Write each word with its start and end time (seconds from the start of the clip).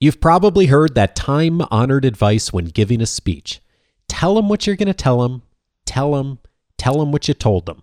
You've 0.00 0.20
probably 0.20 0.66
heard 0.66 0.94
that 0.94 1.14
time 1.14 1.62
honored 1.70 2.04
advice 2.04 2.52
when 2.52 2.66
giving 2.66 3.00
a 3.00 3.06
speech 3.06 3.60
tell 4.08 4.34
them 4.34 4.48
what 4.48 4.66
you're 4.66 4.76
going 4.76 4.86
to 4.86 4.94
tell 4.94 5.20
them, 5.22 5.42
tell 5.86 6.12
them, 6.12 6.38
tell 6.78 6.98
them 6.98 7.10
what 7.10 7.26
you 7.26 7.34
told 7.34 7.66
them. 7.66 7.82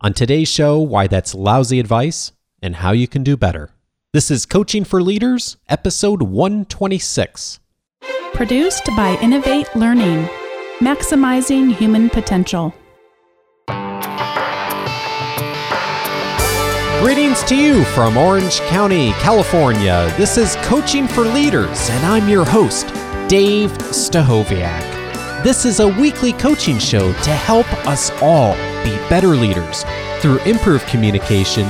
On 0.00 0.12
today's 0.12 0.48
show, 0.48 0.78
why 0.78 1.06
that's 1.06 1.34
lousy 1.34 1.80
advice 1.80 2.32
and 2.60 2.76
how 2.76 2.92
you 2.92 3.08
can 3.08 3.22
do 3.22 3.36
better. 3.36 3.70
This 4.12 4.30
is 4.30 4.46
Coaching 4.46 4.84
for 4.84 5.02
Leaders, 5.02 5.56
episode 5.68 6.22
126. 6.22 7.60
Produced 8.32 8.86
by 8.96 9.18
Innovate 9.22 9.74
Learning, 9.74 10.28
maximizing 10.80 11.74
human 11.74 12.10
potential. 12.10 12.74
Greetings 17.04 17.42
to 17.42 17.54
you 17.54 17.84
from 17.84 18.16
Orange 18.16 18.60
County, 18.60 19.10
California. 19.20 20.10
This 20.16 20.38
is 20.38 20.56
Coaching 20.62 21.06
for 21.06 21.20
Leaders, 21.20 21.90
and 21.90 22.06
I'm 22.06 22.30
your 22.30 22.46
host, 22.46 22.86
Dave 23.28 23.70
Stachowiak. 23.92 25.44
This 25.44 25.66
is 25.66 25.80
a 25.80 25.86
weekly 25.86 26.32
coaching 26.32 26.78
show 26.78 27.12
to 27.12 27.30
help 27.30 27.70
us 27.86 28.10
all 28.22 28.54
be 28.82 28.96
better 29.10 29.36
leaders 29.36 29.84
through 30.20 30.38
improved 30.44 30.86
communication, 30.86 31.68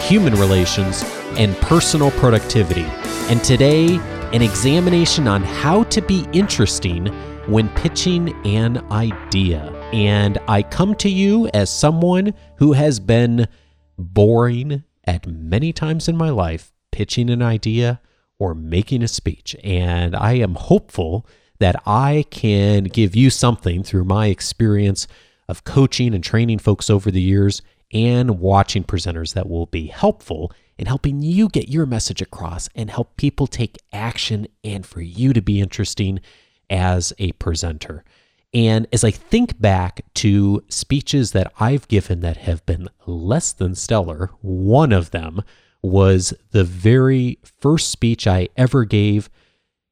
human 0.00 0.34
relations, 0.34 1.04
and 1.38 1.56
personal 1.58 2.10
productivity. 2.10 2.86
And 3.30 3.42
today, 3.44 4.00
an 4.32 4.42
examination 4.42 5.28
on 5.28 5.44
how 5.44 5.84
to 5.84 6.02
be 6.02 6.26
interesting 6.32 7.06
when 7.46 7.68
pitching 7.76 8.34
an 8.44 8.78
idea. 8.90 9.62
And 9.92 10.38
I 10.48 10.64
come 10.64 10.96
to 10.96 11.08
you 11.08 11.48
as 11.54 11.70
someone 11.70 12.34
who 12.56 12.72
has 12.72 12.98
been 12.98 13.46
boring 14.02 14.84
at 15.04 15.26
many 15.26 15.72
times 15.72 16.08
in 16.08 16.16
my 16.16 16.30
life 16.30 16.72
pitching 16.90 17.30
an 17.30 17.42
idea 17.42 18.00
or 18.38 18.54
making 18.54 19.02
a 19.02 19.08
speech. 19.08 19.56
And 19.64 20.14
I 20.14 20.34
am 20.34 20.54
hopeful 20.54 21.26
that 21.58 21.80
I 21.86 22.24
can 22.30 22.84
give 22.84 23.14
you 23.14 23.30
something 23.30 23.82
through 23.82 24.04
my 24.04 24.26
experience 24.26 25.06
of 25.48 25.64
coaching 25.64 26.14
and 26.14 26.22
training 26.22 26.58
folks 26.58 26.90
over 26.90 27.10
the 27.10 27.20
years 27.20 27.62
and 27.92 28.40
watching 28.40 28.84
presenters 28.84 29.34
that 29.34 29.48
will 29.48 29.66
be 29.66 29.86
helpful 29.86 30.52
in 30.78 30.86
helping 30.86 31.22
you 31.22 31.48
get 31.48 31.68
your 31.68 31.86
message 31.86 32.22
across 32.22 32.68
and 32.74 32.90
help 32.90 33.16
people 33.16 33.46
take 33.46 33.78
action 33.92 34.46
and 34.64 34.84
for 34.84 35.00
you 35.00 35.32
to 35.32 35.42
be 35.42 35.60
interesting 35.60 36.20
as 36.70 37.12
a 37.18 37.32
presenter. 37.32 38.04
And 38.54 38.86
as 38.92 39.02
I 39.02 39.10
think 39.10 39.60
back 39.60 40.02
to 40.14 40.62
speeches 40.68 41.32
that 41.32 41.52
I've 41.58 41.88
given 41.88 42.20
that 42.20 42.36
have 42.38 42.64
been 42.66 42.88
less 43.06 43.52
than 43.52 43.74
stellar, 43.74 44.30
one 44.42 44.92
of 44.92 45.10
them 45.10 45.42
was 45.82 46.34
the 46.50 46.64
very 46.64 47.38
first 47.60 47.88
speech 47.90 48.26
I 48.26 48.48
ever 48.56 48.84
gave 48.84 49.30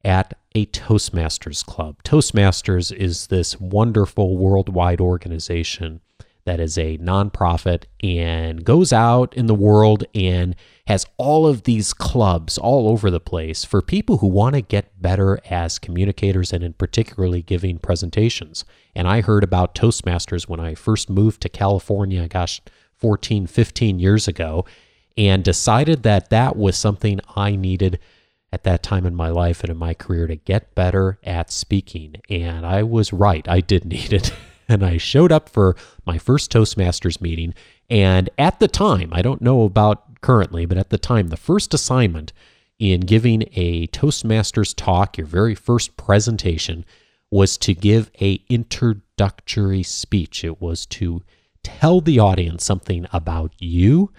at 0.03 0.37
a 0.53 0.65
Toastmasters 0.67 1.65
club. 1.65 2.03
Toastmasters 2.03 2.91
is 2.95 3.27
this 3.27 3.59
wonderful 3.59 4.37
worldwide 4.37 5.01
organization 5.01 6.01
that 6.45 6.59
is 6.59 6.77
a 6.77 6.97
nonprofit 6.97 7.83
and 8.01 8.63
goes 8.63 8.91
out 8.91 9.33
in 9.35 9.45
the 9.45 9.55
world 9.55 10.03
and 10.15 10.55
has 10.87 11.05
all 11.17 11.45
of 11.47 11.63
these 11.63 11.93
clubs 11.93 12.57
all 12.57 12.87
over 12.87 13.11
the 13.11 13.19
place 13.19 13.63
for 13.63 13.81
people 13.81 14.17
who 14.17 14.27
want 14.27 14.55
to 14.55 14.61
get 14.61 15.01
better 15.01 15.39
as 15.49 15.79
communicators 15.79 16.51
and 16.51 16.63
in 16.63 16.73
particularly 16.73 17.41
giving 17.41 17.77
presentations. 17.77 18.65
And 18.95 19.07
I 19.07 19.21
heard 19.21 19.43
about 19.43 19.75
Toastmasters 19.75 20.47
when 20.47 20.59
I 20.59 20.75
first 20.75 21.09
moved 21.09 21.41
to 21.41 21.49
California, 21.49 22.27
gosh, 22.27 22.61
14, 22.97 23.47
15 23.47 23.99
years 23.99 24.27
ago, 24.27 24.65
and 25.17 25.43
decided 25.43 26.03
that 26.03 26.29
that 26.29 26.55
was 26.55 26.77
something 26.77 27.19
I 27.35 27.55
needed 27.55 27.99
at 28.51 28.63
that 28.63 28.83
time 28.83 29.05
in 29.05 29.15
my 29.15 29.29
life 29.29 29.61
and 29.61 29.69
in 29.69 29.77
my 29.77 29.93
career 29.93 30.27
to 30.27 30.35
get 30.35 30.75
better 30.75 31.19
at 31.23 31.51
speaking. 31.51 32.15
And 32.29 32.65
I 32.65 32.83
was 32.83 33.13
right, 33.13 33.47
I 33.47 33.61
did 33.61 33.85
need 33.93 34.13
it. 34.13 34.33
And 34.71 34.85
I 34.85 34.97
showed 34.97 35.31
up 35.31 35.49
for 35.49 35.75
my 36.05 36.17
first 36.17 36.51
Toastmasters 36.51 37.21
meeting. 37.21 37.53
And 37.89 38.29
at 38.37 38.59
the 38.59 38.67
time, 38.67 39.09
I 39.11 39.21
don't 39.21 39.41
know 39.41 39.63
about 39.63 40.21
currently, 40.21 40.65
but 40.65 40.77
at 40.77 40.89
the 40.89 40.97
time, 40.97 41.27
the 41.27 41.37
first 41.37 41.73
assignment 41.73 42.31
in 42.79 43.01
giving 43.01 43.43
a 43.53 43.87
Toastmasters 43.87 44.73
talk, 44.75 45.17
your 45.17 45.27
very 45.27 45.55
first 45.55 45.97
presentation, 45.97 46.85
was 47.29 47.57
to 47.57 47.73
give 47.73 48.09
a 48.19 48.43
introductory 48.49 49.83
speech. 49.83 50.43
It 50.43 50.61
was 50.61 50.85
to 50.87 51.21
tell 51.63 52.01
the 52.01 52.19
audience 52.19 52.63
something 52.65 53.05
about 53.13 53.53
you 53.59 54.11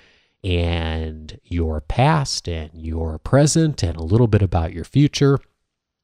and 0.44 1.38
your 1.44 1.80
past 1.80 2.48
and 2.48 2.70
your 2.74 3.18
present 3.18 3.82
and 3.82 3.96
a 3.96 4.02
little 4.02 4.26
bit 4.26 4.42
about 4.42 4.72
your 4.72 4.84
future 4.84 5.38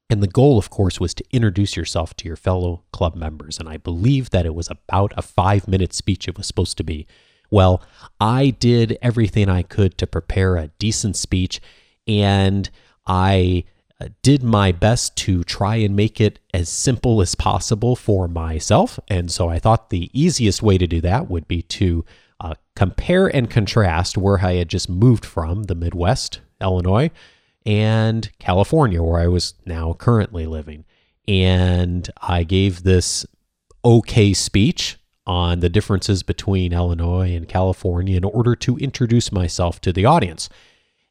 and 0.09 0.23
the 0.23 0.27
goal, 0.27 0.57
of 0.57 0.69
course, 0.69 0.99
was 0.99 1.13
to 1.13 1.23
introduce 1.31 1.77
yourself 1.77 2.15
to 2.15 2.27
your 2.27 2.35
fellow 2.35 2.83
club 2.91 3.15
members. 3.15 3.59
And 3.59 3.69
I 3.69 3.77
believe 3.77 4.31
that 4.31 4.45
it 4.45 4.55
was 4.55 4.69
about 4.69 5.13
a 5.15 5.21
five 5.21 5.67
minute 5.67 5.93
speech 5.93 6.27
it 6.27 6.37
was 6.37 6.47
supposed 6.47 6.77
to 6.77 6.83
be. 6.83 7.05
Well, 7.51 7.83
I 8.19 8.49
did 8.51 8.97
everything 9.01 9.49
I 9.49 9.63
could 9.63 9.97
to 9.97 10.07
prepare 10.07 10.55
a 10.55 10.67
decent 10.79 11.15
speech, 11.15 11.61
and 12.07 12.69
I 13.05 13.63
uh, 13.99 14.09
did 14.21 14.43
my 14.43 14.71
best 14.71 15.15
to 15.17 15.43
try 15.43 15.75
and 15.77 15.95
make 15.95 16.21
it 16.21 16.39
as 16.53 16.69
simple 16.69 17.21
as 17.21 17.35
possible 17.35 17.95
for 17.95 18.27
myself. 18.27 18.99
And 19.07 19.31
so 19.31 19.49
I 19.49 19.59
thought 19.59 19.89
the 19.89 20.09
easiest 20.13 20.61
way 20.61 20.77
to 20.77 20.87
do 20.87 21.01
that 21.01 21.29
would 21.29 21.47
be 21.47 21.63
to 21.63 22.05
uh, 22.39 22.53
compare 22.75 23.27
and 23.27 23.49
contrast 23.49 24.17
where 24.17 24.39
I 24.45 24.53
had 24.53 24.69
just 24.69 24.89
moved 24.89 25.25
from, 25.25 25.63
the 25.63 25.75
Midwest, 25.75 26.39
Illinois, 26.61 27.11
and 27.65 28.29
California, 28.39 29.01
where 29.01 29.19
I 29.19 29.27
was 29.27 29.53
now 29.65 29.93
currently 29.93 30.45
living. 30.45 30.85
And 31.27 32.09
I 32.21 32.43
gave 32.43 32.83
this 32.83 33.25
okay 33.83 34.33
speech 34.33 34.97
on 35.27 35.59
the 35.59 35.69
differences 35.69 36.23
between 36.23 36.73
Illinois 36.73 37.35
and 37.35 37.47
California 37.47 38.17
in 38.17 38.23
order 38.23 38.55
to 38.55 38.77
introduce 38.77 39.31
myself 39.31 39.79
to 39.81 39.93
the 39.93 40.05
audience. 40.05 40.49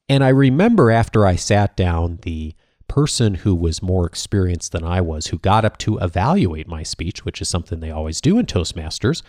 And 0.08 0.24
I 0.24 0.30
remember 0.30 0.90
after 0.90 1.24
I 1.24 1.36
sat 1.36 1.76
down, 1.76 2.18
the 2.22 2.54
person 2.88 3.34
who 3.34 3.54
was 3.54 3.82
more 3.82 4.06
experienced 4.06 4.72
than 4.72 4.82
I 4.82 5.00
was, 5.00 5.28
who 5.28 5.38
got 5.38 5.64
up 5.64 5.78
to 5.78 5.98
evaluate 5.98 6.66
my 6.66 6.82
speech, 6.82 7.24
which 7.24 7.40
is 7.40 7.48
something 7.48 7.78
they 7.78 7.90
always 7.90 8.20
do 8.20 8.38
in 8.38 8.46
Toastmasters, 8.46 9.22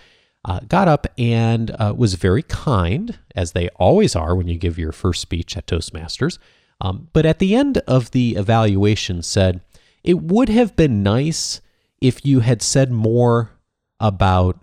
uh, 0.46 0.62
got 0.68 0.88
up 0.88 1.06
and 1.18 1.72
uh, 1.72 1.94
was 1.96 2.14
very 2.14 2.44
kind, 2.44 3.20
as 3.36 3.52
they 3.52 3.68
always 3.76 4.16
are 4.16 4.36
when 4.36 4.48
you 4.48 4.58
give 4.58 4.80
your 4.80 4.94
first 4.94 5.22
speech 5.22 5.58
at 5.58 5.68
Toastmasters. 5.68 6.40
Um, 6.82 7.10
but 7.14 7.26
at 7.26 7.40
the 7.40 7.56
end 7.56 7.80
of 7.80 8.12
the 8.12 8.36
evaluation, 8.36 9.22
said 9.22 9.62
it 10.04 10.22
would 10.22 10.50
have 10.50 10.76
been 10.76 11.04
nice 11.04 11.62
if 12.02 12.26
you 12.26 12.40
had 12.40 12.62
said 12.62 12.92
more 12.92 13.52
about 14.00 14.60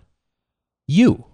you. 0.87 1.25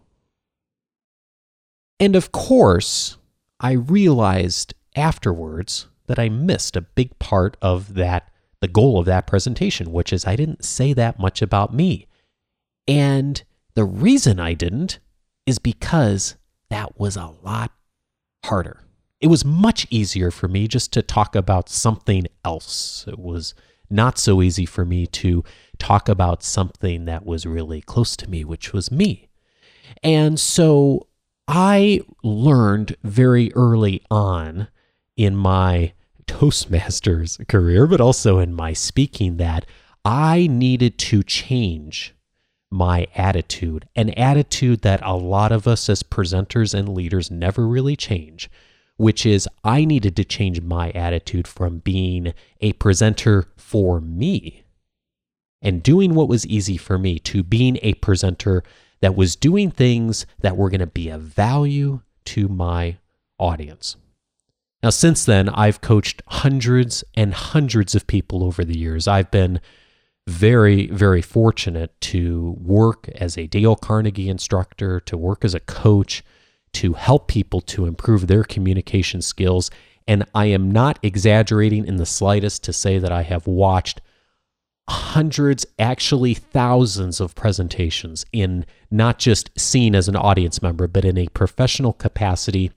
And 1.99 2.15
of 2.15 2.31
course, 2.31 3.17
I 3.59 3.73
realized 3.73 4.73
afterwards 4.95 5.87
that 6.07 6.19
I 6.19 6.27
missed 6.27 6.75
a 6.75 6.81
big 6.81 7.17
part 7.17 7.55
of 7.61 7.93
that, 7.93 8.29
the 8.59 8.67
goal 8.67 8.99
of 8.99 9.05
that 9.05 9.25
presentation, 9.25 9.93
which 9.93 10.11
is 10.11 10.25
I 10.25 10.35
didn't 10.35 10.65
say 10.65 10.91
that 10.93 11.17
much 11.17 11.41
about 11.41 11.73
me. 11.73 12.07
And 12.87 13.41
the 13.73 13.85
reason 13.85 14.39
I 14.39 14.53
didn't 14.53 14.99
is 15.45 15.59
because 15.59 16.35
that 16.69 16.99
was 16.99 17.15
a 17.15 17.31
lot 17.41 17.71
harder 18.43 18.82
it 19.23 19.29
was 19.29 19.45
much 19.45 19.87
easier 19.89 20.31
for 20.31 20.49
me 20.49 20.67
just 20.67 20.91
to 20.91 21.01
talk 21.01 21.33
about 21.33 21.69
something 21.69 22.27
else. 22.43 23.05
It 23.07 23.17
was 23.17 23.53
not 23.89 24.17
so 24.17 24.41
easy 24.41 24.65
for 24.65 24.83
me 24.83 25.07
to 25.07 25.45
talk 25.77 26.09
about 26.09 26.43
something 26.43 27.05
that 27.05 27.25
was 27.25 27.45
really 27.45 27.79
close 27.79 28.17
to 28.17 28.29
me, 28.29 28.43
which 28.43 28.73
was 28.73 28.91
me. 28.91 29.29
And 30.03 30.37
so 30.37 31.07
I 31.47 32.01
learned 32.21 32.97
very 33.01 33.53
early 33.53 34.03
on 34.11 34.67
in 35.15 35.37
my 35.37 35.93
Toastmasters 36.27 37.47
career, 37.47 37.87
but 37.87 38.01
also 38.01 38.39
in 38.39 38.53
my 38.53 38.73
speaking, 38.73 39.37
that 39.37 39.65
I 40.03 40.47
needed 40.47 40.97
to 40.97 41.23
change 41.23 42.13
my 42.69 43.07
attitude, 43.15 43.87
an 43.95 44.09
attitude 44.15 44.81
that 44.81 44.99
a 45.01 45.15
lot 45.15 45.53
of 45.53 45.65
us 45.65 45.87
as 45.87 46.03
presenters 46.03 46.73
and 46.73 46.89
leaders 46.89 47.31
never 47.31 47.65
really 47.65 47.95
change, 47.95 48.49
which 49.03 49.25
is 49.25 49.49
I 49.65 49.83
needed 49.83 50.15
to 50.15 50.23
change 50.23 50.61
my 50.61 50.91
attitude 50.91 51.45
from 51.45 51.79
being 51.79 52.33
a 52.61 52.71
presenter 52.73 53.49
for 53.57 53.99
me 53.99 54.63
and 55.61 55.83
doing 55.83 56.15
what 56.15 56.29
was 56.29 56.47
easy 56.47 56.77
for 56.77 56.97
me 56.97 57.19
to 57.19 57.43
being 57.43 57.77
a 57.81 57.95
presenter 57.95 58.63
that 59.01 59.15
was 59.15 59.35
doing 59.35 59.71
things 59.71 60.25
that 60.39 60.55
were 60.55 60.69
going 60.69 60.79
to 60.79 60.87
be 60.87 61.09
of 61.09 61.21
value 61.21 61.99
to 62.25 62.47
my 62.47 62.95
audience. 63.37 63.97
Now, 64.81 64.89
since 64.89 65.25
then, 65.25 65.49
I've 65.49 65.81
coached 65.81 66.21
hundreds 66.27 67.03
and 67.13 67.33
hundreds 67.33 67.95
of 67.95 68.07
people 68.07 68.41
over 68.41 68.63
the 68.63 68.77
years. 68.77 69.05
I've 69.05 69.31
been 69.31 69.59
very, 70.27 70.87
very 70.87 71.21
fortunate 71.21 71.99
to 72.01 72.55
work 72.57 73.09
as 73.15 73.37
a 73.37 73.47
Dale 73.47 73.75
Carnegie 73.75 74.29
instructor, 74.29 75.01
to 75.01 75.17
work 75.17 75.43
as 75.43 75.53
a 75.53 75.59
coach, 75.59 76.23
to 76.73 76.93
help 76.93 77.27
people 77.27 77.61
to 77.61 77.85
improve 77.85 78.27
their 78.27 78.43
communication 78.43 79.21
skills 79.21 79.69
And 80.07 80.25
I 80.35 80.47
am 80.47 80.71
not 80.71 80.99
exaggerating 81.01 81.85
in 81.87 81.95
the 81.97 82.05
slightest 82.05 82.63
to 82.65 82.73
say 82.73 82.99
that 82.99 83.11
I 83.11 83.23
have 83.23 83.47
watched 83.47 84.01
hundreds, 84.89 85.65
actually 85.79 86.33
thousands 86.33 87.21
of 87.21 87.35
presentations 87.35 88.25
in 88.33 88.65
not 88.91 89.17
just 89.17 89.49
seen 89.57 89.95
as 89.95 90.09
an 90.09 90.15
audience 90.15 90.61
member, 90.61 90.87
but 90.87 91.05
in 91.05 91.17
a 91.17 91.27
professional 91.29 91.93
capacity 91.93 92.71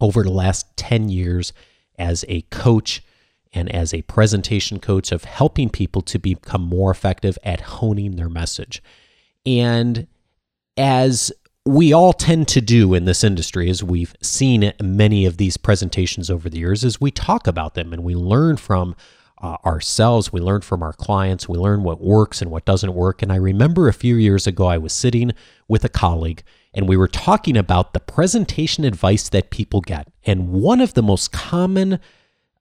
over 0.00 0.22
the 0.22 0.30
last 0.30 0.76
10 0.76 1.08
years 1.08 1.52
as 1.98 2.24
a 2.28 2.42
coach 2.42 3.02
and 3.52 3.74
as 3.74 3.92
a 3.92 4.02
presentation 4.02 4.78
coach 4.78 5.10
of 5.10 5.24
helping 5.24 5.70
people 5.70 6.02
to 6.02 6.18
become 6.18 6.62
more 6.62 6.90
effective 6.90 7.38
at 7.42 7.60
honing 7.60 8.16
their 8.16 8.28
message. 8.28 8.82
And 9.46 10.06
as 10.76 11.32
we 11.70 11.92
all 11.92 12.12
tend 12.12 12.48
to 12.48 12.60
do 12.60 12.94
in 12.94 13.04
this 13.04 13.22
industry, 13.22 13.70
as 13.70 13.82
we've 13.82 14.14
seen 14.20 14.72
many 14.82 15.24
of 15.24 15.36
these 15.36 15.56
presentations 15.56 16.28
over 16.28 16.50
the 16.50 16.58
years, 16.58 16.82
is 16.82 17.00
we 17.00 17.12
talk 17.12 17.46
about 17.46 17.74
them 17.74 17.92
and 17.92 18.02
we 18.02 18.16
learn 18.16 18.56
from 18.56 18.96
uh, 19.40 19.56
ourselves, 19.64 20.32
we 20.32 20.40
learn 20.40 20.62
from 20.62 20.82
our 20.82 20.92
clients, 20.92 21.48
we 21.48 21.56
learn 21.56 21.84
what 21.84 22.00
works 22.00 22.42
and 22.42 22.50
what 22.50 22.64
doesn't 22.64 22.92
work. 22.92 23.22
And 23.22 23.32
I 23.32 23.36
remember 23.36 23.86
a 23.86 23.92
few 23.92 24.16
years 24.16 24.48
ago, 24.48 24.66
I 24.66 24.78
was 24.78 24.92
sitting 24.92 25.30
with 25.68 25.84
a 25.84 25.88
colleague 25.88 26.42
and 26.74 26.88
we 26.88 26.96
were 26.96 27.08
talking 27.08 27.56
about 27.56 27.94
the 27.94 28.00
presentation 28.00 28.84
advice 28.84 29.28
that 29.28 29.50
people 29.50 29.80
get. 29.80 30.08
And 30.26 30.48
one 30.48 30.80
of 30.80 30.94
the 30.94 31.02
most 31.04 31.30
common 31.30 32.00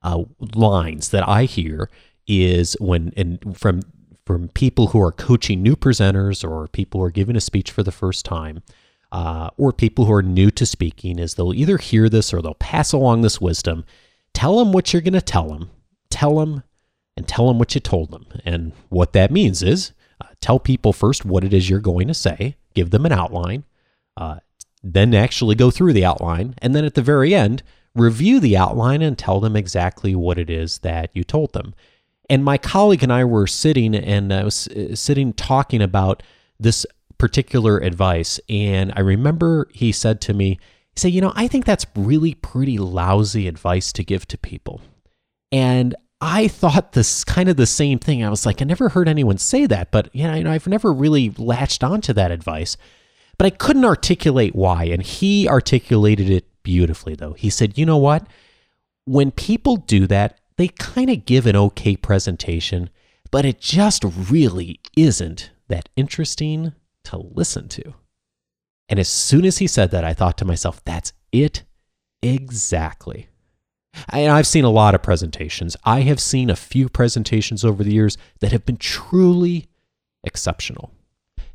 uh, 0.03 0.23
lines 0.55 1.09
that 1.09 1.27
I 1.27 1.45
hear 1.45 1.89
is 2.27 2.77
when, 2.79 3.11
and 3.17 3.57
from 3.57 3.81
from 4.25 4.47
people 4.49 4.89
who 4.89 5.01
are 5.01 5.11
coaching 5.11 5.63
new 5.63 5.75
presenters 5.75 6.47
or 6.47 6.67
people 6.67 6.99
who 6.99 7.05
are 7.07 7.09
giving 7.09 7.35
a 7.35 7.41
speech 7.41 7.71
for 7.71 7.81
the 7.81 7.91
first 7.91 8.23
time, 8.23 8.61
uh, 9.11 9.49
or 9.57 9.73
people 9.73 10.05
who 10.05 10.13
are 10.13 10.23
new 10.23 10.51
to 10.51 10.65
speaking, 10.65 11.19
is 11.19 11.35
they'll 11.35 11.53
either 11.53 11.77
hear 11.77 12.09
this 12.09 12.33
or 12.33 12.41
they'll 12.41 12.53
pass 12.55 12.91
along 12.91 13.21
this 13.21 13.41
wisdom. 13.41 13.85
Tell 14.33 14.57
them 14.57 14.71
what 14.71 14.93
you're 14.93 15.01
going 15.01 15.13
to 15.13 15.21
tell 15.21 15.47
them. 15.47 15.71
Tell 16.09 16.37
them 16.37 16.63
and 17.17 17.27
tell 17.27 17.47
them 17.47 17.59
what 17.59 17.75
you 17.75 17.81
told 17.81 18.11
them. 18.11 18.27
And 18.45 18.71
what 18.89 19.13
that 19.13 19.31
means 19.31 19.61
is 19.61 19.91
uh, 20.21 20.27
tell 20.41 20.59
people 20.59 20.93
first 20.93 21.25
what 21.25 21.43
it 21.43 21.53
is 21.53 21.69
you're 21.69 21.79
going 21.79 22.07
to 22.07 22.13
say, 22.13 22.55
give 22.73 22.91
them 22.91 23.05
an 23.05 23.11
outline, 23.11 23.65
uh, 24.15 24.39
then 24.81 25.13
actually 25.13 25.55
go 25.55 25.69
through 25.69 25.93
the 25.93 26.05
outline, 26.05 26.55
and 26.59 26.73
then 26.73 26.85
at 26.85 26.93
the 26.93 27.01
very 27.01 27.35
end, 27.35 27.63
review 27.95 28.39
the 28.39 28.55
outline 28.55 29.01
and 29.01 29.17
tell 29.17 29.39
them 29.39 29.55
exactly 29.55 30.15
what 30.15 30.37
it 30.37 30.49
is 30.49 30.79
that 30.79 31.09
you 31.13 31.23
told 31.23 31.53
them. 31.53 31.73
And 32.29 32.45
my 32.45 32.57
colleague 32.57 33.03
and 33.03 33.11
I 33.11 33.25
were 33.25 33.47
sitting 33.47 33.95
and 33.95 34.31
I 34.31 34.43
was 34.43 34.67
uh, 34.67 34.95
sitting 34.95 35.33
talking 35.33 35.81
about 35.81 36.21
this 36.59 36.85
particular 37.19 37.77
advice. 37.77 38.39
And 38.49 38.91
I 38.95 39.01
remember 39.01 39.67
he 39.71 39.91
said 39.91 40.19
to 40.21 40.33
me, 40.33 40.57
he 40.93 40.99
said, 40.99 41.11
You 41.11 41.21
know, 41.21 41.33
I 41.35 41.47
think 41.47 41.65
that's 41.65 41.85
really 41.95 42.33
pretty 42.33 42.79
lousy 42.79 43.47
advice 43.47 43.93
to 43.93 44.03
give 44.03 44.27
to 44.29 44.37
people. 44.37 44.81
And 45.51 45.95
I 46.21 46.47
thought 46.47 46.93
this 46.93 47.23
kind 47.23 47.47
of 47.47 47.57
the 47.57 47.67
same 47.67 47.99
thing. 47.99 48.23
I 48.23 48.29
was 48.29 48.45
like, 48.45 48.61
I 48.61 48.65
never 48.65 48.89
heard 48.89 49.07
anyone 49.07 49.37
say 49.37 49.65
that, 49.67 49.91
but 49.91 50.13
you 50.13 50.23
know, 50.23 50.51
I've 50.51 50.67
never 50.67 50.91
really 50.91 51.29
latched 51.37 51.83
onto 51.83 52.13
that 52.13 52.31
advice. 52.31 52.75
But 53.37 53.45
I 53.45 53.51
couldn't 53.51 53.85
articulate 53.85 54.55
why. 54.55 54.85
And 54.85 55.01
he 55.01 55.47
articulated 55.47 56.29
it 56.29 56.45
beautifully, 56.63 57.15
though. 57.15 57.33
He 57.33 57.49
said, 57.49 57.77
You 57.77 57.85
know 57.85 57.97
what? 57.97 58.25
When 59.05 59.31
people 59.31 59.77
do 59.77 60.07
that, 60.07 60.39
they 60.57 60.67
kind 60.67 61.09
of 61.09 61.25
give 61.25 61.45
an 61.45 61.55
okay 61.55 61.95
presentation, 61.95 62.89
but 63.31 63.45
it 63.45 63.61
just 63.61 64.03
really 64.03 64.79
isn't 64.97 65.51
that 65.69 65.87
interesting 65.95 66.73
to 67.09 67.17
listen 67.17 67.67
to. 67.69 67.93
And 68.87 68.99
as 68.99 69.07
soon 69.07 69.45
as 69.45 69.59
he 69.59 69.67
said 69.67 69.91
that, 69.91 70.03
I 70.03 70.13
thought 70.13 70.37
to 70.39 70.45
myself, 70.45 70.83
that's 70.83 71.13
it 71.31 71.63
exactly. 72.21 73.27
I, 74.09 74.27
I've 74.27 74.47
seen 74.47 74.65
a 74.65 74.69
lot 74.69 74.95
of 74.95 75.03
presentations. 75.03 75.75
I 75.83 76.01
have 76.01 76.19
seen 76.19 76.49
a 76.49 76.55
few 76.55 76.89
presentations 76.89 77.65
over 77.65 77.83
the 77.83 77.93
years 77.93 78.17
that 78.39 78.51
have 78.51 78.65
been 78.65 78.77
truly 78.77 79.67
exceptional, 80.23 80.91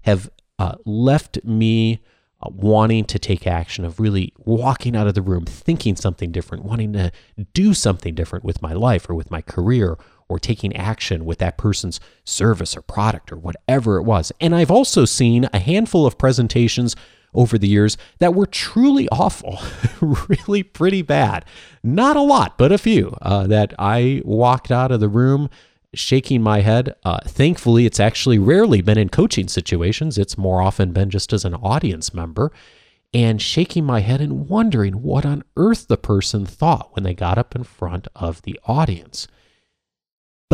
have 0.02 0.30
uh, 0.58 0.76
left 0.84 1.44
me 1.44 2.00
uh, 2.42 2.50
wanting 2.50 3.04
to 3.04 3.18
take 3.18 3.46
action, 3.46 3.84
of 3.84 4.00
really 4.00 4.32
walking 4.38 4.96
out 4.96 5.06
of 5.06 5.14
the 5.14 5.22
room, 5.22 5.44
thinking 5.44 5.96
something 5.96 6.32
different, 6.32 6.64
wanting 6.64 6.92
to 6.92 7.10
do 7.52 7.74
something 7.74 8.14
different 8.14 8.44
with 8.44 8.62
my 8.62 8.72
life 8.72 9.08
or 9.08 9.14
with 9.14 9.30
my 9.30 9.40
career 9.40 9.96
or 10.28 10.38
taking 10.38 10.74
action 10.76 11.24
with 11.24 11.38
that 11.38 11.58
person's 11.58 12.00
service 12.24 12.76
or 12.76 12.82
product 12.82 13.32
or 13.32 13.36
whatever 13.36 13.96
it 13.98 14.02
was. 14.02 14.32
And 14.40 14.54
I've 14.54 14.70
also 14.70 15.04
seen 15.04 15.48
a 15.52 15.58
handful 15.58 16.06
of 16.06 16.18
presentations 16.18 16.96
over 17.34 17.58
the 17.58 17.68
years 17.68 17.96
that 18.18 18.34
were 18.34 18.46
truly 18.46 19.08
awful, 19.10 19.58
really 20.28 20.62
pretty 20.62 21.02
bad. 21.02 21.44
Not 21.82 22.16
a 22.16 22.22
lot, 22.22 22.56
but 22.56 22.72
a 22.72 22.78
few 22.78 23.16
uh, 23.20 23.46
that 23.48 23.74
I 23.78 24.22
walked 24.24 24.70
out 24.70 24.92
of 24.92 25.00
the 25.00 25.08
room 25.08 25.50
shaking 25.94 26.42
my 26.42 26.60
head. 26.60 26.94
Uh, 27.04 27.20
thankfully, 27.26 27.86
it's 27.86 28.00
actually 28.00 28.38
rarely 28.38 28.80
been 28.80 28.98
in 28.98 29.08
coaching 29.08 29.48
situations, 29.48 30.18
it's 30.18 30.38
more 30.38 30.60
often 30.60 30.92
been 30.92 31.10
just 31.10 31.32
as 31.32 31.44
an 31.44 31.54
audience 31.54 32.14
member. 32.14 32.52
And 33.12 33.40
shaking 33.40 33.84
my 33.84 34.00
head 34.00 34.20
and 34.20 34.48
wondering 34.48 34.94
what 35.00 35.24
on 35.24 35.44
earth 35.56 35.86
the 35.86 35.96
person 35.96 36.44
thought 36.44 36.96
when 36.96 37.04
they 37.04 37.14
got 37.14 37.38
up 37.38 37.54
in 37.54 37.62
front 37.62 38.08
of 38.16 38.42
the 38.42 38.58
audience. 38.64 39.28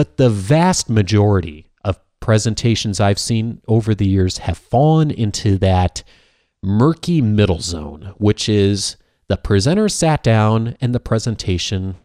But 0.01 0.17
the 0.17 0.31
vast 0.31 0.89
majority 0.89 1.67
of 1.85 2.01
presentations 2.21 3.01
I've 3.01 3.19
seen 3.19 3.61
over 3.69 3.95
the 3.95 4.09
years 4.09 4.39
have 4.39 4.57
fallen 4.57 5.11
into 5.11 5.59
that 5.59 6.03
murky 6.63 7.21
middle 7.21 7.61
zone, 7.61 8.15
which 8.17 8.49
is 8.49 8.97
the 9.29 9.37
presenter 9.37 9.91
sat 9.91 10.23
down 10.23 10.79
and 10.81 10.95
the 10.95 11.01
presentation 11.01 11.97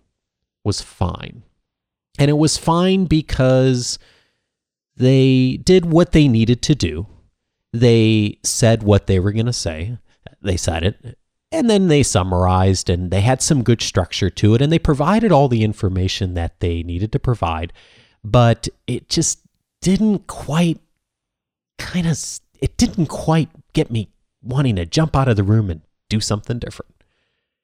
was 0.65 0.81
fine. 0.81 1.44
And 2.19 2.30
it 2.30 2.38
was 2.38 2.57
fine 2.57 3.06
because 3.06 3.97
they 4.97 5.56
did 5.63 5.86
what 5.86 6.12
they 6.12 6.27
needed 6.27 6.62
to 6.63 6.75
do. 6.75 7.07
They 7.71 8.39
said 8.44 8.83
what 8.83 9.07
they 9.07 9.21
were 9.21 9.31
going 9.31 9.45
to 9.45 9.53
say. 9.53 10.00
They 10.42 10.57
said 10.57 10.83
it. 10.83 11.18
And 11.51 11.69
then 11.69 11.88
they 11.88 12.03
summarized 12.03 12.89
and 12.89 13.12
they 13.12 13.21
had 13.21 13.42
some 13.42 13.63
good 13.63 13.81
structure 13.81 14.30
to 14.30 14.56
it 14.56 14.62
and 14.62 14.71
they 14.71 14.80
provided 14.80 15.31
all 15.31 15.47
the 15.47 15.63
information 15.63 16.33
that 16.33 16.59
they 16.59 16.83
needed 16.83 17.12
to 17.13 17.19
provide. 17.19 17.71
But 18.24 18.68
it 18.88 19.09
just 19.09 19.42
didn't 19.81 20.27
quite 20.27 20.80
kind 21.77 22.07
of, 22.07 22.19
it 22.59 22.75
didn't 22.77 23.06
quite 23.07 23.50
get 23.74 23.92
me 23.92 24.09
wanting 24.42 24.75
to 24.77 24.86
jump 24.86 25.15
out 25.15 25.27
of 25.27 25.36
the 25.36 25.44
room 25.44 25.69
and 25.69 25.81
do 26.09 26.19
something 26.19 26.59
different. 26.59 26.92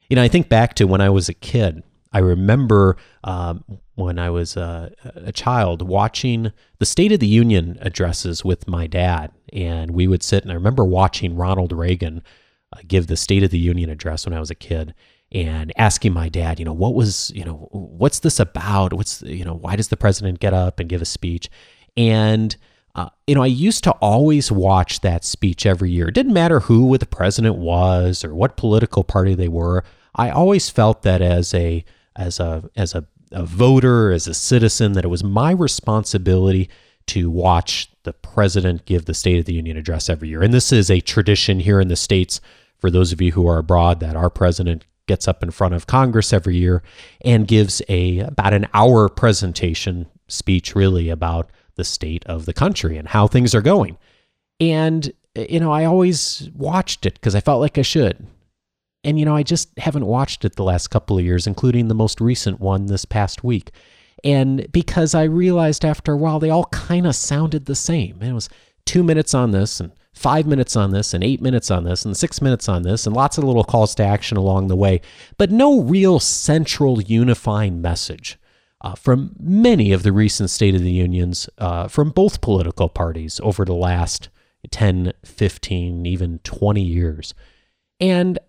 You 0.10 0.16
know, 0.16 0.24
I 0.24 0.28
think 0.28 0.50
back 0.50 0.74
to 0.76 0.86
when 0.86 1.02
I 1.02 1.10
was 1.10 1.30
a 1.30 1.34
kid. 1.34 1.84
I 2.14 2.20
remember 2.20 2.98
um, 3.24 3.64
when 3.96 4.20
I 4.20 4.30
was 4.30 4.58
uh, 4.58 4.90
a 5.16 5.32
child 5.32 5.82
watching 5.82 6.52
the 6.80 6.86
State 6.86 7.14
of 7.14 7.22
the 7.22 7.28
Union 7.28 7.78
addresses 7.82 8.44
with 8.44 8.68
my 8.68 8.88
dad, 8.88 9.32
and 9.54 9.92
we 9.92 10.08
would 10.08 10.22
sit 10.22 10.44
and 10.44 10.52
I 10.52 10.56
remember 10.56 10.84
watching 10.84 11.38
Ronald 11.38 11.72
Reagan 11.72 12.22
give 12.88 13.08
the 13.08 13.18
State 13.18 13.44
of 13.44 13.52
the 13.52 13.60
Union 13.60 13.90
address 13.90 14.26
when 14.26 14.34
I 14.34 14.40
was 14.40 14.52
a 14.52 14.56
kid, 14.56 14.94
and 15.32 15.72
asking 15.78 16.14
my 16.14 16.30
dad, 16.30 16.60
you 16.60 16.66
know, 16.66 16.74
what 16.74 16.94
was, 16.94 17.32
you 17.34 17.46
know, 17.46 17.70
what's 17.72 18.20
this 18.20 18.40
about? 18.40 18.94
What's, 18.94 19.22
you 19.22 19.46
know, 19.46 19.54
why 19.54 19.76
does 19.76 19.88
the 19.88 19.98
president 19.98 20.40
get 20.40 20.54
up 20.54 20.80
and 20.80 20.90
give 20.90 21.02
a 21.02 21.06
speech? 21.06 21.50
And 21.96 22.56
uh, 22.94 23.10
you 23.26 23.36
know, 23.36 23.44
I 23.44 23.48
used 23.48 23.84
to 23.86 23.92
always 23.94 24.52
watch 24.52 25.00
that 25.02 25.24
speech 25.24 25.66
every 25.66 25.92
year. 25.92 26.10
It 26.10 26.14
didn't 26.14 26.34
matter 26.34 26.62
who 26.62 26.98
the 26.98 27.06
president 27.06 27.56
was 27.56 28.24
or 28.24 28.36
what 28.36 28.58
political 28.58 29.04
party 29.04 29.34
they 29.34 29.48
were. 29.48 29.84
I 30.16 30.30
always 30.30 30.70
felt 30.70 31.04
that 31.04 31.22
as 31.22 31.54
a 31.54 31.86
as 32.18 32.40
a 32.40 32.70
as 32.76 32.94
a, 32.94 33.06
a 33.32 33.46
voter, 33.46 34.12
as 34.12 34.28
a 34.28 34.34
citizen, 34.34 34.92
that 34.94 35.06
it 35.06 35.10
was 35.10 35.24
my 35.24 35.52
responsibility 35.52 36.70
to 37.08 37.30
watch 37.30 37.90
the 38.04 38.14
president 38.14 38.86
give 38.86 39.06
the 39.06 39.14
State 39.14 39.40
of 39.40 39.46
the 39.46 39.54
Union 39.54 39.78
address 39.78 40.10
every 40.10 40.28
year. 40.28 40.44
And 40.44 40.54
this 40.54 40.74
is 40.74 40.92
a 40.92 41.00
tradition 41.00 41.62
here 41.62 41.80
in 41.80 41.88
the 41.88 41.96
States 41.96 42.42
for 42.82 42.92
those 42.92 43.14
of 43.14 43.22
you 43.22 43.32
who 43.32 43.48
are 43.48 43.60
abroad 43.60 44.02
that 44.02 44.16
our 44.16 44.30
president 44.30 44.86
gets 45.08 45.28
up 45.28 45.42
in 45.42 45.52
front 45.52 45.74
of 45.74 45.88
Congress 45.88 46.34
every 46.34 46.58
year 46.58 46.84
and 47.24 47.48
gives 47.48 47.82
a 47.88 48.20
about 48.20 48.54
an 48.54 48.68
hour 48.74 49.08
presentation 49.08 50.08
speech 50.28 50.76
really 50.76 51.10
about 51.10 51.50
the 51.76 51.84
state 51.84 52.26
of 52.26 52.46
the 52.46 52.54
country 52.54 52.98
and 52.98 53.08
how 53.08 53.28
things 53.28 53.56
are 53.56 53.62
going. 53.62 53.98
And 54.60 55.12
you 55.36 55.60
know, 55.60 55.72
I 55.72 55.86
always 55.86 56.50
watched 56.56 57.06
it 57.06 57.14
because 57.14 57.36
I 57.36 57.40
felt 57.40 57.62
like 57.62 57.78
I 57.78 57.84
should. 57.84 58.28
And, 59.04 59.18
you 59.18 59.26
know, 59.26 59.36
I 59.36 59.44
just 59.44 59.78
haven't 59.80 60.06
watched 60.06 60.46
it 60.46 60.56
the 60.56 60.64
last 60.64 60.90
couple 60.90 61.18
of 61.18 61.24
years, 61.24 61.48
including 61.48 61.88
the 61.88 61.96
most 61.96 62.22
recent 62.22 62.60
one 62.60 62.86
this 62.86 63.06
past 63.06 63.44
week. 63.44 63.72
And 64.24 64.72
because 64.72 65.16
I 65.16 65.24
realized 65.24 65.84
after 65.84 66.12
a 66.12 66.18
while, 66.18 66.40
they 66.40 66.52
all 66.52 66.66
kind 66.66 67.08
of 67.08 67.16
sounded 67.16 67.66
the 67.66 67.76
same. 67.76 68.22
It 68.22 68.34
was 68.34 68.50
two 68.86 69.04
minutes 69.04 69.34
on 69.34 69.52
this, 69.52 69.80
and 69.80 69.92
five 70.14 70.46
minutes 70.46 70.76
on 70.76 70.92
this, 70.92 71.14
and 71.14 71.24
eight 71.24 71.42
minutes 71.42 71.72
on 71.72 71.84
this, 71.84 72.06
and 72.06 72.16
six 72.16 72.42
minutes 72.42 72.68
on 72.68 72.84
this, 72.84 73.06
and 73.06 73.16
lots 73.16 73.38
of 73.38 73.44
little 73.44 73.64
calls 73.64 73.96
to 73.96 74.04
action 74.04 74.38
along 74.38 74.68
the 74.68 74.76
way, 74.76 75.02
but 75.38 75.52
no 75.52 75.82
real 75.82 76.20
central 76.20 77.02
unifying 77.02 77.82
message. 77.82 78.38
Uh, 78.84 78.96
from 78.96 79.36
many 79.40 79.92
of 79.92 80.02
the 80.02 80.12
recent 80.12 80.50
State 80.50 80.74
of 80.74 80.82
the 80.82 80.92
Unions 80.92 81.48
uh, 81.60 81.88
from 81.88 82.10
both 82.10 82.42
political 82.42 82.90
parties 82.90 83.40
over 83.44 83.64
the 83.64 83.76
last 83.76 84.30
10, 84.72 85.14
15, 85.24 86.06
even 86.08 86.40
20 86.40 86.82
years. 86.82 87.36
And 88.00 88.40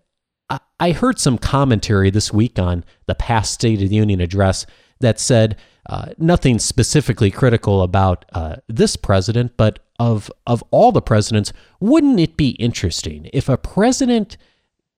I 0.79 0.91
heard 0.91 1.19
some 1.19 1.37
commentary 1.37 2.09
this 2.09 2.33
week 2.33 2.59
on 2.59 2.83
the 3.05 3.15
past 3.15 3.53
State 3.53 3.81
of 3.81 3.89
the 3.89 3.95
Union 3.95 4.19
address 4.19 4.65
that 5.03 5.19
said 5.19 5.55
uh, 5.87 6.07
nothing 6.17 6.57
specifically 6.57 7.29
critical 7.29 7.83
about 7.83 8.25
uh, 8.33 8.55
this 8.67 8.95
president, 8.95 9.55
but 9.57 9.79
of 9.99 10.31
of 10.47 10.63
all 10.71 10.91
the 10.91 11.01
presidents, 11.01 11.53
wouldn't 11.79 12.19
it 12.19 12.35
be 12.35 12.51
interesting 12.51 13.29
if 13.31 13.47
a 13.47 13.57
president 13.57 14.37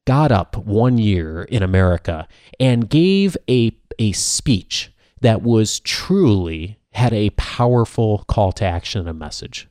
got 0.05 0.31
up 0.31 0.55
one 0.55 0.97
year 0.97 1.43
in 1.43 1.61
America 1.63 2.27
and 2.59 2.89
gave 2.89 3.35
a 3.49 3.77
a 3.99 4.11
speech 4.13 4.91
that 5.21 5.41
was 5.41 5.79
truly 5.79 6.77
had 6.93 7.13
a 7.13 7.29
powerful 7.31 8.23
call 8.27 8.51
to 8.53 8.63
action 8.63 9.01
and 9.01 9.09
a 9.09 9.13
message 9.13 9.67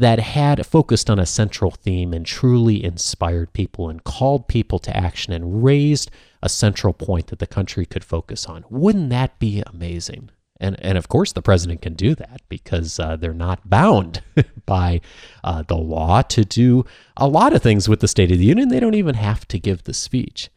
that 0.00 0.18
had 0.18 0.66
focused 0.66 1.10
on 1.10 1.18
a 1.18 1.26
central 1.26 1.70
theme 1.70 2.14
and 2.14 2.24
truly 2.24 2.82
inspired 2.82 3.52
people 3.52 3.88
and 3.88 4.02
called 4.02 4.48
people 4.48 4.78
to 4.78 4.96
action 4.96 5.32
and 5.32 5.62
raised 5.62 6.10
a 6.42 6.48
central 6.48 6.94
point 6.94 7.26
that 7.26 7.38
the 7.38 7.46
country 7.46 7.84
could 7.84 8.02
focus 8.02 8.46
on. 8.46 8.64
Wouldn't 8.70 9.10
that 9.10 9.38
be 9.38 9.62
amazing? 9.66 10.30
And, 10.58 10.78
and 10.80 10.96
of 10.96 11.08
course, 11.08 11.32
the 11.32 11.42
president 11.42 11.82
can 11.82 11.94
do 11.94 12.14
that 12.14 12.40
because 12.48 12.98
uh, 12.98 13.16
they're 13.16 13.34
not 13.34 13.68
bound 13.68 14.22
by 14.66 15.02
uh, 15.44 15.62
the 15.62 15.76
law 15.76 16.22
to 16.22 16.44
do 16.46 16.84
a 17.16 17.28
lot 17.28 17.52
of 17.54 17.62
things 17.62 17.86
with 17.86 18.00
the 18.00 18.08
State 18.08 18.32
of 18.32 18.38
the 18.38 18.44
Union. 18.44 18.68
They 18.68 18.80
don't 18.80 18.94
even 18.94 19.16
have 19.16 19.46
to 19.48 19.58
give 19.58 19.84
the 19.84 19.94
speech. 19.94 20.50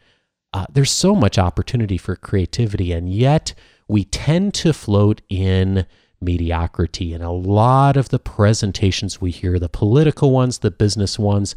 Uh, 0.53 0.65
there's 0.71 0.91
so 0.91 1.15
much 1.15 1.37
opportunity 1.37 1.97
for 1.97 2.15
creativity, 2.15 2.93
and 2.93 3.11
yet 3.11 3.53
we 3.89 4.05
tend 4.05 4.53
to 4.53 4.71
float 4.71 5.21
in 5.27 5.85
mediocrity. 6.23 7.13
And 7.13 7.23
a 7.23 7.31
lot 7.31 7.97
of 7.97 8.09
the 8.09 8.19
presentations 8.19 9.21
we 9.21 9.31
hear, 9.31 9.59
the 9.59 9.69
political 9.69 10.31
ones, 10.31 10.59
the 10.59 10.71
business 10.71 11.19
ones, 11.19 11.55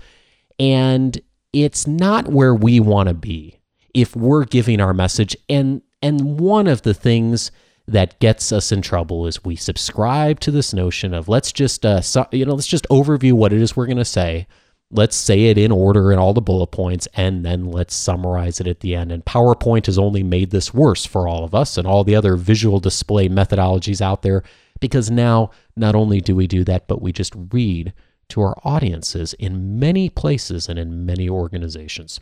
and 0.59 1.21
it's 1.53 1.87
not 1.87 2.29
where 2.29 2.55
we 2.55 2.81
want 2.81 3.09
to 3.09 3.15
be 3.15 3.61
if 3.95 4.15
we're 4.15 4.45
giving 4.45 4.81
our 4.81 4.95
message. 4.95 5.37
And 5.49 5.83
and 6.03 6.39
one 6.39 6.67
of 6.67 6.83
the 6.83 6.95
things 6.95 7.51
that 7.89 8.19
gets 8.19 8.53
us 8.53 8.73
in 8.73 8.83
trouble 8.83 9.27
is 9.27 9.45
we 9.45 9.57
subscribe 9.57 10.41
to 10.41 10.51
this 10.51 10.75
notion 10.75 11.15
of 11.15 11.29
let's 11.29 11.53
just 11.53 11.87
uh, 11.87 12.01
so, 12.01 12.27
you 12.33 12.45
know 12.45 12.55
let's 12.55 12.67
just 12.67 12.87
overview 12.91 13.33
what 13.33 13.53
it 13.53 13.63
is 13.63 13.77
we're 13.77 13.87
going 13.87 13.97
to 13.97 14.05
say 14.05 14.47
let's 14.91 15.17
say 15.17 15.47
it 15.47 15.59
in 15.59 15.73
order 15.73 16.13
in 16.13 16.19
all 16.19 16.33
the 16.33 16.41
bullet 16.41 16.69
points 16.69 17.09
and 17.15 17.45
then 17.45 17.65
let's 17.65 17.95
summarize 17.95 18.61
it 18.61 18.69
at 18.69 18.81
the 18.81 18.95
end. 18.95 19.11
And 19.11 19.25
powerpoint 19.25 19.87
has 19.87 19.99
only 19.99 20.23
made 20.23 20.51
this 20.51 20.73
worse 20.73 21.05
for 21.05 21.27
all 21.27 21.45
of 21.45 21.55
us 21.55 21.77
and 21.77 21.87
all 21.87 22.05
the 22.05 22.15
other 22.15 22.37
visual 22.37 22.79
display 22.79 23.29
methodologies 23.29 24.01
out 24.01 24.23
there 24.23 24.43
because 24.81 25.11
now 25.11 25.51
not 25.77 25.95
only 25.95 26.21
do 26.21 26.37
we 26.37 26.47
do 26.47 26.63
that 26.65 26.87
but 26.87 27.03
we 27.03 27.13
just 27.13 27.35
read 27.53 27.93
to 28.29 28.41
our 28.41 28.57
audiences 28.65 29.33
in 29.35 29.79
many 29.79 30.09
places 30.09 30.69
and 30.69 30.79
in 30.79 31.05
many 31.05 31.29
organizations. 31.29 32.21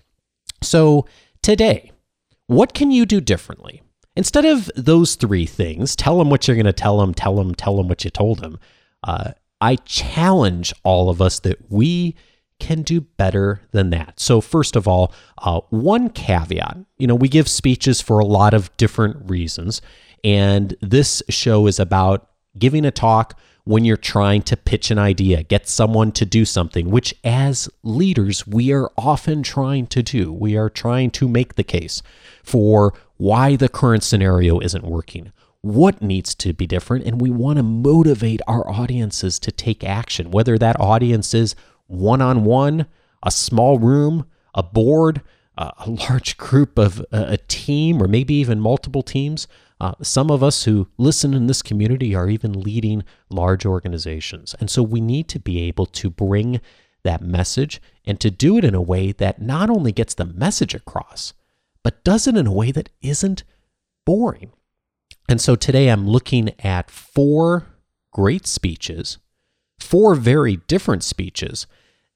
So 0.62 1.06
today 1.42 1.92
what 2.47 2.75
can 2.75 2.90
you 2.90 3.06
do 3.06 3.21
differently? 3.21 3.83
Instead 4.16 4.44
of 4.44 4.71
those 4.76 5.16
three 5.16 5.44
things 5.44 5.94
tell 5.97 6.18
them 6.18 6.30
what 6.30 6.49
you're 6.49 6.56
going 6.56 6.64
to 6.64 6.73
tell 6.73 6.99
them 6.99 7.12
tell 7.12 7.37
them 7.37 7.54
tell 7.54 7.76
them 7.76 7.88
what 7.88 8.04
you 8.04 8.11
told 8.11 8.38
them 8.38 8.59
uh, 9.02 9.33
i 9.61 9.75
challenge 9.76 10.73
all 10.85 11.11
of 11.11 11.21
us 11.21 11.40
that 11.40 11.59
we 11.71 12.14
can 12.64 12.80
do 12.80 13.02
better 13.02 13.61
than 13.73 13.90
that. 13.90 14.18
So, 14.18 14.40
first 14.40 14.75
of 14.75 14.88
all, 14.88 15.12
uh, 15.38 15.61
one 15.68 16.09
caveat 16.09 16.78
you 16.97 17.06
know, 17.06 17.14
we 17.14 17.28
give 17.28 17.49
speeches 17.49 18.00
for 18.00 18.18
a 18.18 18.25
lot 18.25 18.54
of 18.54 18.75
different 18.78 19.28
reasons, 19.28 19.83
and 20.23 20.75
this 20.80 21.23
show 21.28 21.66
is 21.66 21.78
about 21.78 22.30
giving 22.59 22.87
a 22.87 22.90
talk 22.90 23.38
when 23.64 23.85
you're 23.85 23.97
trying 23.97 24.42
to 24.42 24.56
pitch 24.56 24.90
an 24.90 24.99
idea, 24.99 25.42
get 25.42 25.68
someone 25.68 26.12
to 26.12 26.25
do 26.25 26.44
something, 26.44 26.90
which 26.90 27.14
as 27.25 27.68
leaders, 27.83 28.47
we 28.47 28.73
are 28.73 28.90
often 28.97 29.42
trying 29.42 29.87
to 29.88 30.02
do. 30.02 30.33
We 30.33 30.56
are 30.56 30.71
trying 30.71 31.11
to 31.12 31.28
make 31.28 31.54
the 31.54 31.64
case 31.64 32.02
for 32.42 32.94
why 33.16 33.56
the 33.56 33.68
current 33.68 34.02
scenario 34.02 34.61
isn't 34.61 34.85
working, 34.85 35.33
what 35.62 36.00
needs 36.00 36.35
to 36.37 36.52
be 36.52 36.66
different, 36.66 37.06
and 37.06 37.21
we 37.21 37.30
want 37.30 37.56
to 37.59 37.62
motivate 37.62 38.40
our 38.47 38.66
audiences 38.71 39.38
to 39.40 39.52
take 39.52 39.83
action, 39.85 40.30
whether 40.30 40.56
that 40.59 40.80
audience 40.80 41.35
is 41.35 41.54
one 41.87 42.23
on 42.23 42.45
one, 42.45 42.87
a 43.23 43.31
small 43.31 43.79
room, 43.79 44.26
a 44.55 44.62
board, 44.62 45.23
uh, 45.57 45.71
a 45.79 45.91
large 45.91 46.37
group 46.37 46.79
of 46.79 47.00
uh, 47.12 47.26
a 47.29 47.37
team, 47.37 48.03
or 48.03 48.09
maybe 48.09 48.35
even 48.35 48.61
multiple 48.61 49.03
teams. 49.03 49.47
Uh, 49.81 49.95
some 50.03 50.31
of 50.31 50.43
us 50.43 50.64
who 50.64 50.88
listen 50.99 51.35
in 51.35 51.47
this 51.47 51.62
community 51.62 52.14
are 52.14 52.29
even 52.29 52.61
leading 52.61 53.05
large 53.29 53.67
organizations. 53.67 54.55
And 54.61 54.71
so 54.71 54.83
we 54.83 55.00
need 55.00 55.29
to 55.29 55.41
be 55.41 55.62
able 55.62 55.87
to 55.87 56.11
bring 56.11 56.61
that 57.03 57.21
message 57.23 57.81
and 58.07 58.19
to 58.21 58.31
do 58.31 58.57
it 58.57 58.64
in 58.64 58.75
a 58.75 58.81
way 58.81 59.12
that 59.12 59.43
not 59.43 59.71
only 59.71 59.93
gets 59.93 60.14
the 60.14 60.25
message 60.25 60.75
across, 60.75 61.35
but 61.83 62.03
does 62.03 62.26
it 62.26 62.37
in 62.37 62.47
a 62.47 62.53
way 62.53 62.71
that 62.73 62.88
isn't 63.03 63.45
boring. 64.07 64.53
And 65.29 65.41
so 65.41 65.55
today 65.55 65.88
I'm 65.88 66.09
looking 66.09 66.53
at 66.61 66.91
four 66.91 67.67
great 68.12 68.47
speeches 68.47 69.19
four 69.85 70.14
very 70.14 70.57
different 70.67 71.05
speeches 71.05 71.67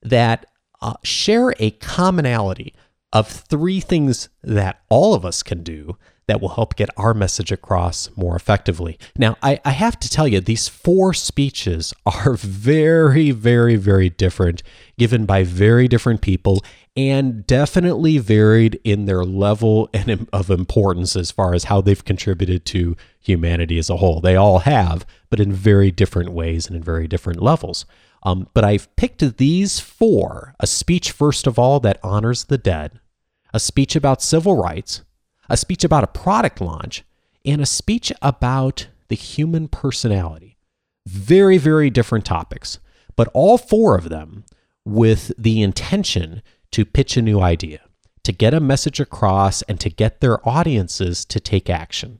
that 0.01 0.45
uh, 0.81 0.95
share 1.03 1.53
a 1.59 1.71
commonality 1.71 2.73
of 3.13 3.27
three 3.27 3.79
things 3.79 4.29
that 4.43 4.81
all 4.89 5.13
of 5.13 5.25
us 5.25 5.43
can 5.43 5.63
do 5.63 5.97
that 6.29 6.39
will 6.39 6.49
help 6.49 6.75
get 6.75 6.89
our 6.95 7.15
message 7.15 7.51
across 7.51 8.15
more 8.15 8.35
effectively. 8.35 8.99
Now, 9.17 9.35
I, 9.41 9.59
I, 9.65 9.71
have 9.71 9.99
to 9.99 10.09
tell 10.09 10.27
you, 10.27 10.39
these 10.39 10.67
four 10.67 11.11
speeches 11.15 11.91
are 12.05 12.35
very, 12.35 13.31
very, 13.31 13.75
very 13.77 14.11
different, 14.11 14.61
given 14.99 15.25
by 15.25 15.43
very 15.43 15.87
different 15.87 16.21
people, 16.21 16.63
and 16.95 17.47
definitely 17.47 18.19
varied 18.19 18.79
in 18.83 19.05
their 19.05 19.25
level 19.25 19.89
and 19.93 20.29
of 20.31 20.51
importance 20.51 21.15
as 21.15 21.31
far 21.31 21.55
as 21.55 21.63
how 21.63 21.81
they've 21.81 22.05
contributed 22.05 22.63
to 22.67 22.95
humanity 23.19 23.79
as 23.79 23.89
a 23.89 23.97
whole. 23.97 24.21
They 24.21 24.35
all 24.35 24.59
have, 24.59 25.07
but 25.31 25.39
in 25.39 25.51
very 25.51 25.89
different 25.89 26.31
ways 26.31 26.67
and 26.67 26.75
in 26.75 26.83
very 26.83 27.07
different 27.07 27.41
levels. 27.41 27.87
Um, 28.21 28.47
but 28.53 28.63
I've 28.63 28.95
picked 28.97 29.37
these 29.37 29.79
four 29.79 30.53
a 30.59 30.67
speech, 30.67 31.09
first 31.11 31.47
of 31.47 31.57
all, 31.57 31.79
that 31.79 31.99
honors 32.03 32.43
the 32.43 32.57
dead, 32.59 32.99
a 33.51 33.59
speech 33.59 33.95
about 33.95 34.21
civil 34.21 34.55
rights 34.55 35.01
a 35.49 35.57
speech 35.57 35.83
about 35.83 36.03
a 36.03 36.07
product 36.07 36.61
launch, 36.61 37.03
and 37.45 37.61
a 37.61 37.65
speech 37.65 38.11
about 38.21 38.87
the 39.07 39.15
human 39.15 39.67
personality. 39.67 40.57
Very, 41.07 41.57
very 41.57 41.89
different 41.89 42.25
topics, 42.25 42.79
but 43.15 43.29
all 43.33 43.57
four 43.57 43.97
of 43.97 44.09
them 44.09 44.45
with 44.85 45.31
the 45.37 45.61
intention 45.61 46.41
to 46.71 46.85
pitch 46.85 47.17
a 47.17 47.21
new 47.21 47.39
idea, 47.39 47.81
to 48.23 48.31
get 48.31 48.53
a 48.53 48.59
message 48.59 48.99
across, 48.99 49.61
and 49.63 49.79
to 49.79 49.89
get 49.89 50.21
their 50.21 50.47
audiences 50.47 51.25
to 51.25 51.39
take 51.39 51.69
action. 51.69 52.19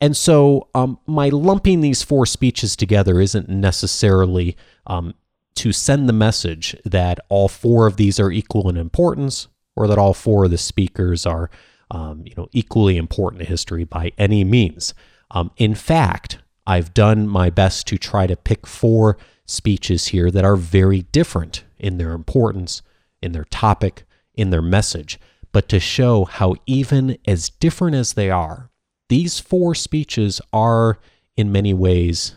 And 0.00 0.16
so, 0.16 0.68
um, 0.74 0.98
my 1.06 1.28
lumping 1.28 1.82
these 1.82 2.02
four 2.02 2.24
speeches 2.24 2.74
together 2.74 3.20
isn't 3.20 3.50
necessarily 3.50 4.56
um, 4.86 5.14
to 5.56 5.72
send 5.72 6.08
the 6.08 6.14
message 6.14 6.74
that 6.86 7.20
all 7.28 7.48
four 7.48 7.86
of 7.86 7.96
these 7.96 8.18
are 8.18 8.30
equal 8.30 8.70
in 8.70 8.78
importance 8.78 9.48
or 9.76 9.86
that 9.86 9.98
all 9.98 10.14
four 10.14 10.46
of 10.46 10.50
the 10.50 10.58
speakers 10.58 11.26
are 11.26 11.50
um, 11.90 12.22
you 12.26 12.34
know, 12.36 12.48
equally 12.52 12.96
important 12.96 13.40
to 13.40 13.46
history 13.46 13.84
by 13.84 14.12
any 14.18 14.44
means. 14.44 14.94
Um, 15.30 15.50
in 15.56 15.74
fact, 15.74 16.38
I've 16.66 16.94
done 16.94 17.26
my 17.26 17.50
best 17.50 17.86
to 17.88 17.98
try 17.98 18.26
to 18.26 18.36
pick 18.36 18.66
four 18.66 19.16
speeches 19.46 20.08
here 20.08 20.30
that 20.30 20.44
are 20.44 20.56
very 20.56 21.02
different 21.12 21.64
in 21.78 21.98
their 21.98 22.12
importance, 22.12 22.82
in 23.20 23.32
their 23.32 23.44
topic, 23.44 24.04
in 24.34 24.50
their 24.50 24.62
message, 24.62 25.18
but 25.52 25.68
to 25.68 25.80
show 25.80 26.24
how 26.24 26.54
even 26.66 27.16
as 27.26 27.50
different 27.50 27.96
as 27.96 28.12
they 28.12 28.30
are, 28.30 28.70
these 29.08 29.40
four 29.40 29.74
speeches 29.74 30.40
are 30.52 30.98
in 31.36 31.50
many 31.50 31.74
ways 31.74 32.36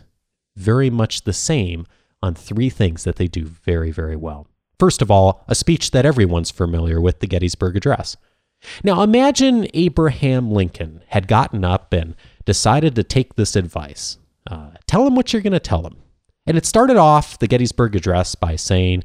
very 0.56 0.90
much 0.90 1.22
the 1.22 1.32
same 1.32 1.86
on 2.22 2.34
three 2.34 2.70
things 2.70 3.04
that 3.04 3.16
they 3.16 3.28
do 3.28 3.44
very, 3.44 3.90
very 3.90 4.16
well. 4.16 4.48
First 4.78 5.02
of 5.02 5.10
all, 5.10 5.44
a 5.46 5.54
speech 5.54 5.92
that 5.92 6.06
everyone's 6.06 6.50
familiar 6.50 7.00
with, 7.00 7.20
the 7.20 7.26
Gettysburg 7.26 7.76
Address. 7.76 8.16
Now 8.82 9.02
imagine 9.02 9.68
Abraham 9.74 10.50
Lincoln 10.50 11.02
had 11.08 11.28
gotten 11.28 11.64
up 11.64 11.92
and 11.92 12.14
decided 12.44 12.94
to 12.94 13.04
take 13.04 13.34
this 13.34 13.56
advice. 13.56 14.18
Uh, 14.50 14.70
tell 14.86 15.06
him 15.06 15.14
what 15.14 15.32
you're 15.32 15.42
going 15.42 15.52
to 15.52 15.60
tell 15.60 15.86
him. 15.86 15.96
And 16.46 16.56
it 16.56 16.66
started 16.66 16.96
off 16.96 17.38
the 17.38 17.46
Gettysburg 17.46 17.96
Address 17.96 18.34
by 18.34 18.56
saying, 18.56 19.02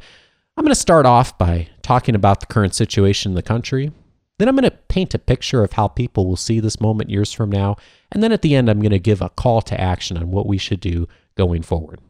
I'm 0.57 0.65
going 0.65 0.73
to 0.73 0.79
start 0.79 1.05
off 1.05 1.37
by 1.37 1.69
talking 1.81 2.15
about 2.15 2.41
the 2.41 2.47
current 2.47 2.75
situation 2.75 3.31
in 3.31 3.35
the 3.35 3.41
country. 3.41 3.91
Then 4.37 4.47
I'm 4.47 4.55
going 4.55 4.69
to 4.69 4.77
paint 4.89 5.13
a 5.13 5.19
picture 5.19 5.63
of 5.63 5.73
how 5.73 5.87
people 5.87 6.25
will 6.25 6.35
see 6.35 6.59
this 6.59 6.81
moment 6.81 7.09
years 7.09 7.31
from 7.31 7.49
now. 7.49 7.77
And 8.11 8.21
then 8.21 8.31
at 8.31 8.41
the 8.41 8.55
end, 8.55 8.69
I'm 8.69 8.81
going 8.81 8.91
to 8.91 8.99
give 8.99 9.21
a 9.21 9.29
call 9.29 9.61
to 9.63 9.79
action 9.79 10.17
on 10.17 10.31
what 10.31 10.47
we 10.47 10.57
should 10.57 10.79
do 10.79 11.07
going 11.35 11.61
forward. 11.61 12.01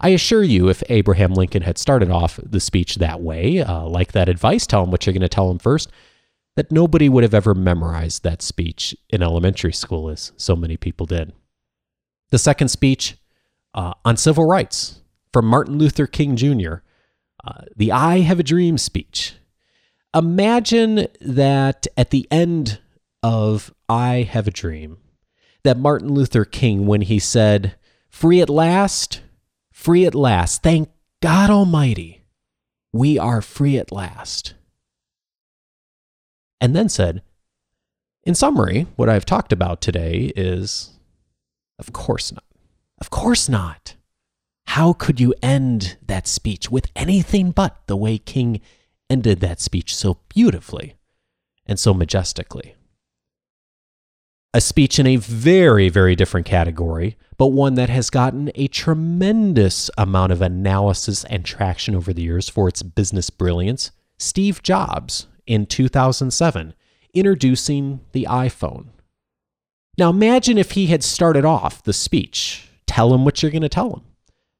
I 0.00 0.10
assure 0.10 0.42
you, 0.42 0.68
if 0.68 0.82
Abraham 0.88 1.34
Lincoln 1.34 1.62
had 1.62 1.78
started 1.78 2.10
off 2.10 2.40
the 2.42 2.60
speech 2.60 2.96
that 2.96 3.20
way, 3.20 3.60
uh, 3.60 3.84
like 3.84 4.12
that 4.12 4.28
advice, 4.28 4.66
tell 4.66 4.82
him 4.82 4.90
what 4.90 5.06
you're 5.06 5.12
going 5.12 5.20
to 5.20 5.28
tell 5.28 5.50
him 5.50 5.58
first, 5.58 5.90
that 6.56 6.70
nobody 6.70 7.08
would 7.08 7.24
have 7.24 7.34
ever 7.34 7.54
memorized 7.54 8.22
that 8.22 8.42
speech 8.42 8.94
in 9.10 9.22
elementary 9.22 9.72
school 9.72 10.08
as 10.08 10.32
so 10.36 10.54
many 10.54 10.76
people 10.76 11.06
did. 11.06 11.32
The 12.30 12.38
second 12.38 12.68
speech 12.68 13.16
uh, 13.74 13.94
on 14.04 14.16
civil 14.16 14.44
rights 14.46 15.00
from 15.32 15.46
Martin 15.46 15.78
Luther 15.78 16.06
King 16.06 16.36
Jr., 16.36 16.76
uh, 17.44 17.62
the 17.76 17.92
I 17.92 18.20
Have 18.20 18.40
a 18.40 18.44
Dream 18.44 18.78
speech. 18.78 19.34
imagine 20.14 21.08
that 21.20 21.86
at 21.96 22.10
the 22.10 22.26
end 22.30 22.78
of 23.22 23.74
I 23.88 24.22
Have 24.22 24.46
a 24.46 24.52
Dream, 24.52 24.98
that 25.64 25.78
Martin 25.78 26.12
Luther 26.12 26.44
King, 26.44 26.86
when 26.86 27.02
he 27.02 27.18
said, 27.18 27.76
Free 28.08 28.40
at 28.40 28.48
last, 28.48 29.22
free 29.72 30.06
at 30.06 30.14
last, 30.14 30.62
thank 30.62 30.88
God 31.20 31.50
Almighty, 31.50 32.22
we 32.92 33.18
are 33.18 33.42
free 33.42 33.76
at 33.76 33.90
last. 33.90 34.54
And 36.64 36.74
then 36.74 36.88
said, 36.88 37.20
In 38.22 38.34
summary, 38.34 38.86
what 38.96 39.10
I've 39.10 39.26
talked 39.26 39.52
about 39.52 39.82
today 39.82 40.32
is, 40.34 40.94
of 41.78 41.92
course 41.92 42.32
not. 42.32 42.44
Of 42.98 43.10
course 43.10 43.50
not. 43.50 43.96
How 44.68 44.94
could 44.94 45.20
you 45.20 45.34
end 45.42 45.98
that 46.06 46.26
speech 46.26 46.70
with 46.70 46.90
anything 46.96 47.50
but 47.50 47.86
the 47.86 47.98
way 47.98 48.16
King 48.16 48.62
ended 49.10 49.40
that 49.40 49.60
speech 49.60 49.94
so 49.94 50.20
beautifully 50.30 50.94
and 51.66 51.78
so 51.78 51.92
majestically? 51.92 52.74
A 54.54 54.62
speech 54.62 54.98
in 54.98 55.06
a 55.06 55.16
very, 55.16 55.90
very 55.90 56.16
different 56.16 56.46
category, 56.46 57.18
but 57.36 57.48
one 57.48 57.74
that 57.74 57.90
has 57.90 58.08
gotten 58.08 58.50
a 58.54 58.68
tremendous 58.68 59.90
amount 59.98 60.32
of 60.32 60.40
analysis 60.40 61.24
and 61.24 61.44
traction 61.44 61.94
over 61.94 62.14
the 62.14 62.22
years 62.22 62.48
for 62.48 62.68
its 62.68 62.82
business 62.82 63.28
brilliance. 63.28 63.90
Steve 64.16 64.62
Jobs 64.62 65.26
in 65.46 65.66
2007, 65.66 66.74
introducing 67.12 68.00
the 68.12 68.26
iPhone. 68.28 68.86
Now 69.96 70.10
imagine 70.10 70.58
if 70.58 70.72
he 70.72 70.86
had 70.86 71.04
started 71.04 71.44
off 71.44 71.82
the 71.82 71.92
speech. 71.92 72.68
Tell 72.86 73.14
him 73.14 73.24
what 73.24 73.42
you're 73.42 73.52
going 73.52 73.62
to 73.62 73.68
tell 73.68 73.92
him. 73.94 74.02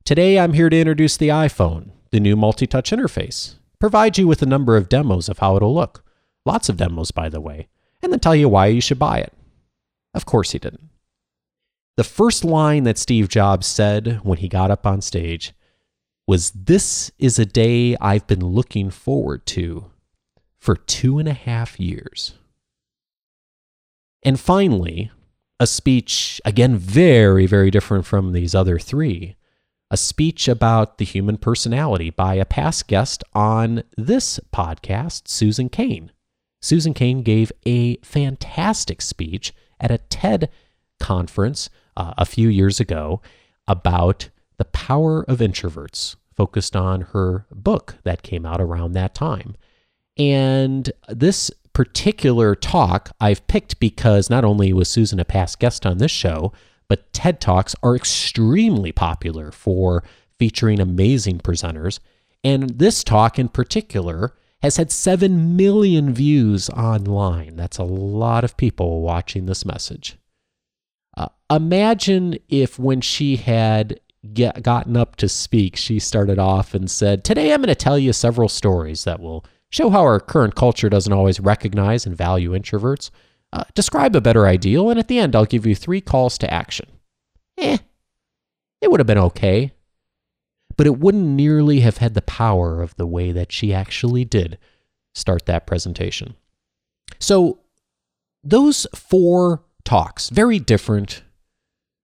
Today 0.04 0.38
I'm 0.38 0.52
here 0.52 0.70
to 0.70 0.78
introduce 0.78 1.16
the 1.16 1.28
iPhone, 1.28 1.90
the 2.10 2.20
new 2.20 2.36
multi 2.36 2.66
touch 2.66 2.90
interface. 2.90 3.54
Provide 3.80 4.16
you 4.16 4.26
with 4.26 4.42
a 4.42 4.46
number 4.46 4.76
of 4.76 4.88
demos 4.88 5.28
of 5.28 5.38
how 5.38 5.56
it'll 5.56 5.74
look. 5.74 6.04
Lots 6.46 6.68
of 6.68 6.76
demos, 6.76 7.10
by 7.10 7.28
the 7.28 7.40
way, 7.40 7.68
and 8.02 8.12
then 8.12 8.20
tell 8.20 8.34
you 8.34 8.48
why 8.48 8.66
you 8.66 8.80
should 8.80 8.98
buy 8.98 9.18
it. 9.18 9.32
Of 10.14 10.26
course 10.26 10.52
he 10.52 10.58
didn't. 10.58 10.90
The 11.96 12.04
first 12.04 12.44
line 12.44 12.84
that 12.84 12.98
Steve 12.98 13.28
Jobs 13.28 13.66
said 13.66 14.20
when 14.22 14.38
he 14.38 14.48
got 14.48 14.70
up 14.70 14.86
on 14.86 15.00
stage 15.00 15.52
was, 16.26 16.50
This 16.50 17.10
is 17.18 17.38
a 17.38 17.46
day 17.46 17.96
I've 18.00 18.26
been 18.26 18.44
looking 18.44 18.90
forward 18.90 19.46
to 19.46 19.90
for 20.64 20.76
two 20.76 21.18
and 21.18 21.28
a 21.28 21.34
half 21.34 21.78
years. 21.78 22.38
And 24.22 24.40
finally, 24.40 25.10
a 25.60 25.66
speech, 25.66 26.40
again, 26.42 26.78
very, 26.78 27.44
very 27.44 27.70
different 27.70 28.06
from 28.06 28.32
these 28.32 28.54
other 28.54 28.78
three, 28.78 29.36
a 29.90 29.98
speech 29.98 30.48
about 30.48 30.96
the 30.96 31.04
human 31.04 31.36
personality 31.36 32.08
by 32.08 32.36
a 32.36 32.46
past 32.46 32.88
guest 32.88 33.22
on 33.34 33.82
this 33.98 34.40
podcast, 34.54 35.28
Susan 35.28 35.68
Cain. 35.68 36.10
Susan 36.62 36.94
Cain 36.94 37.22
gave 37.22 37.52
a 37.66 37.96
fantastic 37.98 39.02
speech 39.02 39.52
at 39.78 39.90
a 39.90 39.98
TED 39.98 40.48
conference 40.98 41.68
uh, 41.94 42.14
a 42.16 42.24
few 42.24 42.48
years 42.48 42.80
ago 42.80 43.20
about 43.68 44.30
the 44.56 44.64
power 44.64 45.24
of 45.28 45.40
introverts, 45.40 46.16
focused 46.34 46.74
on 46.74 47.02
her 47.12 47.44
book 47.50 47.96
that 48.04 48.22
came 48.22 48.46
out 48.46 48.62
around 48.62 48.92
that 48.92 49.14
time. 49.14 49.56
And 50.16 50.90
this 51.08 51.50
particular 51.72 52.54
talk 52.54 53.10
I've 53.20 53.46
picked 53.48 53.80
because 53.80 54.30
not 54.30 54.44
only 54.44 54.72
was 54.72 54.88
Susan 54.88 55.18
a 55.18 55.24
past 55.24 55.58
guest 55.58 55.84
on 55.84 55.98
this 55.98 56.12
show, 56.12 56.52
but 56.88 57.12
TED 57.12 57.40
Talks 57.40 57.74
are 57.82 57.96
extremely 57.96 58.92
popular 58.92 59.50
for 59.50 60.04
featuring 60.38 60.80
amazing 60.80 61.38
presenters. 61.38 61.98
And 62.42 62.78
this 62.78 63.02
talk 63.02 63.38
in 63.38 63.48
particular 63.48 64.34
has 64.62 64.76
had 64.76 64.92
7 64.92 65.56
million 65.56 66.14
views 66.14 66.70
online. 66.70 67.56
That's 67.56 67.78
a 67.78 67.84
lot 67.84 68.44
of 68.44 68.56
people 68.56 69.02
watching 69.02 69.46
this 69.46 69.64
message. 69.64 70.16
Uh, 71.16 71.28
imagine 71.50 72.36
if 72.48 72.78
when 72.78 73.00
she 73.00 73.36
had 73.36 74.00
get, 74.32 74.62
gotten 74.62 74.96
up 74.96 75.16
to 75.16 75.28
speak, 75.28 75.76
she 75.76 75.98
started 75.98 76.38
off 76.38 76.74
and 76.74 76.90
said, 76.90 77.24
Today 77.24 77.52
I'm 77.52 77.60
going 77.60 77.68
to 77.68 77.74
tell 77.74 77.98
you 77.98 78.12
several 78.12 78.48
stories 78.48 79.04
that 79.04 79.20
will 79.20 79.44
show 79.74 79.90
how 79.90 80.02
our 80.02 80.20
current 80.20 80.54
culture 80.54 80.88
doesn't 80.88 81.12
always 81.12 81.40
recognize 81.40 82.06
and 82.06 82.16
value 82.16 82.50
introverts. 82.52 83.10
Uh, 83.52 83.64
describe 83.74 84.16
a 84.16 84.20
better 84.20 84.46
ideal, 84.46 84.90
and 84.90 84.98
at 84.98 85.08
the 85.08 85.18
end, 85.18 85.36
I'll 85.36 85.44
give 85.44 85.66
you 85.66 85.74
three 85.74 86.00
calls 86.00 86.38
to 86.38 86.52
action. 86.52 86.86
Eh, 87.58 87.78
it 88.80 88.90
would 88.90 89.00
have 89.00 89.06
been 89.06 89.18
okay 89.18 89.72
but 90.76 90.86
it 90.86 90.98
wouldn't 90.98 91.24
nearly 91.24 91.80
have 91.80 91.98
had 91.98 92.14
the 92.14 92.22
power 92.22 92.82
of 92.82 92.94
the 92.96 93.06
way 93.06 93.32
that 93.32 93.52
she 93.52 93.72
actually 93.72 94.24
did 94.24 94.58
start 95.14 95.46
that 95.46 95.66
presentation. 95.66 96.34
So, 97.20 97.60
those 98.42 98.86
four 98.94 99.62
talks, 99.84 100.28
very 100.30 100.58
different, 100.58 101.22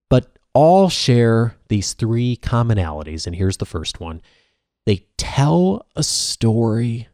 but 0.09 0.39
all 0.55 0.89
share 0.89 1.57
these 1.69 1.93
three 1.93 2.37
commonalities. 2.37 3.27
And 3.27 3.37
here's 3.37 3.59
the 3.59 3.67
first 3.67 4.01
one 4.01 4.23
they 4.87 5.07
tell 5.19 5.87
a 5.97 6.03
story 6.03 7.09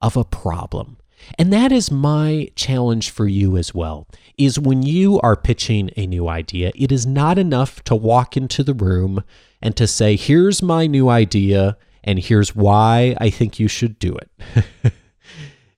of 0.00 0.16
a 0.16 0.24
problem. 0.24 0.98
And 1.38 1.52
that 1.52 1.72
is 1.72 1.90
my 1.90 2.50
challenge 2.56 3.10
for 3.10 3.26
you 3.26 3.56
as 3.56 3.74
well. 3.74 4.06
Is 4.36 4.58
when 4.58 4.82
you 4.82 5.18
are 5.20 5.36
pitching 5.36 5.90
a 5.96 6.06
new 6.06 6.28
idea, 6.28 6.72
it 6.74 6.92
is 6.92 7.06
not 7.06 7.38
enough 7.38 7.82
to 7.84 7.94
walk 7.94 8.36
into 8.36 8.62
the 8.62 8.74
room 8.74 9.24
and 9.62 9.76
to 9.76 9.86
say, 9.86 10.16
here's 10.16 10.62
my 10.62 10.86
new 10.86 11.08
idea, 11.08 11.76
and 12.04 12.18
here's 12.18 12.54
why 12.54 13.16
I 13.18 13.30
think 13.30 13.58
you 13.58 13.68
should 13.68 13.98
do 13.98 14.16
it. 14.16 14.92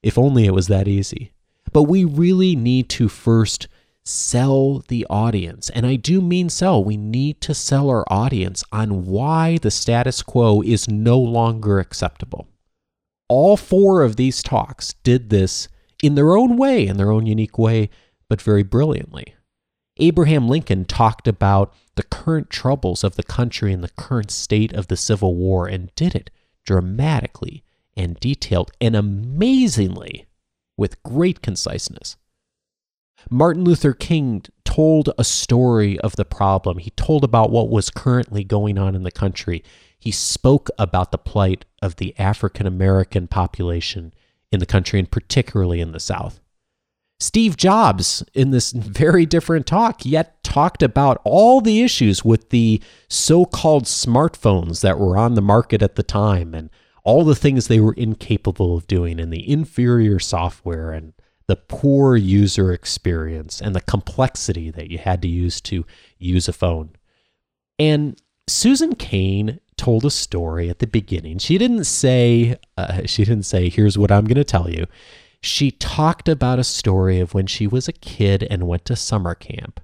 if 0.02 0.18
only 0.18 0.44
it 0.44 0.54
was 0.54 0.66
that 0.66 0.88
easy. 0.88 1.32
But 1.72 1.84
we 1.84 2.04
really 2.04 2.56
need 2.56 2.88
to 2.90 3.08
first 3.08 3.68
sell 4.04 4.82
the 4.88 5.06
audience. 5.10 5.68
And 5.70 5.86
I 5.86 5.96
do 5.96 6.20
mean 6.20 6.48
sell. 6.48 6.82
We 6.82 6.96
need 6.96 7.40
to 7.42 7.54
sell 7.54 7.90
our 7.90 8.04
audience 8.10 8.64
on 8.72 9.04
why 9.04 9.58
the 9.58 9.70
status 9.70 10.22
quo 10.22 10.62
is 10.62 10.88
no 10.88 11.18
longer 11.18 11.78
acceptable. 11.78 12.48
All 13.28 13.56
four 13.56 14.02
of 14.02 14.16
these 14.16 14.42
talks 14.42 14.94
did 15.02 15.30
this 15.30 15.68
in 16.02 16.14
their 16.14 16.36
own 16.36 16.56
way, 16.56 16.86
in 16.86 16.96
their 16.96 17.10
own 17.10 17.26
unique 17.26 17.58
way, 17.58 17.90
but 18.28 18.40
very 18.40 18.62
brilliantly. 18.62 19.34
Abraham 19.98 20.48
Lincoln 20.48 20.84
talked 20.84 21.26
about 21.26 21.74
the 21.96 22.04
current 22.04 22.50
troubles 22.50 23.02
of 23.02 23.16
the 23.16 23.22
country 23.22 23.72
and 23.72 23.82
the 23.82 23.90
current 23.90 24.30
state 24.30 24.72
of 24.72 24.86
the 24.86 24.96
Civil 24.96 25.34
War 25.34 25.66
and 25.66 25.94
did 25.96 26.14
it 26.14 26.30
dramatically 26.64 27.64
and 27.96 28.18
detailed 28.20 28.70
and 28.80 28.94
amazingly 28.94 30.26
with 30.76 31.02
great 31.02 31.42
conciseness. 31.42 32.16
Martin 33.30 33.64
Luther 33.64 33.92
King 33.92 34.44
told 34.64 35.10
a 35.18 35.24
story 35.24 35.98
of 36.00 36.14
the 36.14 36.24
problem. 36.24 36.78
He 36.78 36.90
told 36.90 37.24
about 37.24 37.50
what 37.50 37.68
was 37.68 37.90
currently 37.90 38.44
going 38.44 38.78
on 38.78 38.94
in 38.94 39.02
the 39.02 39.10
country. 39.10 39.64
He 40.08 40.12
spoke 40.12 40.70
about 40.78 41.12
the 41.12 41.18
plight 41.18 41.66
of 41.82 41.96
the 41.96 42.18
African 42.18 42.66
American 42.66 43.28
population 43.28 44.14
in 44.50 44.58
the 44.58 44.64
country 44.64 44.98
and 44.98 45.10
particularly 45.10 45.82
in 45.82 45.92
the 45.92 46.00
South. 46.00 46.40
Steve 47.20 47.58
Jobs, 47.58 48.24
in 48.32 48.50
this 48.50 48.72
very 48.72 49.26
different 49.26 49.66
talk, 49.66 50.06
yet 50.06 50.42
talked 50.42 50.82
about 50.82 51.20
all 51.24 51.60
the 51.60 51.82
issues 51.82 52.24
with 52.24 52.48
the 52.48 52.82
so 53.10 53.44
called 53.44 53.84
smartphones 53.84 54.80
that 54.80 54.98
were 54.98 55.18
on 55.18 55.34
the 55.34 55.42
market 55.42 55.82
at 55.82 55.96
the 55.96 56.02
time 56.02 56.54
and 56.54 56.70
all 57.04 57.22
the 57.22 57.36
things 57.36 57.68
they 57.68 57.78
were 57.78 57.92
incapable 57.92 58.78
of 58.78 58.86
doing 58.86 59.20
and 59.20 59.30
the 59.30 59.46
inferior 59.46 60.18
software 60.18 60.90
and 60.90 61.12
the 61.48 61.56
poor 61.56 62.16
user 62.16 62.72
experience 62.72 63.60
and 63.60 63.76
the 63.76 63.82
complexity 63.82 64.70
that 64.70 64.90
you 64.90 64.96
had 64.96 65.20
to 65.20 65.28
use 65.28 65.60
to 65.60 65.84
use 66.16 66.48
a 66.48 66.54
phone. 66.54 66.92
And 67.78 68.18
Susan 68.48 68.94
Cain 68.94 69.60
told 69.78 70.04
a 70.04 70.10
story 70.10 70.68
at 70.68 70.80
the 70.80 70.86
beginning. 70.86 71.38
She 71.38 71.56
didn't 71.56 71.84
say, 71.84 72.58
uh, 72.76 73.02
she 73.06 73.24
didn't 73.24 73.46
say, 73.46 73.68
here's 73.68 73.96
what 73.96 74.12
I'm 74.12 74.24
going 74.24 74.36
to 74.36 74.44
tell 74.44 74.68
you 74.68 74.86
she 75.40 75.70
talked 75.70 76.28
about 76.28 76.58
a 76.58 76.64
story 76.64 77.20
of 77.20 77.34
when 77.34 77.46
she 77.46 77.66
was 77.66 77.88
a 77.88 77.92
kid 77.92 78.46
and 78.50 78.66
went 78.66 78.84
to 78.86 78.96
summer 78.96 79.34
camp 79.34 79.80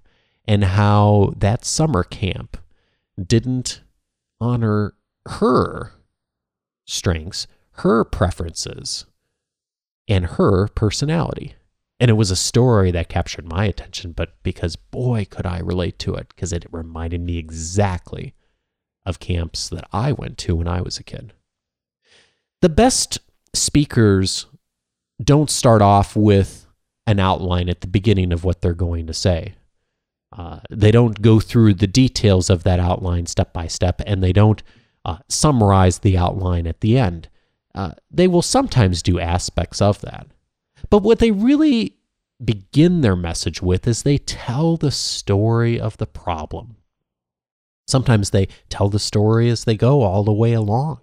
and 0.47 0.65
how 0.65 1.33
that 1.37 1.65
summer 1.65 2.03
camp 2.03 2.57
didn't 3.25 3.81
honor 4.41 4.95
her 5.27 5.93
strengths, 6.87 7.47
her 7.73 8.05
preferences, 8.05 9.07
and 10.09 10.27
her 10.27 10.69
personality. 10.69 11.55
And 12.01 12.11
it 12.11 12.15
was 12.15 12.31
a 12.31 12.37
story 12.37 12.91
that 12.91 13.09
captured 13.09 13.49
my 13.49 13.65
attention, 13.67 14.13
but 14.13 14.35
because 14.43 14.77
boy, 14.77 15.25
could 15.31 15.47
I 15.47 15.61
relate 15.61 15.99
to 16.01 16.15
it, 16.17 16.29
because 16.29 16.53
it 16.53 16.67
reminded 16.73 17.21
me 17.21 17.39
exactly 17.39 18.35
of 19.07 19.21
camps 19.21 19.69
that 19.69 19.87
I 19.93 20.13
went 20.13 20.39
to 20.39 20.57
when 20.57 20.69
I 20.69 20.81
was 20.81 20.99
a 20.99 21.05
kid. 21.05 21.33
The 22.63 22.69
best 22.69 23.19
speakers 23.53 24.47
don't 25.23 25.51
start 25.51 25.83
off 25.83 26.17
with 26.17 26.67
an 27.07 27.21
outline 27.21 27.69
at 27.69 27.83
the 27.83 27.87
beginning 27.87 28.33
of 28.33 28.45
what 28.45 28.63
they're 28.63 28.75
going 28.75 29.07
to 29.07 29.15
say. 29.15 29.55
Uh, 30.33 30.61
they 30.71 30.91
don't 30.91 31.23
go 31.23 31.39
through 31.39 31.75
the 31.75 31.87
details 31.87 32.51
of 32.51 32.65
that 32.65 32.81
outline 32.81 33.27
step 33.27 33.53
by 33.53 33.67
step, 33.67 34.01
and 34.07 34.23
they 34.23 34.33
don't 34.33 34.63
uh, 35.05 35.19
summarize 35.29 35.99
the 35.99 36.17
outline 36.17 36.67
at 36.67 36.81
the 36.81 36.99
end. 36.99 37.29
uh, 37.75 37.93
they 38.11 38.29
will 38.29 38.43
sometimes 38.43 39.03
do 39.03 39.19
aspects 39.19 39.83
of 39.83 40.01
that. 40.03 40.27
But 40.91 41.03
what 41.03 41.19
they 41.19 41.31
really 41.31 41.97
begin 42.45 43.01
their 43.01 43.17
message 43.17 43.63
with 43.63 43.87
is 43.87 44.03
they 44.03 44.19
tell 44.19 44.77
the 44.77 44.91
story 44.91 45.81
of 45.81 45.97
the 45.97 46.07
problem. 46.07 46.77
Sometimes 47.87 48.31
they 48.31 48.49
tell 48.69 48.89
the 48.89 48.99
story 48.99 49.51
as 49.51 49.65
they 49.65 49.77
go 49.77 50.03
all 50.03 50.25
the 50.25 50.33
way 50.33 50.53
along. 50.53 51.01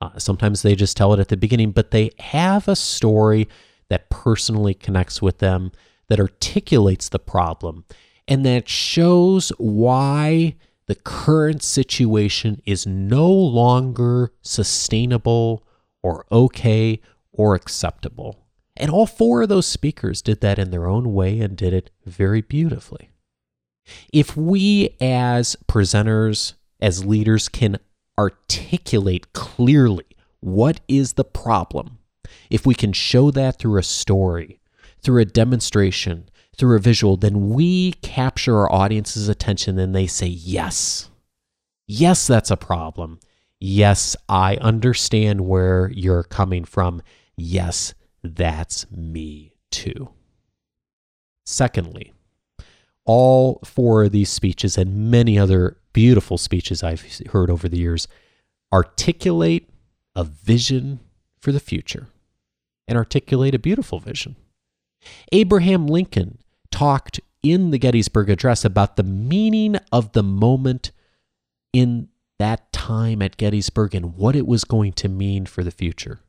Uh, 0.00 0.18
sometimes 0.18 0.62
they 0.62 0.74
just 0.74 0.96
tell 0.96 1.12
it 1.12 1.20
at 1.20 1.28
the 1.28 1.36
beginning, 1.36 1.70
but 1.70 1.90
they 1.90 2.10
have 2.18 2.68
a 2.68 2.76
story 2.76 3.48
that 3.88 4.10
personally 4.10 4.74
connects 4.74 5.22
with 5.22 5.38
them, 5.38 5.72
that 6.08 6.20
articulates 6.20 7.08
the 7.08 7.18
problem, 7.18 7.84
and 8.28 8.44
that 8.44 8.68
shows 8.68 9.50
why 9.58 10.54
the 10.86 10.94
current 10.94 11.62
situation 11.62 12.60
is 12.64 12.86
no 12.86 13.30
longer 13.30 14.32
sustainable 14.42 15.66
or 16.02 16.26
okay 16.30 17.00
or 17.32 17.54
acceptable. 17.54 18.46
And 18.76 18.90
all 18.90 19.06
four 19.06 19.42
of 19.42 19.48
those 19.48 19.66
speakers 19.66 20.22
did 20.22 20.40
that 20.42 20.58
in 20.58 20.70
their 20.70 20.86
own 20.86 21.14
way 21.14 21.40
and 21.40 21.56
did 21.56 21.72
it 21.72 21.90
very 22.04 22.42
beautifully. 22.42 23.10
If 24.12 24.36
we, 24.36 24.96
as 25.00 25.56
presenters, 25.68 26.54
as 26.80 27.04
leaders, 27.04 27.48
can 27.48 27.78
articulate 28.18 29.32
clearly 29.32 30.04
what 30.40 30.80
is 30.88 31.14
the 31.14 31.24
problem, 31.24 31.98
if 32.50 32.66
we 32.66 32.74
can 32.74 32.92
show 32.92 33.30
that 33.30 33.58
through 33.58 33.78
a 33.78 33.82
story, 33.82 34.60
through 35.02 35.22
a 35.22 35.26
demonstration, 35.26 36.28
through 36.56 36.76
a 36.76 36.80
visual, 36.80 37.16
then 37.16 37.50
we 37.50 37.92
capture 37.92 38.58
our 38.58 38.72
audience's 38.72 39.28
attention 39.28 39.78
and 39.78 39.94
they 39.94 40.06
say, 40.06 40.26
Yes, 40.26 41.10
yes, 41.86 42.26
that's 42.26 42.50
a 42.50 42.56
problem. 42.56 43.20
Yes, 43.58 44.16
I 44.28 44.56
understand 44.56 45.42
where 45.42 45.90
you're 45.94 46.22
coming 46.22 46.64
from. 46.64 47.02
Yes, 47.36 47.94
that's 48.22 48.90
me 48.90 49.52
too. 49.70 50.10
Secondly, 51.44 52.12
all 53.06 53.60
four 53.64 54.04
of 54.04 54.12
these 54.12 54.28
speeches 54.28 54.76
and 54.76 55.10
many 55.10 55.38
other 55.38 55.76
beautiful 55.92 56.36
speeches 56.36 56.82
I've 56.82 57.04
heard 57.28 57.50
over 57.50 57.68
the 57.68 57.78
years 57.78 58.06
articulate 58.72 59.70
a 60.14 60.24
vision 60.24 61.00
for 61.38 61.52
the 61.52 61.60
future 61.60 62.08
and 62.88 62.98
articulate 62.98 63.54
a 63.54 63.58
beautiful 63.58 64.00
vision. 64.00 64.36
Abraham 65.32 65.86
Lincoln 65.86 66.38
talked 66.70 67.20
in 67.42 67.70
the 67.70 67.78
Gettysburg 67.78 68.28
Address 68.28 68.64
about 68.64 68.96
the 68.96 69.04
meaning 69.04 69.76
of 69.92 70.12
the 70.12 70.22
moment 70.22 70.90
in 71.72 72.08
that 72.38 72.72
time 72.72 73.22
at 73.22 73.36
Gettysburg 73.36 73.94
and 73.94 74.16
what 74.16 74.36
it 74.36 74.46
was 74.46 74.64
going 74.64 74.92
to 74.94 75.08
mean 75.08 75.46
for 75.46 75.62
the 75.62 75.70
future. 75.70 76.20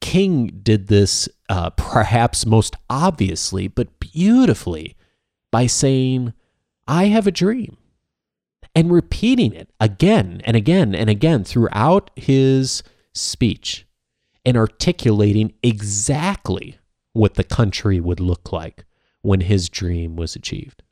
King 0.00 0.60
did 0.62 0.88
this 0.88 1.28
uh, 1.48 1.70
perhaps 1.70 2.44
most 2.44 2.76
obviously, 2.90 3.68
but 3.68 3.98
beautifully 4.00 4.95
by 5.56 5.66
saying, 5.66 6.34
I 6.86 7.06
have 7.06 7.26
a 7.26 7.30
dream, 7.30 7.78
and 8.74 8.92
repeating 8.92 9.54
it 9.54 9.70
again 9.80 10.42
and 10.44 10.54
again 10.54 10.94
and 10.94 11.08
again 11.08 11.44
throughout 11.44 12.10
his 12.14 12.82
speech 13.14 13.86
and 14.44 14.54
articulating 14.54 15.54
exactly 15.62 16.76
what 17.14 17.36
the 17.36 17.42
country 17.42 17.98
would 18.00 18.20
look 18.20 18.52
like 18.52 18.84
when 19.22 19.40
his 19.40 19.70
dream 19.70 20.14
was 20.14 20.36
achieved. 20.36 20.82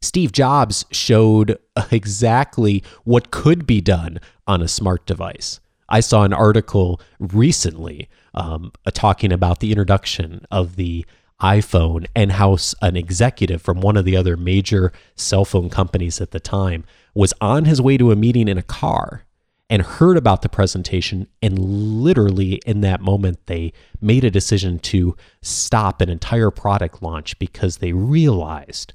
Steve 0.00 0.30
Jobs 0.30 0.84
showed 0.92 1.58
exactly 1.90 2.84
what 3.02 3.32
could 3.32 3.66
be 3.66 3.80
done 3.80 4.20
on 4.46 4.62
a 4.62 4.68
smart 4.68 5.04
device. 5.04 5.58
I 5.88 5.98
saw 5.98 6.22
an 6.22 6.32
article 6.32 7.00
recently 7.18 8.08
um, 8.34 8.70
talking 8.92 9.32
about 9.32 9.58
the 9.58 9.72
introduction 9.72 10.46
of 10.48 10.76
the 10.76 11.04
iPhone 11.42 12.06
and 12.14 12.32
how 12.32 12.56
an 12.80 12.96
executive 12.96 13.60
from 13.60 13.80
one 13.80 13.96
of 13.96 14.04
the 14.04 14.16
other 14.16 14.36
major 14.36 14.92
cell 15.16 15.44
phone 15.44 15.68
companies 15.68 16.20
at 16.20 16.30
the 16.30 16.40
time 16.40 16.84
was 17.14 17.34
on 17.40 17.64
his 17.64 17.82
way 17.82 17.96
to 17.98 18.12
a 18.12 18.16
meeting 18.16 18.48
in 18.48 18.56
a 18.56 18.62
car 18.62 19.24
and 19.68 19.82
heard 19.82 20.16
about 20.16 20.42
the 20.42 20.48
presentation. 20.48 21.26
And 21.40 21.58
literally, 21.58 22.60
in 22.66 22.80
that 22.82 23.00
moment, 23.00 23.46
they 23.46 23.72
made 24.00 24.22
a 24.22 24.30
decision 24.30 24.78
to 24.80 25.16
stop 25.40 26.00
an 26.00 26.08
entire 26.08 26.50
product 26.50 27.02
launch 27.02 27.38
because 27.38 27.78
they 27.78 27.92
realized 27.92 28.92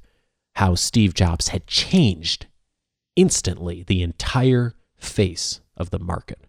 how 0.54 0.74
Steve 0.74 1.14
Jobs 1.14 1.48
had 1.48 1.66
changed 1.66 2.46
instantly 3.16 3.82
the 3.82 4.02
entire 4.02 4.74
face 4.96 5.60
of 5.76 5.90
the 5.90 5.98
market. 5.98 6.46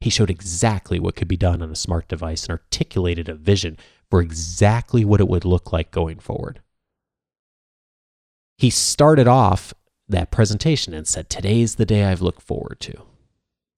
He 0.00 0.10
showed 0.10 0.30
exactly 0.30 0.98
what 0.98 1.16
could 1.16 1.28
be 1.28 1.36
done 1.36 1.62
on 1.62 1.70
a 1.70 1.76
smart 1.76 2.08
device 2.08 2.44
and 2.44 2.50
articulated 2.50 3.28
a 3.28 3.34
vision 3.34 3.78
for 4.10 4.20
exactly 4.20 5.04
what 5.04 5.20
it 5.20 5.28
would 5.28 5.44
look 5.44 5.72
like 5.72 5.90
going 5.90 6.18
forward. 6.18 6.60
He 8.58 8.70
started 8.70 9.28
off 9.28 9.74
that 10.08 10.30
presentation 10.30 10.94
and 10.94 11.06
said, 11.06 11.28
Today's 11.28 11.74
the 11.74 11.86
day 11.86 12.04
I've 12.04 12.22
looked 12.22 12.42
forward 12.42 12.80
to. 12.80 13.02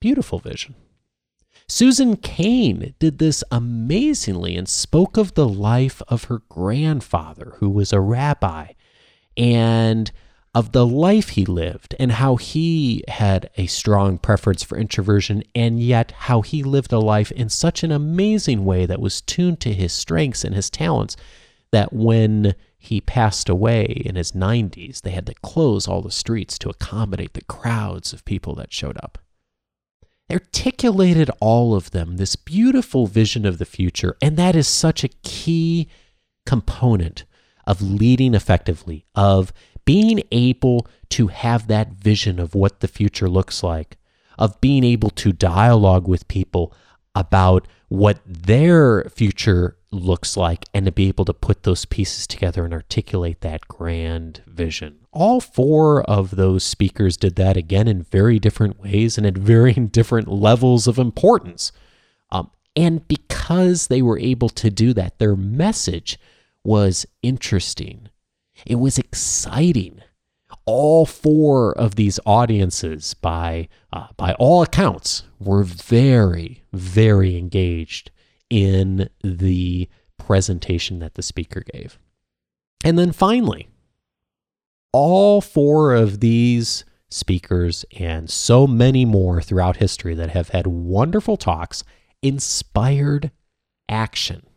Beautiful 0.01 0.39
vision. 0.39 0.75
Susan 1.67 2.17
Cain 2.17 2.95
did 2.99 3.19
this 3.19 3.45
amazingly 3.51 4.57
and 4.57 4.69
spoke 4.69 5.17
of 5.17 5.35
the 5.35 5.49
life 5.49 6.01
of 6.09 6.25
her 6.25 6.43
grandfather, 6.49 7.55
who 7.57 7.69
was 7.69 7.93
a 7.93 8.01
rabbi, 8.01 8.73
and 9.37 10.11
of 10.59 10.73
the 10.73 10.85
life 10.85 11.29
he 11.29 11.45
lived 11.45 11.95
and 12.01 12.11
how 12.11 12.35
he 12.35 13.05
had 13.07 13.49
a 13.57 13.69
strong 13.69 14.19
preference 14.19 14.65
for 14.65 14.77
introversion, 14.77 15.41
and 15.55 15.81
yet 15.81 16.11
how 16.11 16.43
he 16.43 16.65
lived 16.65 16.93
a 16.93 16.99
life 16.99 17.31
in 17.31 17.49
such 17.49 17.85
an 17.85 17.93
amazing 17.93 18.65
way 18.65 18.85
that 18.85 19.01
was 19.01 19.21
tuned 19.21 19.61
to 19.61 19.73
his 19.73 19.93
strengths 19.93 20.43
and 20.43 20.57
his 20.57 20.69
talents 20.69 21.17
that 21.71 21.93
when 21.93 22.57
he 22.77 23.01
passed 23.01 23.49
away 23.49 23.85
in 23.85 24.17
his 24.17 24.33
90s, 24.33 25.03
they 25.03 25.11
had 25.11 25.27
to 25.27 25.35
close 25.43 25.87
all 25.87 26.03
the 26.03 26.11
streets 26.11 26.59
to 26.59 26.69
accommodate 26.69 27.35
the 27.35 27.45
crowds 27.45 28.13
of 28.13 28.25
people 28.25 28.57
that 28.57 28.73
showed 28.73 28.99
up 29.01 29.17
articulated 30.31 31.31
all 31.41 31.75
of 31.75 31.93
them 31.93 32.19
this 32.19 32.37
beautiful 32.37 33.07
vision 33.07 33.47
of 33.47 33.57
the 33.57 33.65
future. 33.65 34.15
And 34.21 34.37
that 34.37 34.55
is 34.55 34.69
such 34.69 35.03
a 35.03 35.09
key 35.23 35.89
component 36.45 37.25
of 37.67 37.81
leading 37.81 38.35
effectively, 38.35 39.07
of 39.15 39.55
being 39.89 40.23
able 40.33 40.87
to 41.09 41.29
have 41.29 41.67
that 41.67 41.93
vision 41.93 42.39
of 42.39 42.55
what 42.55 42.81
the 42.81 42.87
future 42.87 43.27
looks 43.27 43.63
like, 43.63 43.97
of 44.39 44.61
being 44.61 44.85
able 44.85 45.09
to 45.09 45.33
dialogue 45.33 46.07
with 46.07 46.29
people 46.29 46.75
about 47.15 47.67
what 47.89 48.21
their 48.27 49.05
future 49.05 49.79
looks 49.91 50.37
like 50.37 50.67
and 50.75 50.85
to 50.85 50.93
be 50.93 51.09
able 51.09 51.25
to 51.25 51.33
put 51.33 51.63
those 51.63 51.87
pieces 51.87 52.27
together 52.27 52.67
and 52.67 52.75
articulate 52.75 53.41
that 53.41 53.67
grand 53.67 54.43
vision. 54.47 54.99
All 55.11 55.41
four 55.41 56.03
of 56.03 56.37
those 56.37 56.65
speakers 56.65 57.17
did 57.17 57.37
that 57.37 57.57
again 57.57 57.89
in 57.89 58.03
very 58.03 58.39
different 58.39 58.79
ways 58.79 59.17
and 59.17 59.27
at 59.27 59.39
varying 59.39 59.87
different 59.91 60.29
levels 60.29 60.87
of 60.87 60.99
importance. 60.99 61.73
Um, 62.31 62.51
and 62.77 63.09
because 63.09 63.87
they 63.87 64.03
were 64.03 64.19
able 64.19 64.51
to 64.51 64.69
do 64.69 64.93
that, 64.93 65.19
their 65.19 65.35
message 65.35 66.19
was 66.63 67.07
interesting. 67.23 68.11
It 68.67 68.77
was 68.77 68.99
exciting. 68.99 70.03
All 70.65 71.07
four 71.07 71.77
of 71.79 71.95
these 71.95 72.21
audiences, 72.27 73.15
by 73.15 73.69
uh, 73.93 74.09
by 74.17 74.35
all 74.35 74.63
accounts, 74.63 75.25
were 75.39 75.63
very, 75.63 76.63
very 76.73 77.37
engaged 77.37 78.11
in 78.51 79.09
the 79.23 79.89
presentation 80.19 80.99
that 80.99 81.15
the 81.15 81.23
speaker 81.23 81.63
gave. 81.73 81.99
And 82.85 82.99
then 82.99 83.13
finally, 83.13 83.69
all 84.93 85.41
four 85.41 85.95
of 85.95 86.21
these 86.21 86.85
speakers 87.11 87.85
and 87.99 88.29
so 88.29 88.67
many 88.67 89.05
more 89.05 89.41
throughout 89.41 89.77
history 89.77 90.15
that 90.15 90.31
have 90.31 90.51
had 90.51 90.67
wonderful 90.67 91.37
talks 91.37 91.85
inspired 92.23 93.31
action. 93.89 94.48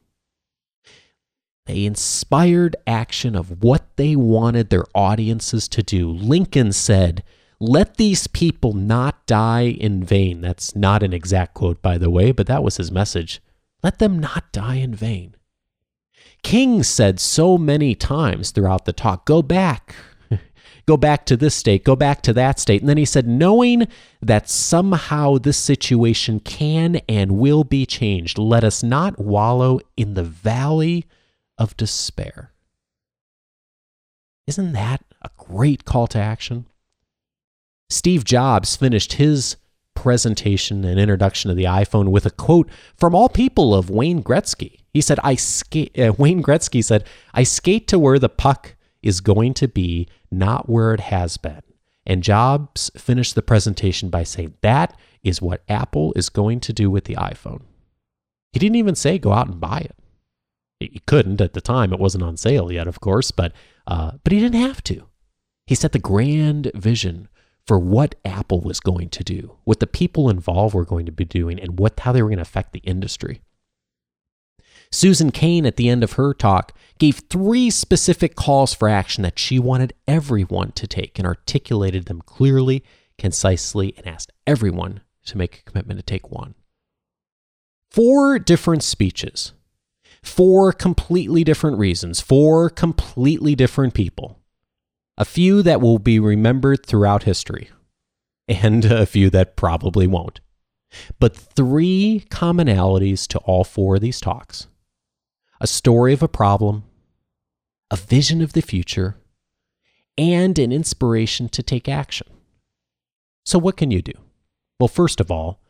Inspired 1.71 2.75
action 2.85 3.35
of 3.35 3.63
what 3.63 3.95
they 3.95 4.15
wanted 4.15 4.69
their 4.69 4.85
audiences 4.93 5.67
to 5.69 5.81
do. 5.81 6.09
Lincoln 6.09 6.71
said, 6.71 7.23
Let 7.59 7.97
these 7.97 8.27
people 8.27 8.73
not 8.73 9.25
die 9.25 9.67
in 9.67 10.03
vain. 10.03 10.41
That's 10.41 10.75
not 10.75 11.03
an 11.03 11.13
exact 11.13 11.53
quote, 11.53 11.81
by 11.81 11.97
the 11.97 12.09
way, 12.09 12.31
but 12.31 12.47
that 12.47 12.63
was 12.63 12.77
his 12.77 12.91
message. 12.91 13.41
Let 13.83 13.99
them 13.99 14.19
not 14.19 14.51
die 14.51 14.75
in 14.75 14.93
vain. 14.93 15.35
King 16.43 16.83
said 16.83 17.19
so 17.19 17.57
many 17.57 17.95
times 17.95 18.51
throughout 18.51 18.85
the 18.85 18.93
talk, 18.93 19.25
go 19.25 19.41
back, 19.41 19.95
go 20.87 20.97
back 20.97 21.25
to 21.27 21.37
this 21.37 21.55
state, 21.55 21.83
go 21.83 21.95
back 21.95 22.21
to 22.23 22.33
that 22.33 22.59
state. 22.59 22.81
And 22.81 22.89
then 22.89 22.97
he 22.97 23.05
said, 23.05 23.27
knowing 23.27 23.87
that 24.21 24.49
somehow 24.49 25.37
this 25.37 25.57
situation 25.57 26.39
can 26.39 26.97
and 27.07 27.33
will 27.33 27.63
be 27.63 27.85
changed, 27.85 28.37
let 28.37 28.63
us 28.63 28.81
not 28.81 29.19
wallow 29.19 29.79
in 29.95 30.15
the 30.15 30.23
valley 30.23 31.05
of 31.61 31.77
despair. 31.77 32.51
Isn't 34.47 34.73
that 34.73 35.03
a 35.21 35.29
great 35.37 35.85
call 35.85 36.07
to 36.07 36.17
action? 36.17 36.65
Steve 37.87 38.23
Jobs 38.23 38.75
finished 38.75 39.13
his 39.13 39.57
presentation 39.93 40.83
and 40.83 40.99
introduction 40.99 41.51
of 41.51 41.57
the 41.57 41.65
iPhone 41.65 42.09
with 42.09 42.25
a 42.25 42.31
quote 42.31 42.67
from 42.97 43.13
all 43.13 43.29
people 43.29 43.75
of 43.75 43.91
Wayne 43.91 44.23
Gretzky. 44.23 44.79
He 44.91 45.01
said, 45.01 45.19
"I 45.23 45.35
skate." 45.35 45.97
Uh, 45.99 46.13
Wayne 46.17 46.41
Gretzky 46.41 46.83
said, 46.83 47.05
"I 47.31 47.43
skate 47.43 47.87
to 47.89 47.99
where 47.99 48.17
the 48.17 48.27
puck 48.27 48.75
is 49.03 49.21
going 49.21 49.53
to 49.55 49.67
be, 49.67 50.07
not 50.31 50.67
where 50.67 50.95
it 50.95 50.99
has 50.99 51.37
been." 51.37 51.61
And 52.07 52.23
Jobs 52.23 52.89
finished 52.97 53.35
the 53.35 53.43
presentation 53.43 54.09
by 54.09 54.23
saying, 54.23 54.55
"That 54.61 54.97
is 55.21 55.43
what 55.43 55.63
Apple 55.69 56.13
is 56.15 56.29
going 56.29 56.59
to 56.61 56.73
do 56.73 56.89
with 56.89 57.03
the 57.03 57.15
iPhone." 57.17 57.61
He 58.51 58.59
didn't 58.59 58.77
even 58.77 58.95
say 58.95 59.19
go 59.19 59.31
out 59.31 59.47
and 59.47 59.59
buy 59.59 59.79
it. 59.79 59.95
He 60.91 61.01
couldn't 61.05 61.41
at 61.41 61.53
the 61.53 61.61
time; 61.61 61.93
it 61.93 61.99
wasn't 61.99 62.23
on 62.23 62.37
sale 62.37 62.71
yet, 62.71 62.87
of 62.87 62.99
course, 62.99 63.31
but 63.31 63.53
uh, 63.87 64.11
but 64.23 64.33
he 64.33 64.39
didn't 64.39 64.61
have 64.61 64.83
to. 64.85 65.07
He 65.67 65.75
set 65.75 65.91
the 65.91 65.99
grand 65.99 66.71
vision 66.73 67.27
for 67.65 67.77
what 67.77 68.15
Apple 68.25 68.61
was 68.61 68.79
going 68.79 69.09
to 69.09 69.23
do, 69.23 69.57
what 69.63 69.79
the 69.79 69.87
people 69.87 70.29
involved 70.29 70.73
were 70.73 70.85
going 70.85 71.05
to 71.05 71.11
be 71.11 71.25
doing, 71.25 71.59
and 71.59 71.79
what 71.79 71.99
how 71.99 72.11
they 72.11 72.21
were 72.21 72.29
going 72.29 72.37
to 72.37 72.43
affect 72.43 72.73
the 72.73 72.79
industry. 72.79 73.41
Susan 74.91 75.31
Cain, 75.31 75.65
at 75.65 75.77
the 75.77 75.87
end 75.87 76.03
of 76.03 76.13
her 76.13 76.33
talk, 76.33 76.73
gave 76.99 77.19
three 77.29 77.69
specific 77.69 78.35
calls 78.35 78.73
for 78.73 78.89
action 78.89 79.21
that 79.23 79.39
she 79.39 79.57
wanted 79.57 79.93
everyone 80.07 80.73
to 80.73 80.85
take 80.85 81.17
and 81.17 81.25
articulated 81.25 82.05
them 82.05 82.21
clearly, 82.25 82.83
concisely, 83.17 83.93
and 83.95 84.05
asked 84.05 84.33
everyone 84.45 85.01
to 85.25 85.37
make 85.37 85.59
a 85.59 85.69
commitment 85.69 85.97
to 85.99 86.03
take 86.03 86.29
one. 86.29 86.55
Four 87.89 88.37
different 88.37 88.83
speeches, 88.83 89.53
four 90.23 90.71
completely 90.71 91.43
different 91.43 91.77
reasons, 91.77 92.21
four 92.21 92.69
completely 92.69 93.55
different 93.55 93.93
people 93.93 94.37
a 95.17 95.25
few 95.25 95.61
that 95.61 95.81
will 95.81 95.99
be 95.99 96.19
remembered 96.19 96.83
throughout 96.83 97.23
history, 97.23 97.69
and 98.47 98.85
a 98.91 99.05
few 99.05 99.29
that 99.29 99.55
probably 99.55 100.07
won't. 100.07 100.39
But 101.19 101.35
three 101.35 102.25
commonalities 102.29 103.27
to 103.27 103.37
all 103.39 103.63
four 103.63 103.95
of 103.95 104.01
these 104.01 104.19
talks 104.19 104.67
a 105.59 105.67
story 105.67 106.11
of 106.11 106.23
a 106.23 106.27
problem, 106.27 106.83
a 107.91 107.95
vision 107.95 108.41
of 108.41 108.53
the 108.53 108.61
future, 108.61 109.15
and 110.17 110.57
an 110.57 110.71
inspiration 110.71 111.49
to 111.49 111.61
take 111.61 111.87
action. 111.87 112.27
So, 113.45 113.59
what 113.59 113.77
can 113.77 113.91
you 113.91 114.01
do? 114.01 114.13
Well, 114.79 114.87
first 114.87 115.19
of 115.19 115.29
all, 115.29 115.61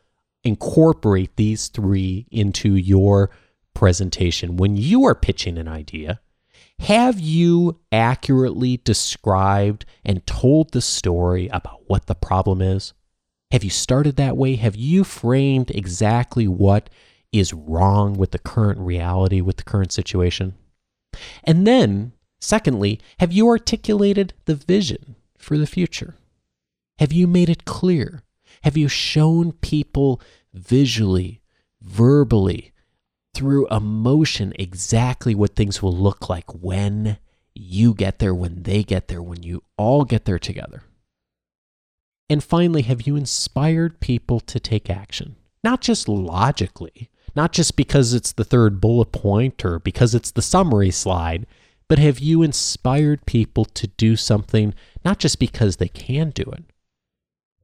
incorporate 0.46 1.36
these 1.36 1.68
three 1.68 2.26
into 2.32 2.76
your 2.76 3.32
presentation. 3.74 4.58
When 4.58 4.78
you 4.78 5.06
are 5.06 5.16
pitching 5.16 5.58
an 5.58 5.68
idea, 5.68 6.20
have 6.80 7.20
you 7.20 7.80
accurately 7.92 8.78
described 8.78 9.86
and 10.04 10.26
told 10.26 10.72
the 10.72 10.82
story 10.82 11.48
about 11.50 11.82
what 11.88 12.08
the 12.08 12.16
problem 12.16 12.62
is? 12.62 12.94
Have 13.52 13.64
you 13.64 13.70
started 13.70 14.16
that 14.16 14.38
way? 14.38 14.56
Have 14.56 14.76
you 14.76 15.04
framed 15.04 15.70
exactly 15.72 16.48
what 16.48 16.90
is 17.32 17.54
wrong 17.54 18.14
with 18.14 18.32
the 18.32 18.40
current 18.40 18.80
reality, 18.80 19.42
with 19.42 19.58
the 19.58 19.64
current 19.64 19.92
situation? 19.92 20.56
And 21.44 21.68
then, 21.68 22.14
secondly, 22.40 23.00
have 23.20 23.32
you 23.32 23.48
articulated 23.48 24.34
the 24.46 24.56
vision 24.56 25.16
for 25.38 25.58
the 25.58 25.68
future? 25.68 26.16
Have 27.00 27.14
you 27.14 27.28
made 27.28 27.50
it 27.50 27.66
clear? 27.66 28.24
Have 28.64 28.78
you 28.78 28.88
shown 28.88 29.52
people 29.54 30.22
visually, 30.54 31.42
verbally, 31.82 32.71
through 33.34 33.68
emotion 33.68 34.54
exactly 34.60 35.34
what 35.34 35.56
things 35.56 35.82
will 35.82 35.96
look 35.96 36.30
like 36.30 36.50
when 36.54 37.18
you 37.56 37.94
get 37.94 38.20
there, 38.20 38.34
when 38.34 38.64
they 38.64 38.84
get 38.84 39.08
there, 39.08 39.22
when 39.22 39.44
you 39.44 39.64
all 39.78 40.06
get 40.06 40.26
there 40.26 40.40
together. 40.40 40.84
And 42.30 42.44
finally, 42.44 42.84
have 42.84 43.06
you 43.08 43.16
inspired 43.16 44.00
people 44.00 44.40
to 44.42 44.60
take 44.60 44.90
action? 44.90 45.36
Not 45.64 45.82
just 45.82 46.08
logically, 46.08 47.10
not 47.36 47.52
just 47.52 47.76
because 47.76 48.14
it's 48.14 48.32
the 48.32 48.44
third 48.44 48.80
bullet 48.80 49.12
point 49.12 49.64
or 49.66 49.80
because 49.80 50.16
it's 50.16 50.32
the 50.32 50.42
summary 50.42 50.92
slide, 50.92 51.46
but 51.88 52.00
have 52.00 52.20
you 52.20 52.42
inspired 52.42 53.26
people 53.26 53.66
to 53.66 53.88
do 53.88 54.16
something 54.16 54.74
not 55.04 55.20
just 55.20 55.40
because 55.40 55.76
they 55.76 55.90
can 55.90 56.30
do 56.30 56.44
it, 56.44 56.64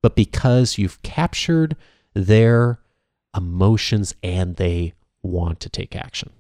but 0.01 0.15
because 0.15 0.77
you've 0.77 1.01
captured 1.01 1.75
their 2.13 2.80
emotions 3.36 4.15
and 4.21 4.58
they 4.58 4.93
want 5.21 5.60
to 5.62 5.69
take 5.69 5.95
action. 5.95 6.32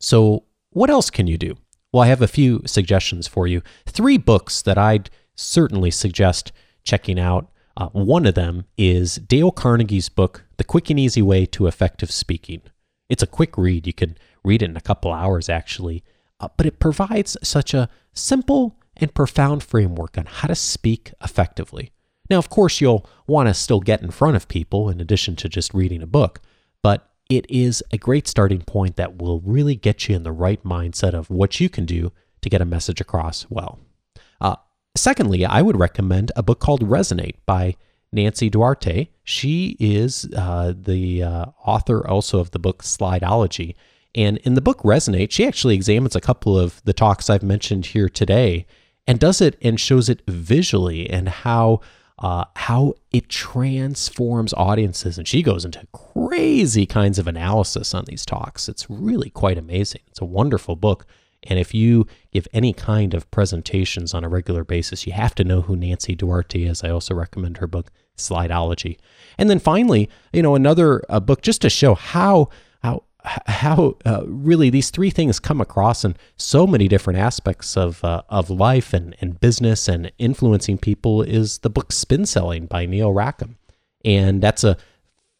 So, 0.00 0.44
what 0.70 0.90
else 0.90 1.10
can 1.10 1.26
you 1.26 1.38
do? 1.38 1.56
Well, 1.92 2.02
I 2.02 2.08
have 2.08 2.22
a 2.22 2.28
few 2.28 2.62
suggestions 2.66 3.26
for 3.26 3.46
you. 3.46 3.62
Three 3.86 4.18
books 4.18 4.62
that 4.62 4.78
I'd 4.78 5.10
certainly 5.34 5.90
suggest 5.90 6.52
checking 6.84 7.18
out. 7.18 7.50
Uh, 7.76 7.88
one 7.88 8.26
of 8.26 8.34
them 8.34 8.64
is 8.76 9.16
Dale 9.16 9.52
Carnegie's 9.52 10.08
book, 10.08 10.44
The 10.56 10.64
Quick 10.64 10.90
and 10.90 11.00
Easy 11.00 11.22
Way 11.22 11.46
to 11.46 11.66
Effective 11.66 12.10
Speaking. 12.10 12.62
It's 13.08 13.22
a 13.22 13.26
quick 13.26 13.56
read. 13.56 13.86
You 13.86 13.92
can 13.92 14.16
read 14.44 14.62
it 14.62 14.70
in 14.70 14.76
a 14.76 14.82
couple 14.82 15.12
hours, 15.12 15.48
actually, 15.48 16.04
uh, 16.40 16.48
but 16.56 16.66
it 16.66 16.78
provides 16.78 17.36
such 17.42 17.72
a 17.72 17.88
simple 18.12 18.78
and 18.96 19.14
profound 19.14 19.62
framework 19.62 20.18
on 20.18 20.26
how 20.26 20.48
to 20.48 20.54
speak 20.54 21.12
effectively. 21.22 21.92
Now, 22.28 22.38
of 22.38 22.50
course, 22.50 22.80
you'll 22.80 23.08
want 23.26 23.48
to 23.48 23.54
still 23.54 23.80
get 23.80 24.02
in 24.02 24.10
front 24.10 24.36
of 24.36 24.48
people 24.48 24.90
in 24.90 25.00
addition 25.00 25.36
to 25.36 25.48
just 25.48 25.72
reading 25.72 26.02
a 26.02 26.06
book, 26.06 26.40
but 26.82 27.07
it 27.28 27.46
is 27.48 27.82
a 27.92 27.98
great 27.98 28.26
starting 28.26 28.62
point 28.62 28.96
that 28.96 29.20
will 29.20 29.40
really 29.40 29.74
get 29.74 30.08
you 30.08 30.16
in 30.16 30.22
the 30.22 30.32
right 30.32 30.62
mindset 30.64 31.12
of 31.12 31.30
what 31.30 31.60
you 31.60 31.68
can 31.68 31.84
do 31.84 32.12
to 32.40 32.48
get 32.48 32.62
a 32.62 32.66
message 32.66 33.00
across 33.00 33.46
well. 33.50 33.78
Uh, 34.40 34.56
secondly, 34.96 35.44
I 35.44 35.62
would 35.62 35.78
recommend 35.78 36.32
a 36.36 36.42
book 36.42 36.60
called 36.60 36.82
Resonate 36.82 37.36
by 37.44 37.76
Nancy 38.12 38.48
Duarte. 38.48 39.08
She 39.24 39.76
is 39.78 40.28
uh, 40.36 40.72
the 40.74 41.22
uh, 41.22 41.46
author 41.64 42.06
also 42.06 42.38
of 42.38 42.52
the 42.52 42.58
book 42.58 42.82
Slideology. 42.82 43.74
And 44.14 44.38
in 44.38 44.54
the 44.54 44.62
book 44.62 44.80
Resonate, 44.80 45.30
she 45.30 45.46
actually 45.46 45.74
examines 45.74 46.16
a 46.16 46.20
couple 46.20 46.58
of 46.58 46.82
the 46.84 46.94
talks 46.94 47.28
I've 47.28 47.42
mentioned 47.42 47.86
here 47.86 48.08
today 48.08 48.66
and 49.06 49.20
does 49.20 49.40
it 49.40 49.58
and 49.60 49.78
shows 49.78 50.08
it 50.08 50.22
visually 50.26 51.08
and 51.08 51.28
how 51.28 51.80
uh, 52.18 52.44
how 52.56 52.94
it 53.12 53.28
transforms 53.28 54.52
audiences. 54.54 55.18
And 55.18 55.28
she 55.28 55.42
goes 55.42 55.64
into 55.64 55.86
crazy 55.92 56.86
kinds 56.86 57.18
of 57.18 57.26
analysis 57.26 57.94
on 57.94 58.04
these 58.06 58.26
talks. 58.26 58.68
It's 58.68 58.90
really 58.90 59.30
quite 59.30 59.58
amazing. 59.58 60.02
It's 60.08 60.20
a 60.20 60.24
wonderful 60.24 60.76
book. 60.76 61.06
And 61.44 61.58
if 61.58 61.72
you 61.72 62.06
give 62.32 62.48
any 62.52 62.72
kind 62.72 63.14
of 63.14 63.30
presentations 63.30 64.12
on 64.12 64.24
a 64.24 64.28
regular 64.28 64.64
basis, 64.64 65.06
you 65.06 65.12
have 65.12 65.34
to 65.36 65.44
know 65.44 65.62
who 65.62 65.76
Nancy 65.76 66.16
Duarte 66.16 66.64
is. 66.64 66.82
I 66.82 66.90
also 66.90 67.14
recommend 67.14 67.58
her 67.58 67.68
book, 67.68 67.92
Slideology. 68.16 68.98
And 69.38 69.48
then 69.48 69.60
finally, 69.60 70.10
you 70.32 70.42
know, 70.42 70.56
another 70.56 71.02
uh, 71.08 71.20
book 71.20 71.42
just 71.42 71.62
to 71.62 71.70
show 71.70 71.94
how 71.94 72.48
how 73.46 73.96
uh, 74.04 74.22
really 74.26 74.70
these 74.70 74.90
three 74.90 75.10
things 75.10 75.38
come 75.38 75.60
across 75.60 76.04
in 76.04 76.16
so 76.36 76.66
many 76.66 76.88
different 76.88 77.18
aspects 77.18 77.76
of 77.76 78.02
uh, 78.04 78.22
of 78.28 78.50
life 78.50 78.92
and, 78.92 79.16
and 79.20 79.40
business 79.40 79.88
and 79.88 80.12
influencing 80.18 80.78
people 80.78 81.22
is 81.22 81.58
the 81.58 81.70
book 81.70 81.92
Spin 81.92 82.26
Selling 82.26 82.66
by 82.66 82.86
Neil 82.86 83.12
Rackham, 83.12 83.56
and 84.04 84.42
that's 84.42 84.64
a 84.64 84.76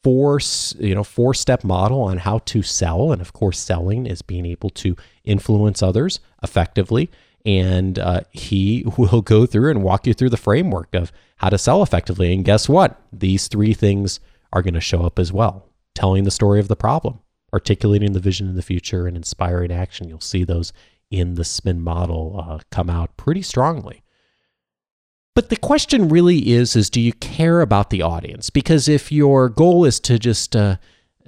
four 0.02 0.40
you 0.78 0.94
know 0.94 1.04
four 1.04 1.34
step 1.34 1.64
model 1.64 2.00
on 2.02 2.18
how 2.18 2.38
to 2.38 2.62
sell, 2.62 3.12
and 3.12 3.20
of 3.20 3.32
course, 3.32 3.58
selling 3.58 4.06
is 4.06 4.22
being 4.22 4.46
able 4.46 4.70
to 4.70 4.96
influence 5.24 5.82
others 5.82 6.20
effectively. 6.42 7.10
And 7.44 7.98
uh, 7.98 8.22
he 8.30 8.84
will 8.98 9.22
go 9.22 9.46
through 9.46 9.70
and 9.70 9.82
walk 9.82 10.06
you 10.06 10.14
through 10.14 10.30
the 10.30 10.36
framework 10.36 10.94
of 10.94 11.12
how 11.36 11.48
to 11.48 11.58
sell 11.58 11.82
effectively. 11.82 12.32
And 12.32 12.44
guess 12.44 12.68
what? 12.68 13.00
These 13.12 13.48
three 13.48 13.74
things 13.74 14.20
are 14.52 14.62
going 14.62 14.74
to 14.74 14.80
show 14.80 15.02
up 15.02 15.18
as 15.18 15.32
well. 15.32 15.66
Telling 15.94 16.24
the 16.24 16.30
story 16.30 16.60
of 16.60 16.68
the 16.68 16.76
problem, 16.76 17.20
articulating 17.52 18.12
the 18.12 18.20
vision 18.20 18.48
in 18.48 18.54
the 18.54 18.62
future 18.62 19.06
and 19.06 19.16
inspiring 19.16 19.72
action. 19.72 20.08
You'll 20.08 20.20
see 20.20 20.44
those 20.44 20.72
in 21.10 21.34
the 21.34 21.44
spin 21.44 21.80
model 21.80 22.44
uh, 22.46 22.58
come 22.70 22.90
out 22.90 23.16
pretty 23.16 23.42
strongly. 23.42 24.02
But 25.34 25.50
the 25.50 25.56
question 25.56 26.08
really 26.08 26.50
is 26.50 26.74
is 26.74 26.90
do 26.90 27.00
you 27.00 27.12
care 27.12 27.60
about 27.60 27.90
the 27.90 28.02
audience? 28.02 28.50
Because 28.50 28.88
if 28.88 29.12
your 29.12 29.48
goal 29.48 29.84
is 29.84 30.00
to 30.00 30.18
just 30.18 30.56
uh, 30.56 30.76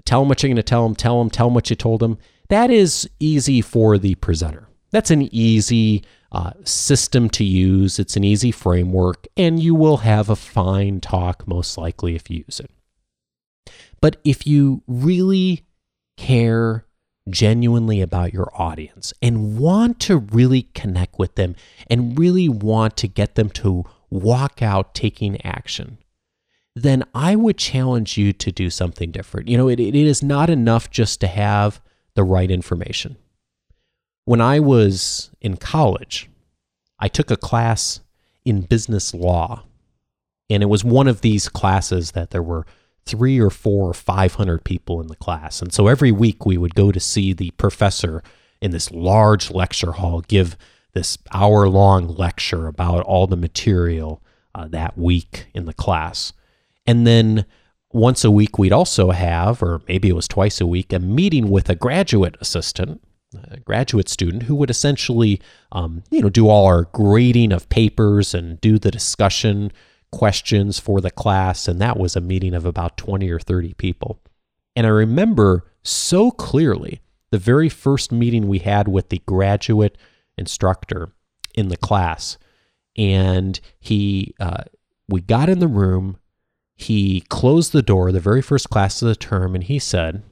tell 0.04 0.20
them 0.20 0.28
what 0.28 0.42
you're 0.42 0.48
going 0.48 0.56
to 0.56 0.62
tell 0.62 0.82
them, 0.82 0.96
tell 0.96 1.18
them, 1.20 1.30
tell 1.30 1.46
them 1.46 1.54
what 1.54 1.70
you 1.70 1.76
told 1.76 2.00
them, 2.00 2.18
that 2.48 2.70
is 2.70 3.08
easy 3.20 3.60
for 3.60 3.98
the 3.98 4.16
presenter. 4.16 4.66
That's 4.90 5.12
an 5.12 5.32
easy 5.32 6.04
uh, 6.32 6.52
system 6.64 7.30
to 7.30 7.44
use. 7.44 7.98
It's 7.98 8.16
an 8.16 8.24
easy 8.24 8.50
framework, 8.50 9.26
and 9.36 9.60
you 9.60 9.74
will 9.74 9.98
have 9.98 10.28
a 10.28 10.36
fine 10.36 11.00
talk 11.00 11.46
most 11.46 11.78
likely 11.78 12.16
if 12.16 12.28
you 12.28 12.38
use 12.38 12.60
it. 12.60 12.70
But 14.00 14.16
if 14.24 14.46
you 14.46 14.82
really 14.86 15.64
care 16.20 16.84
genuinely 17.28 18.00
about 18.00 18.32
your 18.32 18.50
audience 18.54 19.14
and 19.22 19.58
want 19.58 19.98
to 20.00 20.18
really 20.18 20.62
connect 20.74 21.18
with 21.18 21.34
them 21.34 21.56
and 21.88 22.18
really 22.18 22.48
want 22.48 22.96
to 22.98 23.08
get 23.08 23.34
them 23.36 23.48
to 23.48 23.84
walk 24.10 24.60
out 24.60 24.94
taking 24.94 25.40
action, 25.44 25.98
then 26.76 27.04
I 27.14 27.36
would 27.36 27.56
challenge 27.56 28.18
you 28.18 28.32
to 28.34 28.52
do 28.52 28.68
something 28.68 29.10
different. 29.10 29.48
You 29.48 29.56
know, 29.56 29.68
it, 29.68 29.80
it 29.80 29.94
is 29.94 30.22
not 30.22 30.50
enough 30.50 30.90
just 30.90 31.20
to 31.20 31.26
have 31.26 31.80
the 32.14 32.24
right 32.24 32.50
information. 32.50 33.16
When 34.26 34.40
I 34.40 34.60
was 34.60 35.30
in 35.40 35.56
college, 35.56 36.28
I 36.98 37.08
took 37.08 37.30
a 37.30 37.36
class 37.36 38.00
in 38.44 38.60
business 38.62 39.14
law. 39.14 39.64
And 40.50 40.62
it 40.62 40.66
was 40.66 40.84
one 40.84 41.08
of 41.08 41.20
these 41.20 41.48
classes 41.48 42.12
that 42.12 42.30
there 42.30 42.42
were 42.42 42.66
three 43.10 43.40
or 43.40 43.50
four 43.50 43.90
or 43.90 43.94
500 43.94 44.64
people 44.64 45.00
in 45.00 45.08
the 45.08 45.16
class. 45.16 45.60
And 45.60 45.72
so 45.72 45.88
every 45.88 46.12
week 46.12 46.46
we 46.46 46.56
would 46.56 46.74
go 46.74 46.92
to 46.92 47.00
see 47.00 47.32
the 47.32 47.50
professor 47.52 48.22
in 48.60 48.70
this 48.70 48.90
large 48.90 49.50
lecture 49.50 49.92
hall 49.92 50.20
give 50.20 50.56
this 50.92 51.18
hour 51.32 51.68
long 51.68 52.08
lecture 52.08 52.66
about 52.66 53.02
all 53.04 53.26
the 53.26 53.36
material 53.36 54.22
uh, 54.54 54.68
that 54.68 54.96
week 54.96 55.46
in 55.54 55.64
the 55.64 55.74
class. 55.74 56.32
And 56.86 57.06
then 57.06 57.46
once 57.92 58.24
a 58.24 58.30
week, 58.30 58.58
we'd 58.58 58.72
also 58.72 59.10
have, 59.10 59.62
or 59.62 59.82
maybe 59.88 60.08
it 60.08 60.16
was 60.16 60.28
twice 60.28 60.60
a 60.60 60.66
week, 60.66 60.92
a 60.92 60.98
meeting 60.98 61.50
with 61.50 61.68
a 61.68 61.74
graduate 61.74 62.36
assistant, 62.40 63.02
a 63.50 63.58
graduate 63.58 64.08
student 64.08 64.44
who 64.44 64.54
would 64.56 64.70
essentially, 64.70 65.40
um, 65.72 66.02
you 66.10 66.20
know, 66.20 66.30
do 66.30 66.48
all 66.48 66.66
our 66.66 66.84
grading 66.92 67.52
of 67.52 67.68
papers 67.68 68.34
and 68.34 68.60
do 68.60 68.78
the 68.78 68.90
discussion 68.90 69.72
questions 70.12 70.78
for 70.78 71.00
the 71.00 71.10
class. 71.10 71.68
And 71.68 71.80
that 71.80 71.98
was 71.98 72.16
a 72.16 72.20
meeting 72.20 72.54
of 72.54 72.64
about 72.64 72.96
20 72.96 73.30
or 73.30 73.38
30 73.38 73.74
people. 73.74 74.20
And 74.76 74.86
I 74.86 74.90
remember 74.90 75.64
so 75.82 76.30
clearly 76.30 77.00
the 77.30 77.38
very 77.38 77.68
first 77.68 78.12
meeting 78.12 78.48
we 78.48 78.58
had 78.58 78.88
with 78.88 79.08
the 79.08 79.22
graduate 79.26 79.96
instructor 80.36 81.12
in 81.54 81.68
the 81.68 81.76
class. 81.76 82.38
And 82.96 83.60
he, 83.78 84.34
uh, 84.40 84.64
we 85.08 85.20
got 85.20 85.48
in 85.48 85.58
the 85.58 85.68
room, 85.68 86.18
he 86.74 87.20
closed 87.22 87.72
the 87.72 87.82
door 87.82 88.10
the 88.10 88.20
very 88.20 88.42
first 88.42 88.70
class 88.70 89.02
of 89.02 89.08
the 89.08 89.16
term, 89.16 89.54
and 89.54 89.64
he 89.64 89.78
said, 89.78 90.22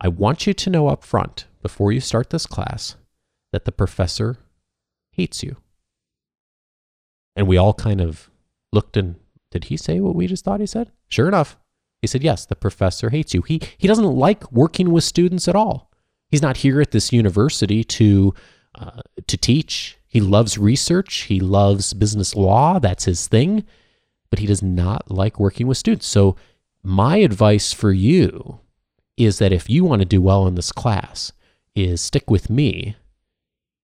I 0.00 0.08
want 0.08 0.46
you 0.46 0.54
to 0.54 0.70
know 0.70 0.88
up 0.88 1.04
front, 1.04 1.46
before 1.62 1.92
you 1.92 2.00
start 2.00 2.30
this 2.30 2.46
class, 2.46 2.96
that 3.52 3.64
the 3.64 3.72
professor 3.72 4.38
hates 5.12 5.42
you. 5.42 5.56
And 7.36 7.46
we 7.46 7.56
all 7.56 7.74
kind 7.74 8.00
of 8.00 8.29
looked 8.72 8.96
and 8.96 9.16
did 9.50 9.64
he 9.64 9.76
say 9.76 10.00
what 10.00 10.14
we 10.14 10.26
just 10.26 10.44
thought 10.44 10.60
he 10.60 10.66
said? 10.66 10.92
Sure 11.08 11.28
enough, 11.28 11.58
he 12.00 12.06
said, 12.06 12.22
Yes, 12.22 12.46
the 12.46 12.56
professor 12.56 13.10
hates 13.10 13.34
you. 13.34 13.42
He, 13.42 13.60
he 13.76 13.88
doesn't 13.88 14.04
like 14.04 14.50
working 14.52 14.90
with 14.90 15.04
students 15.04 15.48
at 15.48 15.56
all. 15.56 15.90
He's 16.28 16.42
not 16.42 16.58
here 16.58 16.80
at 16.80 16.92
this 16.92 17.12
university 17.12 17.82
to, 17.84 18.34
uh, 18.74 19.02
to 19.26 19.36
teach. 19.36 19.98
He 20.06 20.20
loves 20.20 20.58
research. 20.58 21.22
He 21.22 21.40
loves 21.40 21.92
business 21.92 22.36
law. 22.36 22.78
That's 22.78 23.04
his 23.04 23.26
thing. 23.26 23.64
But 24.30 24.38
he 24.38 24.46
does 24.46 24.62
not 24.62 25.10
like 25.10 25.40
working 25.40 25.66
with 25.66 25.78
students. 25.78 26.06
So, 26.06 26.36
my 26.82 27.16
advice 27.18 27.74
for 27.74 27.92
you 27.92 28.60
is 29.16 29.38
that 29.38 29.52
if 29.52 29.68
you 29.68 29.84
want 29.84 30.00
to 30.00 30.06
do 30.06 30.22
well 30.22 30.46
in 30.46 30.54
this 30.54 30.72
class, 30.72 31.32
is 31.74 32.00
stick 32.00 32.30
with 32.30 32.50
me 32.50 32.96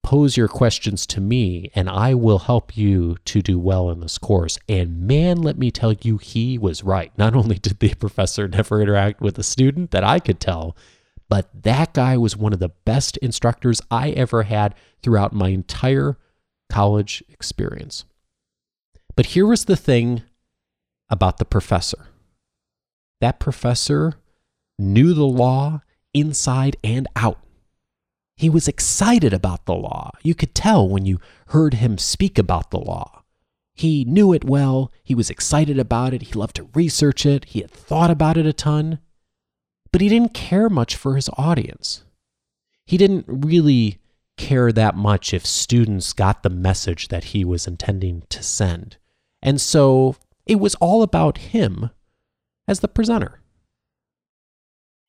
pose 0.07 0.37
your 0.37 0.47
questions 0.47 1.05
to 1.05 1.21
me 1.21 1.69
and 1.75 1.91
I 1.91 2.15
will 2.15 2.39
help 2.39 2.77
you 2.77 3.17
to 3.25 3.43
do 3.43 3.59
well 3.59 3.91
in 3.91 3.99
this 3.99 4.19
course. 4.19 4.57
And 4.69 5.01
man, 5.01 5.43
let 5.43 5.59
me 5.59 5.73
tell 5.73 5.95
you, 5.95 6.19
he 6.19 6.57
was 6.57 6.85
right. 6.85 7.11
Not 7.19 7.35
only 7.37 7.59
did 7.59 7.81
the 7.81 7.93
professor 7.95 8.47
never 8.47 8.81
interact 8.81 9.21
with 9.21 9.37
a 9.37 9.43
student 9.43 9.91
that 9.91 10.05
I 10.05 10.21
could 10.21 10.39
tell, 10.39 10.77
but 11.29 11.51
that 11.65 11.93
guy 11.93 12.17
was 12.17 12.37
one 12.37 12.53
of 12.53 12.61
the 12.61 12.69
best 12.85 13.17
instructors 13.17 13.83
I 13.91 14.11
ever 14.11 14.45
had 14.45 14.77
throughout 15.03 15.33
my 15.33 15.49
entire 15.49 16.17
college 16.71 17.25
experience. 17.29 18.05
But 19.17 19.27
here 19.27 19.47
was 19.47 19.65
the 19.65 19.77
thing 19.77 20.23
about 21.11 21.39
the 21.39 21.45
professor 21.45 22.07
that 23.21 23.41
professor 23.41 24.15
knew 24.79 25.15
the 25.15 25.25
law 25.25 25.81
inside 26.15 26.77
and 26.85 27.09
out. 27.17 27.41
He 28.37 28.51
was 28.51 28.69
excited 28.69 29.33
about 29.33 29.65
the 29.65 29.75
law. 29.75 30.11
You 30.23 30.35
could 30.35 30.55
tell 30.55 30.87
when 30.87 31.07
you 31.07 31.21
heard 31.49 31.75
him 31.75 31.97
speak 31.97 32.39
about 32.39 32.71
the 32.71 32.79
law. 32.79 33.23
He 33.75 34.05
knew 34.05 34.33
it 34.33 34.45
well. 34.45 34.93
He 35.03 35.15
was 35.15 35.31
excited 35.31 35.79
about 35.79 36.13
it. 36.13 36.23
He 36.23 36.33
loved 36.33 36.57
to 36.57 36.69
research 36.75 37.25
it. 37.25 37.47
He 37.47 37.61
had 37.61 37.71
thought 37.71 38.11
about 38.11 38.37
it 38.37 38.47
a 38.47 38.53
ton. 38.53 38.99
But 39.93 40.01
he 40.01 40.09
didn't 40.09 40.35
care 40.35 40.69
much 40.69 40.97
for 40.97 41.17
his 41.17 41.31
audience. 41.37 42.05
He 42.87 42.97
didn't 42.97 43.25
really 43.27 43.99
care 44.37 44.71
that 44.71 44.97
much 44.97 45.33
if 45.33 45.47
students 45.47 46.13
got 46.13 46.43
the 46.43 46.51
message 46.51 47.09
that 47.09 47.25
he 47.25 47.45
was 47.45 47.67
intending 47.67 48.23
to 48.29 48.43
send. 48.43 48.99
And 49.43 49.61
so 49.61 50.17
it 50.45 50.57
was 50.57 50.75
all 50.77 51.03
about 51.03 51.39
him 51.39 51.91
as 52.69 52.81
the 52.81 52.89
presenter. 52.89 53.41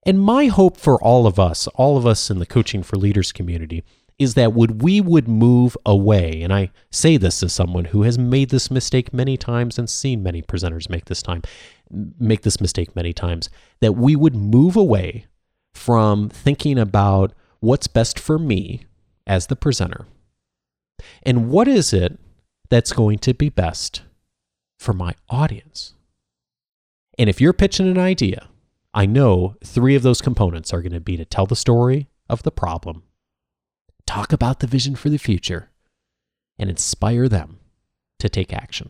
And 0.08 0.22
my 0.22 0.46
hope 0.46 0.78
for 0.78 1.00
all 1.04 1.28
of 1.28 1.38
us, 1.38 1.67
all 1.76 1.98
of 1.98 2.08
us 2.08 2.32
in 2.32 2.39
the 2.39 2.46
Coaching 2.46 2.82
for 2.82 2.96
Leaders 2.96 3.34
community, 3.34 3.84
is 4.17 4.34
that 4.36 4.54
would 4.54 4.82
we 4.82 5.02
would 5.02 5.28
move 5.28 5.78
away, 5.86 6.41
and 6.41 6.54
I 6.54 6.72
say 6.89 7.17
this 7.17 7.43
as 7.43 7.54
someone 7.54 7.86
who 7.86 8.04
has 8.04 8.17
made 8.17 8.50
this 8.50 8.72
mistake 8.72 9.13
many 9.13 9.36
times 9.36 9.78
and 9.78 9.88
seen 9.89 10.24
many 10.24 10.41
presenters 10.41 10.89
make 10.89 11.06
this 11.06 11.22
time 11.22 11.43
make 12.20 12.41
this 12.41 12.60
mistake 12.60 12.96
many 12.96 13.13
times, 13.13 13.50
that 13.82 13.93
we 13.93 14.15
would 14.15 14.36
move 14.36 14.76
away 14.76 15.28
from 15.76 16.30
thinking 16.30 16.80
about 16.80 17.34
what's 17.60 17.88
best 17.88 18.17
for 18.17 18.39
me 18.39 18.86
as 19.28 19.48
the 19.48 19.56
presenter. 19.56 20.06
And 21.24 21.50
what 21.50 21.67
is 21.67 21.93
it 21.93 22.17
that's 22.70 22.91
going 22.91 23.20
to 23.20 23.34
be 23.34 23.50
best 23.50 24.02
for 24.80 24.93
my 24.93 25.15
audience? 25.30 25.93
And 27.20 27.30
if 27.30 27.39
you're 27.39 27.54
pitching 27.54 27.88
an 27.88 28.00
idea, 28.00 28.48
I 28.93 29.06
know 29.06 29.56
three 29.63 29.95
of 29.95 30.04
those 30.04 30.21
components 30.21 30.73
are 30.73 30.82
going 30.82 30.93
to 30.93 31.00
be 31.00 31.17
to 31.17 31.26
tell 31.26 31.45
the 31.45 31.56
story 31.56 32.10
of 32.30 32.43
the 32.43 32.52
problem, 32.52 33.04
talk 34.06 34.34
about 34.34 34.60
the 34.60 34.67
vision 34.67 34.95
for 34.95 35.10
the 35.10 35.17
future, 35.17 35.69
and 36.58 36.69
inspire 36.69 37.28
them 37.28 37.60
to 38.19 38.30
take 38.30 38.54
action. 38.54 38.89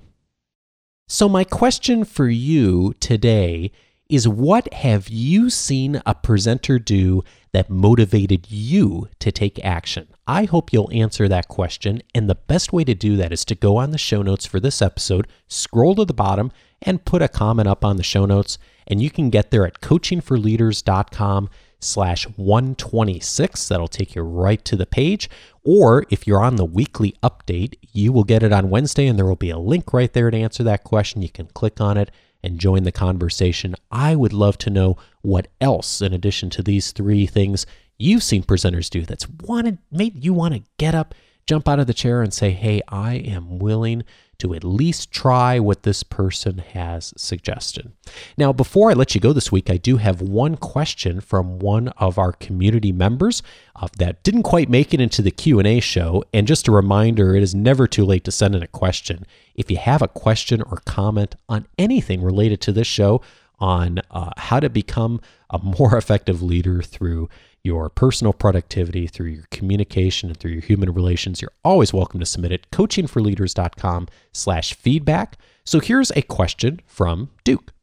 So, 1.10 1.29
my 1.29 1.43
question 1.43 2.03
for 2.03 2.27
you 2.27 2.93
today 2.99 3.71
is 4.10 4.27
what 4.27 4.73
have 4.73 5.10
you 5.10 5.49
seen 5.49 6.01
a 6.05 6.15
presenter 6.15 6.79
do 6.79 7.23
that 7.51 7.69
motivated 7.69 8.49
you 8.49 9.10
to 9.19 9.31
take 9.31 9.63
action? 9.63 10.07
I 10.25 10.45
hope 10.45 10.71
you'll 10.71 10.91
answer 10.93 11.27
that 11.27 11.47
question. 11.47 12.01
And 12.15 12.29
the 12.29 12.36
best 12.36 12.71
way 12.71 12.83
to 12.86 12.95
do 12.95 13.17
that 13.17 13.33
is 13.33 13.43
to 13.45 13.55
go 13.55 13.77
on 13.77 13.91
the 13.91 13.97
show 13.97 14.21
notes 14.21 14.45
for 14.45 14.60
this 14.60 14.81
episode, 14.81 15.27
scroll 15.47 15.95
to 15.95 16.05
the 16.05 16.13
bottom, 16.13 16.51
and 16.81 17.03
put 17.05 17.21
a 17.21 17.27
comment 17.27 17.67
up 17.67 17.83
on 17.83 17.97
the 17.97 18.03
show 18.03 18.25
notes 18.25 18.57
and 18.88 19.02
you 19.02 19.10
can 19.10 19.30
get 19.30 19.52
there 19.52 19.65
at 19.65 19.82
coachingforleaders.com 19.82 21.50
slash 21.80 22.23
126 22.38 23.67
that'll 23.67 23.88
take 23.88 24.15
you 24.15 24.23
right 24.23 24.65
to 24.65 24.76
the 24.76 24.88
page. 24.88 25.30
Or 25.63 26.06
if 26.10 26.26
you're 26.26 26.41
on 26.41 26.56
the 26.56 26.65
weekly 26.65 27.13
update 27.21 27.76
you 27.93 28.12
will 28.12 28.23
get 28.23 28.43
it 28.43 28.52
on 28.52 28.69
wednesday 28.69 29.08
and 29.08 29.17
there 29.17 29.26
will 29.26 29.36
be 29.36 29.50
a 29.50 29.60
link 29.60 29.93
right 29.93 30.12
there 30.12 30.32
to 30.32 30.38
answer 30.38 30.63
that 30.63 30.84
question. 30.84 31.21
You 31.21 31.30
can 31.30 31.47
click 31.47 31.80
on 31.80 31.97
it 31.97 32.10
and 32.43 32.60
join 32.60 32.84
the 32.84 32.91
conversation. 32.91 33.76
I 33.91 34.15
would 34.15 34.34
love 34.34 34.58
to 34.60 34.69
know 34.69 34.97
what 35.21 35.47
else 35.60 36.02
in 36.02 36.13
addition 36.13 36.50
to 36.52 36.63
these 36.63 36.91
three 36.91 37.28
things 37.28 37.65
you've 37.97 38.23
seen 38.23 38.43
presenters 38.43 38.89
do 38.89 39.04
that's 39.04 39.28
wanted 39.28 39.78
made 39.91 40.23
you 40.23 40.34
want 40.34 40.54
to 40.54 40.63
get 40.78 40.93
up 40.93 41.15
jump 41.47 41.67
out 41.67 41.80
of 41.80 41.88
the 41.88 41.93
chair 41.93 42.21
and 42.21 42.34
say 42.34 42.52
hey 42.52 42.82
i 42.89 43.15
am 43.15 43.60
willing 43.60 44.04
to 44.39 44.54
at 44.54 44.63
least 44.63 45.12
try 45.12 45.60
what 45.60 45.84
this 45.84 46.04
person 46.04 46.60
has 46.60 47.13
suggested. 47.17 47.91
Now, 48.38 48.54
before 48.54 48.89
I 48.89 48.93
let 48.93 49.15
you 49.15 49.21
go 49.21 49.34
this 49.34 49.52
week, 49.52 49.69
I 49.69 49.78
do 49.78 49.97
have 49.97 50.21
one 50.21 50.56
question 50.58 51.21
from 51.21 51.60
one 51.60 51.89
of 51.89 52.17
our 52.17 52.32
community 52.32 52.91
members 52.91 53.41
uh, 53.76 53.88
that 53.97 54.23
didn't 54.23 54.43
quite 54.43 54.69
make 54.69 54.93
it 54.93 55.02
into 55.02 55.21
the 55.21 55.32
Q&A 55.32 55.80
show, 55.80 56.23
and 56.34 56.47
just 56.47 56.67
a 56.67 56.71
reminder, 56.71 57.36
it 57.36 57.43
is 57.43 57.56
never 57.56 57.88
too 57.88 58.06
late 58.06 58.23
to 58.26 58.32
send 58.32 58.56
in 58.56 58.63
a 58.63 58.67
question. 58.67 59.26
If 59.56 59.71
you 59.71 59.78
have 59.78 60.02
a 60.02 60.08
question 60.08 60.62
or 60.62 60.78
comment 60.86 61.36
on 61.50 61.67
anything 61.78 62.21
related 62.21 62.62
to 62.62 62.71
this 62.71 62.88
show, 62.88 63.21
on 63.60 64.00
uh, 64.12 64.32
how 64.38 64.60
to 64.60 64.69
become 64.69 65.19
a 65.50 65.60
more 65.60 65.97
effective 65.97 66.41
leader 66.41 66.82
through 66.82 67.30
your 67.67 67.89
personal 67.89 68.34
productivity, 68.34 69.06
through 69.06 69.27
your 69.27 69.45
communication, 69.51 70.30
and 70.30 70.39
through 70.39 70.51
your 70.51 70.62
human 70.62 70.91
relations, 70.91 71.41
you're 71.41 71.51
always 71.63 71.93
welcome 71.93 72.19
to 72.19 72.25
submit 72.25 72.51
it. 72.51 72.71
Coachingforleaders.com 72.71 74.08
slash 74.32 74.73
feedback. 74.73 75.38
So 75.65 75.80
here's 75.80 76.12
a 76.15 76.21
question 76.23 76.80
from 76.88 77.30
Duke. 77.43 77.73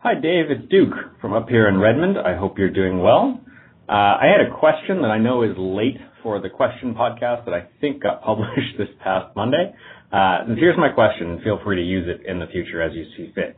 Hi, 0.00 0.14
Dave. 0.14 0.50
It's 0.50 0.68
Duke 0.68 0.92
from 1.20 1.32
up 1.32 1.48
here 1.48 1.68
in 1.68 1.78
Redmond. 1.78 2.18
I 2.18 2.36
hope 2.36 2.58
you're 2.58 2.68
doing 2.68 2.98
well. 3.00 3.40
Uh, 3.88 3.92
I 3.92 4.26
had 4.26 4.46
a 4.46 4.58
question 4.58 5.00
that 5.02 5.08
I 5.08 5.18
know 5.18 5.42
is 5.42 5.56
late 5.56 5.96
for 6.22 6.40
the 6.40 6.50
question 6.50 6.94
podcast 6.94 7.44
that 7.44 7.54
I 7.54 7.68
think 7.80 8.02
got 8.02 8.22
published 8.24 8.76
this 8.76 8.88
past 9.02 9.34
Monday. 9.36 9.74
Uh, 10.12 10.44
here's 10.56 10.76
my 10.76 10.88
question. 10.88 11.40
Feel 11.42 11.60
free 11.64 11.76
to 11.76 11.82
use 11.82 12.06
it 12.08 12.26
in 12.28 12.38
the 12.38 12.46
future 12.46 12.82
as 12.82 12.92
you 12.94 13.04
see 13.16 13.32
fit. 13.34 13.56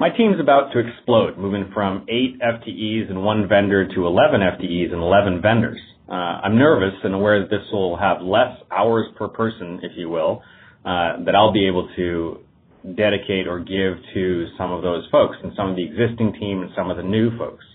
My 0.00 0.08
team's 0.08 0.40
about 0.40 0.72
to 0.72 0.78
explode, 0.78 1.36
moving 1.36 1.70
from 1.74 2.06
eight 2.08 2.40
FTEs 2.40 3.10
and 3.10 3.22
one 3.22 3.46
vendor 3.46 3.86
to 3.86 4.06
11 4.06 4.40
FTEs 4.40 4.94
and 4.94 5.02
11 5.02 5.42
vendors. 5.42 5.78
Uh, 6.08 6.40
I'm 6.40 6.56
nervous 6.56 6.94
and 7.04 7.14
aware 7.14 7.38
that 7.40 7.50
this 7.50 7.68
will 7.70 7.98
have 7.98 8.22
less 8.22 8.56
hours 8.70 9.08
per 9.18 9.28
person, 9.28 9.78
if 9.82 9.92
you 9.98 10.08
will, 10.08 10.40
uh, 10.86 11.22
that 11.26 11.34
I'll 11.34 11.52
be 11.52 11.68
able 11.68 11.86
to 11.96 12.38
dedicate 12.96 13.46
or 13.46 13.58
give 13.58 14.00
to 14.14 14.46
some 14.56 14.72
of 14.72 14.80
those 14.80 15.06
folks 15.12 15.36
and 15.42 15.52
some 15.54 15.68
of 15.68 15.76
the 15.76 15.84
existing 15.84 16.32
team 16.40 16.62
and 16.62 16.70
some 16.74 16.90
of 16.90 16.96
the 16.96 17.02
new 17.02 17.36
folks. 17.36 17.66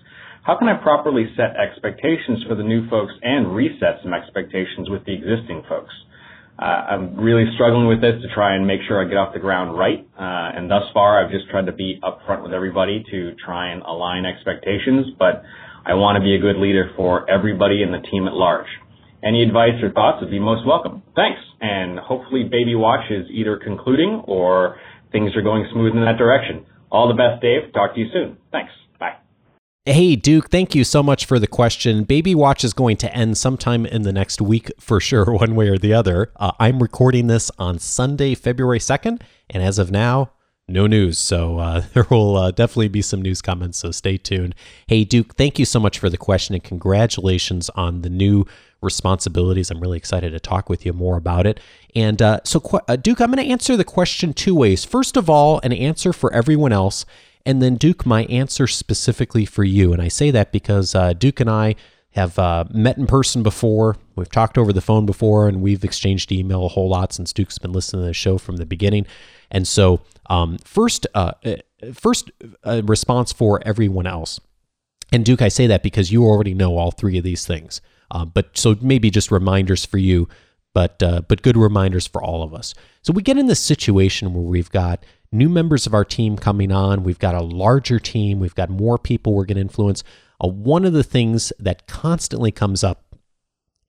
How 0.41 0.57
can 0.57 0.67
I 0.67 0.82
properly 0.82 1.28
set 1.38 1.55
expectations 1.55 2.43
for 2.49 2.55
the 2.55 2.63
new 2.63 2.89
folks 2.89 3.13
and 3.21 3.55
reset 3.55 4.01
some 4.01 4.15
expectations 4.15 4.89
with 4.89 5.05
the 5.05 5.13
existing 5.13 5.61
folks? 5.69 5.93
Uh, 6.58 6.64
I'm 6.64 7.18
really 7.18 7.45
struggling 7.56 7.88
with 7.88 7.99
this 7.99 8.22
to 8.22 8.34
try 8.34 8.56
and 8.56 8.66
make 8.66 8.80
sure 8.88 9.03
I 9.03 9.10
get 9.10 9.18
off 9.18 9.34
the 9.34 9.39
ground 9.39 9.78
right. 9.78 10.08
Uh, 10.18 10.58
and 10.58 10.72
thus 10.72 10.84
far, 10.93 11.24
I've 11.24 11.32
just 11.32 11.49
tried 11.49 11.66
to 11.66 11.74
be 11.74 11.99
upfront 12.01 12.43
with 12.43 12.53
everybody 12.53 13.03
to 13.12 13.36
try 13.43 13.72
and 13.72 13.82
align 13.82 14.26
expectations, 14.26 15.08
but 15.20 15.43
I 15.86 15.95
want 15.95 16.16
to 16.16 16.24
be 16.24 16.34
a 16.36 16.39
good 16.39 16.56
leader 16.56 16.91
for 16.95 17.30
everybody 17.30 17.84
in 17.84 17.91
the 17.91 17.99
team 18.10 18.28
at 18.28 18.34
large. 18.34 18.68
Any 19.24 19.43
advice 19.43 19.82
or 19.84 19.91
thoughts 19.91 20.22
would 20.22 20.32
be 20.32 20.39
most 20.39 20.66
welcome. 20.66 21.03
Thanks. 21.16 21.41
And 21.60 21.99
hopefully 21.99 22.43
Baby 22.43 22.76
Watch 22.76 23.10
is 23.10 23.26
either 23.32 23.58
concluding 23.58 24.24
or 24.26 24.80
things 25.12 25.36
are 25.36 25.41
going 25.41 25.68
smooth 25.74 25.93
in 25.93 26.06
that 26.06 26.18
direction. 26.18 26.66
All 26.91 27.08
the 27.08 27.16
best, 27.16 27.41
Dave. 27.41 27.74
Talk 27.74 27.95
to 27.95 27.99
you 27.99 28.08
soon. 28.14 28.38
Thanks. 28.51 28.72
Hey, 29.88 30.15
Duke, 30.15 30.49
thank 30.49 30.73
you 30.73 30.83
so 30.83 31.03
much 31.03 31.25
for 31.25 31.38
the 31.38 31.45
question. 31.45 32.05
Baby 32.05 32.33
Watch 32.33 32.63
is 32.63 32.73
going 32.73 32.97
to 32.97 33.15
end 33.15 33.38
sometime 33.38 33.86
in 33.86 34.01
the 34.01 34.11
next 34.11 34.41
week 34.41 34.71
for 34.79 34.99
sure, 34.99 35.25
one 35.31 35.53
way 35.53 35.67
or 35.67 35.77
the 35.77 35.93
other. 35.93 36.31
Uh, 36.38 36.53
I'm 36.59 36.81
recording 36.81 37.27
this 37.27 37.51
on 37.59 37.77
Sunday, 37.77 38.33
February 38.33 38.79
2nd, 38.79 39.21
and 39.47 39.61
as 39.61 39.77
of 39.77 39.91
now, 39.91 40.31
no 40.67 40.88
news. 40.88 41.19
So 41.19 41.59
uh, 41.59 41.83
there 41.93 42.07
will 42.09 42.36
uh, 42.36 42.49
definitely 42.49 42.88
be 42.88 43.03
some 43.03 43.21
news 43.21 43.43
comments, 43.43 43.77
so 43.77 43.91
stay 43.91 44.17
tuned. 44.17 44.55
Hey, 44.88 45.03
Duke, 45.03 45.36
thank 45.36 45.59
you 45.59 45.65
so 45.65 45.79
much 45.79 45.99
for 45.99 46.09
the 46.09 46.17
question 46.17 46.55
and 46.55 46.63
congratulations 46.63 47.69
on 47.75 48.01
the 48.01 48.09
new 48.09 48.47
responsibilities. 48.81 49.69
I'm 49.69 49.81
really 49.81 49.99
excited 49.99 50.31
to 50.31 50.39
talk 50.39 50.67
with 50.67 50.83
you 50.83 50.93
more 50.93 51.15
about 51.15 51.45
it. 51.45 51.59
And 51.93 52.23
uh, 52.23 52.39
so, 52.43 52.59
uh, 52.88 52.95
Duke, 52.95 53.21
I'm 53.21 53.31
going 53.31 53.45
to 53.45 53.51
answer 53.51 53.77
the 53.77 53.83
question 53.83 54.33
two 54.33 54.55
ways. 54.55 54.83
First 54.83 55.15
of 55.15 55.29
all, 55.29 55.59
an 55.61 55.73
answer 55.73 56.11
for 56.11 56.33
everyone 56.33 56.73
else 56.73 57.05
and 57.46 57.62
then 57.62 57.76
Duke, 57.76 58.06
my 58.06 58.26
answer 58.26 58.68
specifically 58.68 59.46
for 59.46 59.64
you. 59.64 59.93
And 59.93 60.02
I 60.02 60.08
say 60.08 60.32
that 60.32 60.52
because 60.52 60.96
uh, 60.96 61.14
Duke 61.14 61.39
and 61.39 61.50
I 61.50 61.76
have 62.12 62.39
uh, 62.39 62.64
met 62.72 62.98
in 62.98 63.08
person 63.08 63.43
before. 63.43 63.98
We've 64.16 64.32
talked 64.32 64.58
over 64.58 64.72
the 64.72 64.82
phone 64.82 65.06
before, 65.06 65.48
and 65.48 65.62
we've 65.62 65.84
exchanged 65.84 66.32
email 66.32 66.66
a 66.66 66.70
whole 66.70 66.89
lot 66.89 67.12
since 67.14 67.34
Duke's 67.34 67.58
been 67.58 67.74
listening 67.74 68.04
to 68.04 68.08
the 68.08 68.14
show 68.14 68.38
from 68.38 68.56
the 68.56 68.66
beginning. 68.66 69.06
And 69.52 69.68
so, 69.68 70.02
um, 70.30 70.58
first, 70.60 71.06
uh, 71.14 71.34
uh 71.43 71.56
first 71.93 72.32
uh, 72.64 72.82
response 72.86 73.34
for 73.34 73.62
everyone 73.66 74.08
else. 74.08 74.39
And 75.12 75.26
Duke, 75.26 75.41
I 75.41 75.50
say 75.50 75.68
that 75.68 75.84
because 75.84 76.12
you 76.12 76.24
already 76.24 76.54
know 76.54 76.78
all 76.78 76.91
three 76.91 77.18
of 77.18 77.24
these 77.24 77.46
things. 77.46 77.82
Uh, 78.10 78.26
but 78.26 78.58
so 78.58 78.78
maybe 78.82 79.10
just 79.10 79.30
reminders 79.30 79.86
for 79.86 79.98
you, 79.98 80.28
but 80.74 81.02
uh, 81.04 81.22
but 81.28 81.41
good 81.41 81.58
reminders 81.58 82.08
for 82.08 82.24
all 82.24 82.43
of 82.43 82.54
us. 82.54 82.74
So 83.02 83.14
we 83.14 83.24
get 83.24 83.38
in 83.38 83.48
this 83.48 83.60
situation 83.60 84.34
where 84.34 84.43
we've 84.43 84.72
got 84.72 85.06
new 85.32 85.49
members 85.49 85.86
of 85.86 85.93
our 85.93 86.05
team 86.05 86.38
coming 86.38 86.71
on. 86.71 87.03
We've 87.03 87.19
got 87.19 87.36
a 87.36 87.41
larger 87.41 87.99
team. 87.99 88.39
We've 88.39 88.55
got 88.55 88.69
more 88.69 88.97
people 88.97 89.34
we're 89.34 89.45
going 89.45 89.55
to 89.55 89.61
influence. 89.61 90.03
Uh, 90.43 90.47
one 90.47 90.86
of 90.86 90.93
the 90.93 91.03
things 91.03 91.51
that 91.59 91.88
constantly 91.88 92.51
comes 92.51 92.84
up 92.84 93.15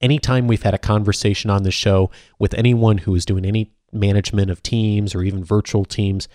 anytime 0.01 0.47
we've 0.47 0.63
had 0.63 0.75
a 0.75 0.79
conversation 0.79 1.51
on 1.51 1.63
the 1.63 1.71
show 1.71 2.11
with 2.39 2.55
anyone 2.55 2.99
who 2.99 3.15
is 3.15 3.25
doing 3.25 3.45
any 3.45 3.73
management 3.93 4.51
of 4.51 4.63
teams 4.63 5.15
or 5.15 5.23
even 5.23 5.43
virtual 5.43 5.85
teams 5.85 6.29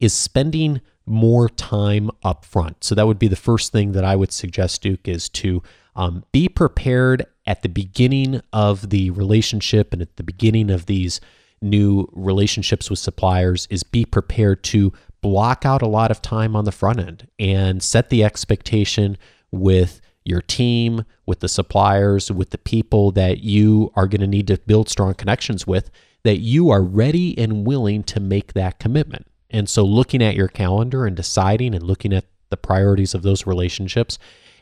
is 0.00 0.12
spending 0.12 0.80
more 1.04 1.48
time 1.48 2.10
up 2.22 2.44
front. 2.44 2.84
So 2.84 2.94
that 2.94 3.06
would 3.06 3.18
be 3.18 3.28
the 3.28 3.36
first 3.36 3.72
thing 3.72 3.92
that 3.92 4.04
I 4.04 4.14
would 4.14 4.32
suggest, 4.32 4.82
Duke, 4.82 5.08
is 5.08 5.28
to 5.30 5.62
um, 5.96 6.24
be 6.32 6.48
prepared 6.48 7.26
at 7.46 7.62
the 7.62 7.68
beginning 7.68 8.42
of 8.52 8.90
the 8.90 9.10
relationship 9.10 9.92
and 9.92 10.02
at 10.02 10.16
the 10.16 10.22
beginning 10.22 10.70
of 10.70 10.86
these 10.86 11.20
new 11.60 12.08
relationships 12.12 12.90
with 12.90 12.98
suppliers 12.98 13.66
is 13.70 13.82
be 13.82 14.04
prepared 14.04 14.62
to 14.64 14.92
block 15.20 15.64
out 15.64 15.82
a 15.82 15.88
lot 15.88 16.10
of 16.10 16.22
time 16.22 16.54
on 16.54 16.64
the 16.64 16.72
front 16.72 17.00
end 17.00 17.28
and 17.38 17.82
set 17.82 18.08
the 18.08 18.22
expectation 18.22 19.18
with 19.50 20.00
your 20.24 20.42
team, 20.42 21.04
with 21.26 21.40
the 21.40 21.48
suppliers, 21.48 22.30
with 22.30 22.50
the 22.50 22.58
people 22.58 23.10
that 23.12 23.38
you 23.38 23.90
are 23.96 24.06
going 24.06 24.20
to 24.20 24.26
need 24.26 24.46
to 24.46 24.58
build 24.58 24.88
strong 24.88 25.14
connections 25.14 25.66
with, 25.66 25.90
that 26.22 26.38
you 26.38 26.70
are 26.70 26.82
ready 26.82 27.36
and 27.38 27.66
willing 27.66 28.02
to 28.02 28.20
make 28.20 28.52
that 28.52 28.78
commitment. 28.78 29.26
And 29.50 29.68
so, 29.68 29.84
looking 29.84 30.22
at 30.22 30.36
your 30.36 30.48
calendar 30.48 31.06
and 31.06 31.16
deciding 31.16 31.74
and 31.74 31.82
looking 31.82 32.12
at 32.12 32.26
the 32.50 32.56
priorities 32.56 33.14
of 33.14 33.22
those 33.22 33.46
relationships 33.46 34.18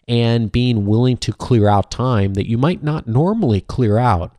and 0.06 0.52
being 0.52 0.86
willing 0.86 1.16
to 1.16 1.32
clear 1.32 1.68
out 1.68 1.90
time 1.90 2.34
that 2.34 2.48
you 2.48 2.58
might 2.58 2.84
not 2.84 3.08
normally 3.08 3.60
clear 3.60 3.98
out, 3.98 4.36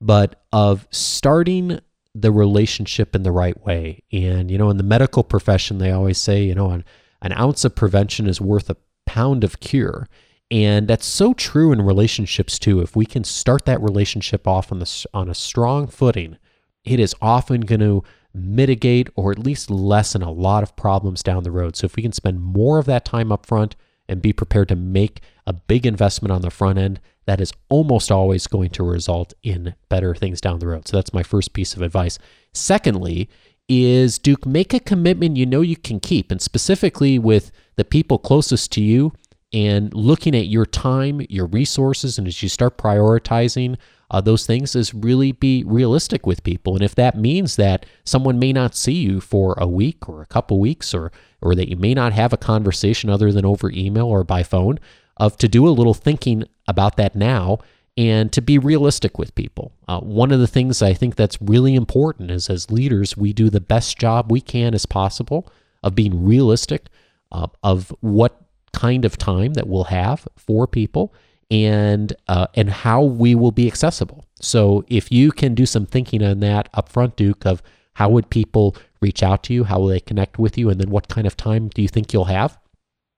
but 0.00 0.40
of 0.52 0.86
starting 0.90 1.80
the 2.20 2.32
relationship 2.32 3.14
in 3.14 3.22
the 3.22 3.32
right 3.32 3.64
way. 3.64 4.02
And, 4.12 4.50
you 4.50 4.58
know, 4.58 4.70
in 4.70 4.76
the 4.76 4.82
medical 4.82 5.22
profession, 5.22 5.78
they 5.78 5.90
always 5.90 6.18
say, 6.18 6.42
you 6.42 6.54
know, 6.54 6.70
an, 6.70 6.84
an 7.22 7.32
ounce 7.32 7.64
of 7.64 7.74
prevention 7.74 8.26
is 8.26 8.40
worth 8.40 8.70
a 8.70 8.76
pound 9.06 9.44
of 9.44 9.60
cure. 9.60 10.08
And 10.50 10.88
that's 10.88 11.06
so 11.06 11.34
true 11.34 11.72
in 11.72 11.82
relationships 11.82 12.58
too. 12.58 12.80
If 12.80 12.96
we 12.96 13.04
can 13.04 13.24
start 13.24 13.66
that 13.66 13.82
relationship 13.82 14.48
off 14.48 14.72
on 14.72 14.78
the 14.78 15.06
on 15.12 15.28
a 15.28 15.34
strong 15.34 15.86
footing, 15.86 16.38
it 16.84 16.98
is 16.98 17.14
often 17.20 17.62
going 17.62 17.80
to 17.80 18.02
mitigate 18.32 19.10
or 19.14 19.30
at 19.30 19.38
least 19.38 19.70
lessen 19.70 20.22
a 20.22 20.30
lot 20.30 20.62
of 20.62 20.76
problems 20.76 21.22
down 21.22 21.42
the 21.42 21.50
road. 21.50 21.76
So 21.76 21.84
if 21.84 21.96
we 21.96 22.02
can 22.02 22.12
spend 22.12 22.40
more 22.40 22.78
of 22.78 22.86
that 22.86 23.04
time 23.04 23.30
up 23.30 23.44
front 23.44 23.76
and 24.08 24.22
be 24.22 24.32
prepared 24.32 24.68
to 24.68 24.76
make 24.76 25.20
a 25.46 25.52
big 25.52 25.86
investment 25.86 26.32
on 26.32 26.42
the 26.42 26.50
front 26.50 26.78
end, 26.78 27.00
that 27.26 27.40
is 27.40 27.52
almost 27.68 28.10
always 28.10 28.46
going 28.46 28.70
to 28.70 28.82
result 28.82 29.34
in 29.42 29.74
better 29.88 30.14
things 30.14 30.40
down 30.40 30.58
the 30.58 30.66
road. 30.66 30.88
So 30.88 30.96
that's 30.96 31.12
my 31.12 31.22
first 31.22 31.52
piece 31.52 31.74
of 31.74 31.82
advice. 31.82 32.18
Secondly, 32.54 33.28
is 33.68 34.18
Duke, 34.18 34.46
make 34.46 34.72
a 34.72 34.80
commitment 34.80 35.36
you 35.36 35.44
know 35.44 35.60
you 35.60 35.76
can 35.76 36.00
keep, 36.00 36.30
and 36.30 36.40
specifically 36.40 37.18
with 37.18 37.52
the 37.76 37.84
people 37.84 38.18
closest 38.18 38.72
to 38.72 38.82
you, 38.82 39.12
and 39.52 39.92
looking 39.94 40.34
at 40.34 40.46
your 40.46 40.66
time, 40.66 41.20
your 41.28 41.46
resources, 41.46 42.18
and 42.18 42.26
as 42.26 42.42
you 42.42 42.48
start 42.48 42.78
prioritizing 42.78 43.76
uh, 44.10 44.20
those 44.20 44.46
things, 44.46 44.74
is 44.74 44.94
really 44.94 45.32
be 45.32 45.64
realistic 45.64 46.26
with 46.26 46.44
people. 46.44 46.74
And 46.74 46.84
if 46.84 46.94
that 46.94 47.16
means 47.16 47.56
that 47.56 47.86
someone 48.04 48.38
may 48.38 48.52
not 48.52 48.74
see 48.74 48.94
you 48.94 49.20
for 49.20 49.54
a 49.58 49.66
week 49.66 50.08
or 50.08 50.22
a 50.22 50.26
couple 50.26 50.58
weeks, 50.58 50.94
or 50.94 51.12
or 51.40 51.54
that 51.54 51.68
you 51.68 51.76
may 51.76 51.94
not 51.94 52.12
have 52.12 52.32
a 52.32 52.38
conversation 52.38 53.10
other 53.10 53.30
than 53.32 53.44
over 53.44 53.70
email 53.70 54.06
or 54.06 54.24
by 54.24 54.42
phone, 54.42 54.78
of 55.16 55.36
to 55.38 55.48
do 55.48 55.68
a 55.68 55.70
little 55.70 55.94
thinking 55.94 56.44
about 56.66 56.96
that 56.96 57.14
now 57.14 57.58
and 57.96 58.32
to 58.32 58.40
be 58.40 58.58
realistic 58.58 59.18
with 59.18 59.34
people. 59.34 59.72
Uh, 59.88 59.98
one 60.00 60.30
of 60.30 60.38
the 60.38 60.46
things 60.46 60.80
I 60.80 60.94
think 60.94 61.16
that's 61.16 61.42
really 61.42 61.74
important 61.74 62.30
is 62.30 62.48
as 62.48 62.70
leaders, 62.70 63.16
we 63.16 63.32
do 63.32 63.50
the 63.50 63.60
best 63.60 63.98
job 63.98 64.30
we 64.30 64.40
can 64.40 64.72
as 64.72 64.86
possible 64.86 65.50
of 65.82 65.96
being 65.96 66.24
realistic 66.24 66.86
uh, 67.32 67.48
of 67.62 67.92
what 68.00 68.40
kind 68.72 69.04
of 69.04 69.18
time 69.18 69.54
that 69.54 69.66
we'll 69.66 69.84
have 69.84 70.28
for 70.36 70.66
people 70.66 71.12
and 71.50 72.14
uh, 72.28 72.46
and 72.54 72.70
how 72.70 73.02
we 73.02 73.34
will 73.34 73.52
be 73.52 73.66
accessible. 73.66 74.24
So 74.40 74.84
if 74.88 75.10
you 75.10 75.32
can 75.32 75.54
do 75.54 75.66
some 75.66 75.86
thinking 75.86 76.22
on 76.22 76.40
that 76.40 76.70
upfront, 76.72 77.16
Duke, 77.16 77.44
of 77.44 77.62
how 77.94 78.08
would 78.10 78.30
people 78.30 78.76
reach 79.00 79.22
out 79.22 79.42
to 79.44 79.54
you, 79.54 79.64
how 79.64 79.80
will 79.80 79.88
they 79.88 80.00
connect 80.00 80.38
with 80.38 80.56
you, 80.56 80.70
and 80.70 80.80
then 80.80 80.90
what 80.90 81.08
kind 81.08 81.26
of 81.26 81.36
time 81.36 81.68
do 81.68 81.82
you 81.82 81.88
think 81.88 82.12
you'll 82.12 82.26
have? 82.26 82.58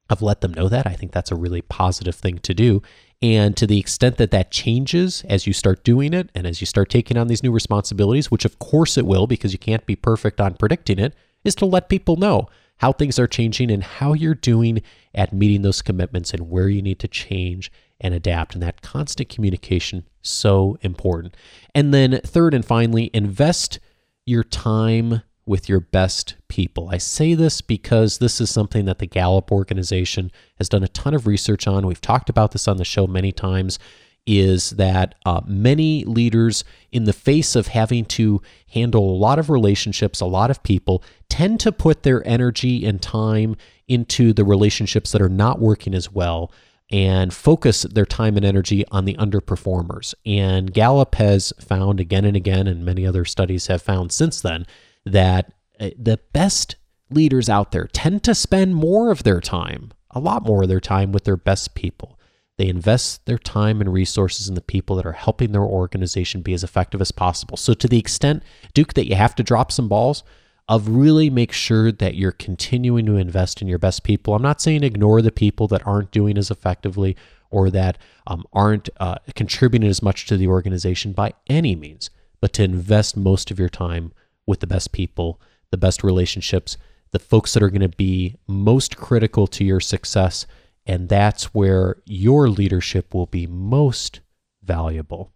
I've 0.09 0.23
let 0.23 0.41
them 0.41 0.55
know 0.55 0.69
that. 0.69 0.87
I 0.87 0.95
think 0.95 1.13
that's 1.13 1.31
a 1.31 1.37
really 1.37 1.63
positive 1.63 2.17
thing 2.17 2.39
to 2.39 2.53
do. 2.53 2.83
And 3.23 3.57
to 3.57 3.67
the 3.67 3.79
extent 3.79 4.17
that 4.17 4.31
that 4.31 4.51
changes 4.51 5.23
as 5.29 5.47
you 5.47 5.53
start 5.53 5.85
doing 5.85 6.15
it 6.15 6.31
and 6.35 6.47
as 6.47 6.61
you 6.61 6.67
start 6.67 6.89
taking 6.89 7.17
on 7.17 7.29
these 7.29 7.43
new 7.43 7.53
responsibilities, 7.53 8.31
which 8.31 8.45
of 8.45 8.59
course 8.59 8.97
it 8.97 9.07
will 9.07 9.27
because 9.27 9.53
you 9.53 9.59
can't 9.59 9.87
be 9.87 9.95
perfect 9.95 10.41
on 10.41 10.55
predicting 10.55 10.99
it, 10.99 11.15
is 11.45 11.55
to 11.57 11.67
let 11.67 11.89
people 11.89 12.17
know 12.17 12.49
how 12.81 12.93
things 12.93 13.19
are 13.19 13.27
changing 13.27 13.71
and 13.71 13.83
how 13.83 14.15
you're 14.15 14.35
doing 14.35 14.83
at 15.15 15.35
meeting 15.35 15.61
those 15.63 15.83
commitments 15.83 16.33
and 16.33 16.49
where 16.51 16.69
you 16.69 16.81
need 16.81 16.99
to 16.99 17.09
change 17.09 17.71
and 18.01 18.15
adapt. 18.15 18.55
And 18.55 18.63
that 18.63 18.81
constant 18.81 19.29
communication, 19.29 20.07
so 20.23 20.79
important. 20.81 21.37
And 21.75 21.93
then, 21.93 22.21
third 22.25 22.55
and 22.55 22.65
finally, 22.65 23.11
invest 23.13 23.79
your 24.25 24.43
time 24.45 25.23
with 25.45 25.69
your 25.69 25.81
best 25.81 26.37
people. 26.49 26.89
I 26.89 26.97
say 26.97 27.35
this 27.35 27.61
because 27.61 28.19
this 28.19 28.41
is 28.41 28.51
something 28.51 28.87
that 28.87 28.99
the 28.99 29.07
Gallup 29.07 29.53
organization 29.53 30.31
has 30.57 30.69
done 30.69 30.83
a 30.83 30.89
ton 30.89 31.13
of 31.13 31.27
research 31.27 31.67
on. 31.67 31.87
We've 31.87 32.01
talked 32.01 32.31
about 32.31 32.53
this 32.53 32.67
on 32.67 32.79
the 32.79 32.85
show 32.85 33.07
many 33.07 33.33
times. 33.33 33.79
Is 34.27 34.71
that 34.71 35.15
uh, 35.27 35.41
many 35.47 36.05
leaders, 36.05 36.63
in 36.93 37.05
the 37.05 37.13
face 37.13 37.57
of 37.57 37.69
having 37.69 38.05
to 38.07 38.41
handle 38.69 39.11
a 39.11 39.17
lot 39.17 39.39
of 39.39 39.51
relationships, 39.51 40.21
a 40.21 40.27
lot 40.27 40.51
of 40.51 40.63
people, 40.63 41.03
tend 41.29 41.61
to 41.61 41.73
put 41.73 42.03
their 42.03 42.27
energy 42.27 42.87
and 42.87 43.01
time 43.01 43.57
into 43.89 44.33
the 44.33 44.45
relationships 44.45 45.13
that 45.13 45.23
are 45.23 45.29
not 45.29 45.59
working 45.59 45.95
as 45.95 46.13
well 46.13 46.53
and 46.91 47.33
focus 47.33 47.83
their 47.83 48.07
time 48.07 48.37
and 48.37 48.45
energy 48.45 48.85
on 48.91 49.05
the 49.05 49.15
underperformers. 49.15 50.15
And 50.27 50.73
Gallup 50.73 51.15
has 51.17 51.53
found 51.61 52.01
again 52.01 52.25
and 52.25 52.37
again, 52.37 52.67
and 52.67 52.85
many 52.85 53.07
other 53.07 53.25
studies 53.25 53.69
have 53.69 53.83
found 53.83 54.13
since 54.13 54.41
then, 54.41 54.67
that 55.05 55.53
uh, 55.79 55.91
the 55.97 56.19
best 56.33 56.77
leaders 57.11 57.49
out 57.49 57.73
there 57.73 57.89
tend 57.93 58.23
to 58.25 58.35
spend 58.35 58.75
more 58.75 59.11
of 59.11 59.23
their 59.23 59.41
time, 59.41 59.93
a 60.11 60.21
lot 60.21 60.45
more 60.45 60.63
of 60.63 60.69
their 60.69 60.81
time 60.81 61.13
with 61.13 61.25
their 61.25 61.37
best 61.37 61.75
people. 61.75 62.19
They 62.61 62.69
invest 62.69 63.25
their 63.25 63.39
time 63.39 63.81
and 63.81 63.91
resources 63.91 64.47
in 64.47 64.55
the 64.55 64.61
people 64.61 64.95
that 64.97 65.07
are 65.07 65.13
helping 65.13 65.53
their 65.53 65.63
organization 65.63 66.43
be 66.43 66.53
as 66.53 66.63
effective 66.63 67.01
as 67.01 67.11
possible. 67.11 67.57
So, 67.57 67.73
to 67.73 67.89
the 67.89 67.99
extent, 67.99 68.43
Duke, 68.75 68.93
that 68.95 69.09
you 69.09 69.15
have 69.17 69.35
to 69.37 69.43
drop 69.43 69.73
some 69.73 69.89
balls, 69.89 70.23
of 70.69 70.89
really 70.89 71.31
make 71.31 71.53
sure 71.53 71.91
that 71.91 72.15
you're 72.17 72.31
continuing 72.33 73.07
to 73.07 73.17
invest 73.17 73.63
in 73.63 73.67
your 73.69 73.79
best 73.79 74.05
people. 74.05 74.35
I'm 74.35 74.43
not 74.43 74.61
saying 74.61 74.85
ignore 74.85 75.23
the 75.23 75.33
people 75.33 75.69
that 75.69 75.87
aren't 75.87 76.13
doing 76.13 76.37
as 76.37 76.51
effectively 76.51 77.17
or 77.51 77.71
that 77.71 77.99
um, 78.27 78.45
aren't 78.53 78.91
uh, 79.01 79.17
contributing 79.35 79.89
as 79.89 80.03
much 80.03 80.27
to 80.27 80.37
the 80.37 80.47
organization 80.47 81.13
by 81.13 81.33
any 81.49 81.75
means 81.75 82.11
but 82.41 82.53
to 82.55 82.63
invest 82.63 83.17
most 83.17 83.51
of 83.51 83.59
your 83.59 83.69
time 83.69 84.13
with 84.47 84.61
the 84.61 84.67
best 84.67 84.93
people, 84.93 85.41
the 85.71 85.77
best 85.77 86.03
relationships, 86.03 86.77
the 87.11 87.19
folks 87.19 87.53
that 87.53 87.63
are 87.63 87.71
going 87.71 87.81
to 87.81 87.89
be 87.89 88.37
most 88.47 88.97
critical 88.97 89.47
to 89.47 89.65
your 89.65 89.81
success. 89.81 90.47
And 90.87 91.09
that's 91.09 91.55
where 91.55 91.97
your 92.05 92.49
leadership 92.49 93.15
will 93.15 93.27
be 93.27 93.47
most 93.47 94.21
valuable. 94.63 95.33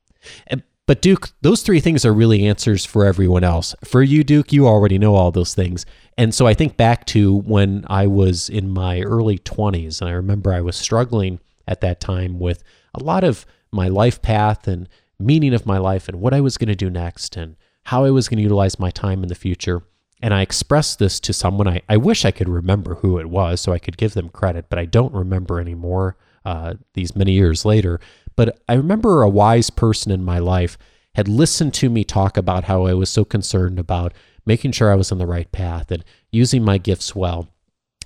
And, 0.46 0.62
but, 0.86 1.00
Duke, 1.00 1.30
those 1.42 1.62
three 1.62 1.80
things 1.80 2.04
are 2.04 2.12
really 2.12 2.46
answers 2.46 2.84
for 2.84 3.04
everyone 3.04 3.44
else. 3.44 3.74
For 3.84 4.02
you, 4.02 4.24
Duke, 4.24 4.52
you 4.52 4.66
already 4.66 4.98
know 4.98 5.14
all 5.14 5.30
those 5.30 5.54
things. 5.54 5.86
And 6.16 6.34
so 6.34 6.46
I 6.46 6.54
think 6.54 6.76
back 6.76 7.06
to 7.06 7.36
when 7.40 7.84
I 7.88 8.06
was 8.06 8.48
in 8.48 8.70
my 8.70 9.00
early 9.00 9.38
20s, 9.38 10.00
and 10.00 10.10
I 10.10 10.12
remember 10.14 10.52
I 10.52 10.60
was 10.60 10.76
struggling 10.76 11.40
at 11.66 11.80
that 11.80 12.00
time 12.00 12.38
with 12.38 12.62
a 12.94 13.02
lot 13.02 13.24
of 13.24 13.46
my 13.72 13.88
life 13.88 14.22
path 14.22 14.68
and 14.68 14.88
meaning 15.18 15.54
of 15.54 15.66
my 15.66 15.78
life 15.78 16.08
and 16.08 16.20
what 16.20 16.34
I 16.34 16.40
was 16.40 16.56
going 16.56 16.68
to 16.68 16.74
do 16.74 16.90
next 16.90 17.36
and 17.36 17.56
how 17.84 18.04
I 18.04 18.10
was 18.10 18.28
going 18.28 18.38
to 18.38 18.42
utilize 18.42 18.78
my 18.78 18.90
time 18.90 19.22
in 19.22 19.28
the 19.28 19.34
future. 19.34 19.82
And 20.24 20.32
I 20.32 20.40
expressed 20.40 20.98
this 20.98 21.20
to 21.20 21.34
someone. 21.34 21.68
I, 21.68 21.82
I 21.86 21.98
wish 21.98 22.24
I 22.24 22.30
could 22.30 22.48
remember 22.48 22.94
who 22.94 23.18
it 23.18 23.28
was 23.28 23.60
so 23.60 23.74
I 23.74 23.78
could 23.78 23.98
give 23.98 24.14
them 24.14 24.30
credit, 24.30 24.70
but 24.70 24.78
I 24.78 24.86
don't 24.86 25.12
remember 25.12 25.60
anymore 25.60 26.16
uh, 26.46 26.76
these 26.94 27.14
many 27.14 27.32
years 27.32 27.66
later. 27.66 28.00
But 28.34 28.58
I 28.66 28.72
remember 28.72 29.20
a 29.20 29.28
wise 29.28 29.68
person 29.68 30.10
in 30.10 30.24
my 30.24 30.38
life 30.38 30.78
had 31.14 31.28
listened 31.28 31.74
to 31.74 31.90
me 31.90 32.04
talk 32.04 32.38
about 32.38 32.64
how 32.64 32.86
I 32.86 32.94
was 32.94 33.10
so 33.10 33.26
concerned 33.26 33.78
about 33.78 34.14
making 34.46 34.72
sure 34.72 34.90
I 34.90 34.94
was 34.96 35.12
on 35.12 35.18
the 35.18 35.26
right 35.26 35.52
path 35.52 35.90
and 35.90 36.02
using 36.32 36.64
my 36.64 36.78
gifts 36.78 37.14
well. 37.14 37.48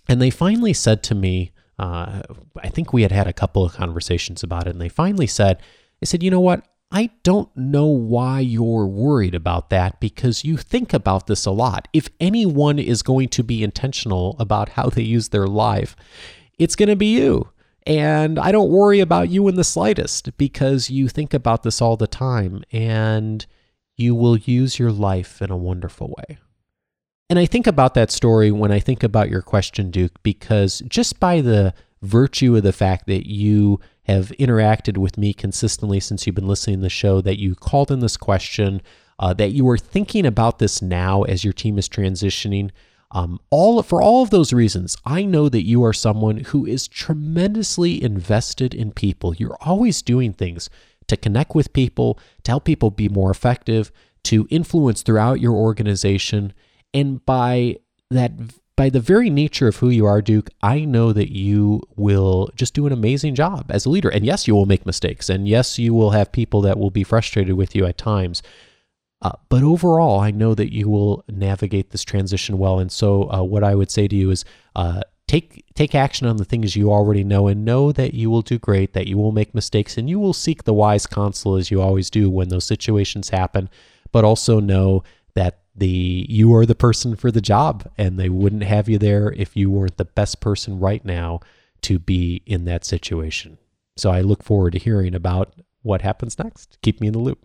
And 0.09 0.21
they 0.21 0.31
finally 0.31 0.73
said 0.73 1.05
to 1.05 1.15
me, 1.15 1.53
uh, 1.79 2.23
I 2.61 2.69
think 2.69 2.93
we 2.93 3.03
had 3.03 3.13
had 3.13 3.29
a 3.29 3.33
couple 3.33 3.65
of 3.65 3.75
conversations 3.75 4.43
about 4.43 4.67
it, 4.67 4.71
and 4.71 4.81
they 4.81 4.89
finally 4.89 5.29
said, 5.29 5.63
they 6.01 6.07
said, 6.07 6.25
you 6.25 6.33
know 6.33 6.41
what? 6.41 6.67
I 6.91 7.11
don't 7.23 7.55
know 7.55 7.87
why 7.87 8.41
you're 8.41 8.87
worried 8.87 9.35
about 9.35 9.69
that 9.71 10.01
because 10.01 10.45
you 10.45 10.57
think 10.57 10.95
about 10.95 11.27
this 11.27 11.45
a 11.45 11.51
lot. 11.51 11.87
If 11.93 12.09
anyone 12.19 12.79
is 12.79 13.03
going 13.03 13.29
to 13.31 13.43
be 13.43 13.63
intentional 13.63 14.37
about 14.39 14.71
how 14.71 14.89
they 14.89 15.03
use 15.03 15.29
their 15.29 15.47
life, 15.47 15.95
it's 16.59 16.77
going 16.77 16.89
to 16.89 16.97
be 16.97 17.15
you. 17.15 17.51
And 17.87 18.39
I 18.39 18.53
don't 18.53 18.71
worry 18.71 19.01
about 19.01 19.29
you 19.29 19.49
in 19.49 19.55
the 19.55 19.65
slightest 19.65 20.37
because 20.39 20.91
you 20.91 21.09
think 21.09 21.35
about 21.35 21.63
this 21.63 21.81
all 21.81 21.97
the 21.97 22.07
time 22.07 22.63
and 22.73 23.45
you 23.97 24.15
will 24.15 24.37
use 24.39 24.79
your 24.79 24.93
life 24.93 25.43
in 25.43 25.51
a 25.51 25.57
wonderful 25.57 26.15
way. 26.17 26.39
And 27.31 27.39
I 27.39 27.45
think 27.45 27.67
about 27.67 27.95
that 27.95 28.11
story 28.11 28.51
when 28.51 28.73
I 28.73 28.79
think 28.79 29.03
about 29.03 29.29
your 29.29 29.43
question, 29.43 29.91
Duke, 29.91 30.23
because 30.23 30.83
just 30.89 31.21
by 31.21 31.43
the 31.43 31.75
virtue 32.01 32.57
of 32.57 32.63
the 32.63 32.73
fact 32.73 33.07
that 33.07 33.29
you 33.29 33.81
have 34.09 34.33
interacted 34.39 34.97
with 34.97 35.19
me 35.19 35.35
consistently 35.35 36.01
since 36.01 36.27
you've 36.27 36.35
been 36.35 36.49
listening 36.49 36.79
to 36.79 36.83
the 36.83 36.91
show, 36.91 37.21
that 37.21 37.39
you 37.39 37.55
called 37.55 37.91
in 37.91 38.01
this 38.01 38.17
question, 38.17 38.81
uh, 39.19 39.35
that 39.35 39.53
you 39.53 39.69
are 39.69 39.79
thinking 39.79 40.25
about 40.25 40.59
this 40.59 40.81
now 40.81 41.23
as 41.25 41.45
your 41.45 41.53
team 41.53 41.79
is 41.79 41.89
transitioning. 41.89 42.71
Um, 43.11 43.41
all 43.51 43.83
for 43.83 44.03
all 44.03 44.23
of 44.23 44.31
those 44.31 44.53
reasons, 44.53 44.97
I 45.05 45.25
know 45.25 45.49
that 45.49 45.65
you 45.65 45.83
are 45.85 45.93
someone 45.93 46.39
who 46.39 46.67
is 46.67 46.89
tremendously 46.89 48.03
invested 48.03 48.75
in 48.75 48.93
people. 48.93 49.35
You're 49.35 49.57
always 49.61 50.03
doing 50.03 50.33
things 50.33 50.69
to 51.07 51.17
connect 51.17 51.55
with 51.55 51.73
people, 51.73 52.19
to 52.45 52.53
help 52.53 52.65
people 52.65 52.91
be 52.91 53.09
more 53.09 53.31
effective, 53.31 53.91
to 54.25 54.47
influence 54.51 55.03
throughout 55.03 55.41
your 55.41 55.55
organization, 55.55 56.53
and 56.93 57.25
by 57.25 57.79
that 58.11 58.33
by 58.79 58.89
the 58.89 59.01
very 59.01 59.29
nature 59.29 59.67
of 59.67 59.79
who 59.79 59.89
you 59.89 60.07
are, 60.07 60.23
Duke, 60.23 60.51
I 60.63 60.85
know 60.85 61.13
that 61.13 61.35
you 61.35 61.83
will 61.97 62.49
just 62.55 62.75
do 62.75 62.87
an 62.87 62.93
amazing 62.93 63.35
job 63.35 63.67
as 63.71 63.85
a 63.85 63.91
leader. 63.91 64.09
And 64.09 64.25
yes, 64.25 64.47
you 64.47 64.55
will 64.55 64.67
make 64.67 64.87
mistakes. 64.87 65.29
And 65.29 65.49
yes, 65.49 65.81
you 65.81 65.93
will 65.93 66.11
have 66.11 66.31
people 66.31 66.61
that 66.61 66.79
will 66.79 66.93
be 66.93 67.03
frustrated 67.03 67.57
with 67.57 67.75
you 67.75 67.85
at 67.87 67.99
times. 67.99 68.41
Uh, 69.21 69.33
but 69.49 69.65
overall, 69.65 70.21
I 70.21 70.31
know 70.31 70.55
that 70.55 70.73
you 70.73 70.89
will 70.89 71.25
navigate 71.29 71.91
this 71.91 72.05
transition 72.05 72.57
well. 72.57 72.79
And 72.79 72.93
so, 72.93 73.29
uh, 73.33 73.43
what 73.43 73.65
I 73.65 73.75
would 73.75 73.91
say 73.91 74.07
to 74.07 74.15
you 74.15 74.31
is 74.31 74.45
uh, 74.77 75.01
take 75.27 75.65
take 75.75 75.97
action 75.97 76.29
on 76.29 76.37
the 76.37 76.45
things 76.45 76.77
you 76.77 76.93
already 76.93 77.25
know, 77.25 77.49
and 77.49 77.65
know 77.65 77.91
that 77.91 78.15
you 78.15 78.31
will 78.31 78.43
do 78.43 78.61
great, 78.61 78.93
that 78.93 79.09
you 79.09 79.19
will 79.19 79.33
make 79.33 79.57
mistakes, 79.57 79.99
and 79.99 80.09
you 80.09 80.21
will 80.21 80.33
seek 80.33 80.63
the 80.63 80.73
wise 80.73 81.05
counsel 81.05 81.57
as 81.57 81.69
you 81.73 81.83
always 81.83 82.11
do 82.11 82.31
when 82.31 82.49
those 82.49 82.65
situations 82.65 83.31
happen. 83.31 83.69
But 84.13 84.25
also 84.25 84.61
know 84.61 85.03
the 85.79 86.27
you 86.29 86.55
are 86.55 86.67
the 86.67 86.75
person 86.75 87.17
for 87.17 87.31
the 87.31 87.41
job 87.41 87.91
and 87.97 88.19
they 88.19 88.29
wouldn't 88.29 88.65
have 88.65 88.89
you 88.89 88.99
there 88.99 89.33
if 89.37 89.57
you 89.57 89.71
weren't 89.71 89.97
the 89.97 90.05
best 90.05 90.41
person 90.41 90.79
right 90.79 91.05
now 91.05 91.41
to 91.83 91.99
be 91.99 92.43
in 92.47 92.65
that 92.65 92.85
situation. 92.85 93.59
So 93.97 94.11
I 94.11 94.21
look 94.21 94.43
forward 94.43 94.73
to 94.73 94.79
hearing 94.79 95.15
about 95.15 95.55
what 95.83 96.03
happens 96.03 96.39
next. 96.39 96.79
Keep 96.83 97.01
me 97.01 97.09
in 97.09 97.13
the 97.13 97.19
loop. 97.19 97.45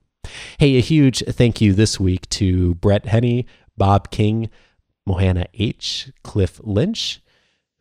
Hey, 0.57 0.77
a 0.77 0.81
huge 0.81 1.23
thank 1.27 1.61
you 1.61 1.73
this 1.73 1.99
week 1.99 2.29
to 2.29 2.75
Brett 2.75 3.05
Henney, 3.05 3.45
Bob 3.77 4.11
King, 4.11 4.49
Mohana 5.07 5.47
H, 5.53 6.11
Cliff 6.23 6.59
Lynch, 6.63 7.21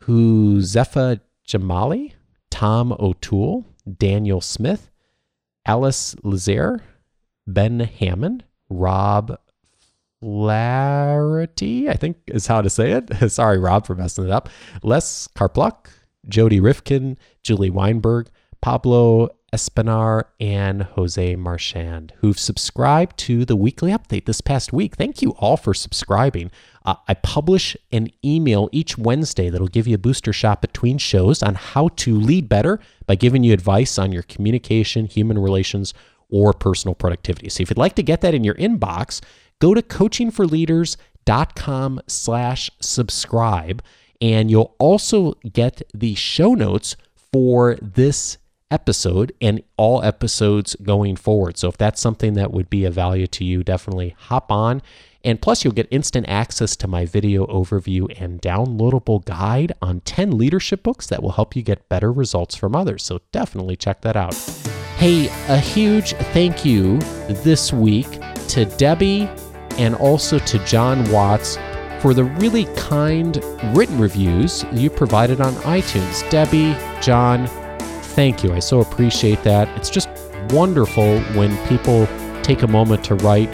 who 0.01 0.59
Zepha 0.59 1.21
Jamali, 1.47 2.13
Tom 2.51 2.93
O'Toole, 2.99 3.67
Daniel 3.99 4.41
Smith, 4.41 4.91
Alice 5.65 6.15
Lazaire, 6.25 6.81
Ben 7.47 7.81
Hammond, 7.81 8.45
Rob 8.69 9.39
Larity, 10.23 11.89
I 11.89 11.95
think 11.95 12.17
is 12.29 12.47
how 12.47 12.63
to 12.63 12.71
say 12.71 12.93
it. 12.93 13.31
Sorry, 13.31 13.59
Rob, 13.59 13.87
for 13.87 13.95
messing 13.95 14.25
it 14.25 14.31
up. 14.31 14.49
Les 14.83 15.29
Karpluk, 15.29 15.89
Jody 16.29 16.61
Rifkin, 16.61 17.17
Julie 17.43 17.71
Weinberg, 17.71 18.29
Pablo 18.61 19.31
Espinar, 19.53 20.25
and 20.41 20.85
Jose 20.85 21.37
Marchand, 21.37 22.15
who've 22.19 22.39
subscribed 22.39 23.19
to 23.19 23.45
the 23.45 23.57
weekly 23.57 23.91
update 23.91 24.25
this 24.25 24.41
past 24.41 24.73
week. 24.73 24.97
Thank 24.97 25.21
you 25.21 25.33
all 25.33 25.57
for 25.57 25.75
subscribing. 25.75 26.51
Uh, 26.87 26.95
I 27.07 27.15
publish 27.15 27.77
an 27.91 28.09
email 28.25 28.69
each 28.73 28.97
Wednesday 28.97 29.51
that'll 29.51 29.69
give 29.69 29.87
you 29.87 29.97
a 29.97 29.99
booster 29.99 30.33
shot 30.33 30.63
between 30.63 30.99
shows 30.99 31.43
on 31.43 31.57
how 31.57 31.89
to 31.97 32.15
lead 32.15 32.49
better 32.49 32.81
by 33.07 33.15
giving 33.15 33.45
you 33.45 33.53
advice 33.53 33.99
on 33.99 34.11
your 34.13 34.23
communication, 34.23 35.07
human 35.07 35.39
relations, 35.39 35.93
or 36.31 36.53
personal 36.55 36.95
productivity. 36.95 37.51
So 37.51 37.63
if 37.63 37.71
you'd 37.71 37.79
like 37.79 37.95
to 37.97 38.03
get 38.03 38.23
that 38.23 38.35
in 38.35 38.43
your 38.43 38.55
inbox, 38.55 39.21
go 39.63 39.73
to 39.75 39.81
coachingforleaders.com 39.81 42.01
slash 42.09 42.69
subscribe 42.81 43.81
and 44.21 44.51
you'll 44.51 44.75
also 44.81 45.35
get 45.53 45.83
the 45.95 46.17
show 46.17 46.55
notes 46.55 46.97
for 47.33 47.79
this 47.81 48.39
episode 48.73 49.33
and 49.41 49.63
all 49.77 50.03
episodes 50.03 50.75
going 50.83 51.15
forward. 51.15 51.57
So 51.59 51.69
if 51.69 51.77
that's 51.77 52.01
something 52.01 52.35
that 52.35 52.53
would 52.53 52.69
be 52.71 52.85
of 52.85 52.95
value 52.95 53.29
to 53.29 53.45
you, 53.45 53.63
definitely 53.63 54.17
hop 54.19 54.51
on. 54.51 54.83
And 55.25 55.41
plus, 55.41 55.63
you'll 55.63 55.75
get 55.75 55.87
instant 55.93 56.27
access 56.29 56.75
to 56.77 56.89
my 56.89 57.07
video 57.07 57.47
overview 57.47 58.13
and 58.21 58.43
downloadable 58.43 59.25
guide 59.25 59.71
on 59.81 60.01
10 60.01 60.37
leadership 60.37 60.83
books 60.83 61.07
that 61.07 61.23
will 61.23 61.31
help 61.33 61.55
you 61.55 61.63
get 61.63 61.89
better 61.89 62.11
results 62.11 62.57
from 62.57 62.75
others. 62.75 63.05
So 63.05 63.21
definitely 63.31 63.77
check 63.77 64.01
that 64.01 64.17
out. 64.17 64.35
Hey, 64.97 65.29
a 65.49 65.59
huge 65.59 66.15
thank 66.33 66.65
you 66.65 66.99
this 67.29 67.73
week 67.73 68.21
to 68.49 68.65
Debbie 68.65 69.31
and 69.79 69.95
also 69.95 70.39
to 70.39 70.59
John 70.65 71.11
Watts 71.11 71.59
for 72.01 72.15
the 72.15 72.25
really 72.25 72.65
kind 72.77 73.43
written 73.75 73.99
reviews 73.99 74.65
you 74.73 74.91
provided 74.91 75.41
on 75.41 75.55
iTunes. 75.63 76.29
Debbie, 76.31 76.77
John, 77.01 77.47
thank 78.17 78.43
you. 78.43 78.53
I 78.53 78.59
so 78.59 78.81
appreciate 78.81 79.43
that. 79.45 79.69
It's 79.79 79.91
just 79.91 80.09
wonderful 80.51 81.21
when 81.35 81.57
people 81.69 82.07
take 82.43 82.63
a 82.63 82.67
moment 82.67 83.05
to 83.05 83.15
write 83.15 83.51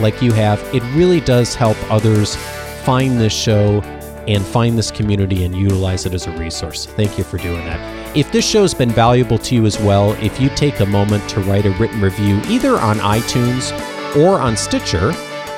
like 0.00 0.20
you 0.20 0.32
have. 0.32 0.60
It 0.74 0.82
really 0.94 1.20
does 1.20 1.54
help 1.54 1.76
others 1.90 2.36
find 2.84 3.20
this 3.20 3.32
show 3.32 3.80
and 4.26 4.44
find 4.44 4.76
this 4.76 4.90
community 4.90 5.44
and 5.44 5.56
utilize 5.56 6.04
it 6.04 6.12
as 6.12 6.26
a 6.26 6.32
resource. 6.32 6.84
Thank 6.84 7.16
you 7.16 7.24
for 7.24 7.38
doing 7.38 7.64
that. 7.64 8.16
If 8.16 8.30
this 8.32 8.46
show 8.46 8.62
has 8.62 8.74
been 8.74 8.90
valuable 8.90 9.38
to 9.38 9.54
you 9.54 9.64
as 9.66 9.78
well, 9.78 10.12
if 10.22 10.40
you 10.40 10.50
take 10.50 10.80
a 10.80 10.86
moment 10.86 11.28
to 11.30 11.40
write 11.40 11.64
a 11.64 11.70
written 11.72 12.00
review 12.00 12.40
either 12.48 12.76
on 12.78 12.98
iTunes 12.98 13.72
or 14.16 14.40
on 14.40 14.56
Stitcher, 14.56 15.12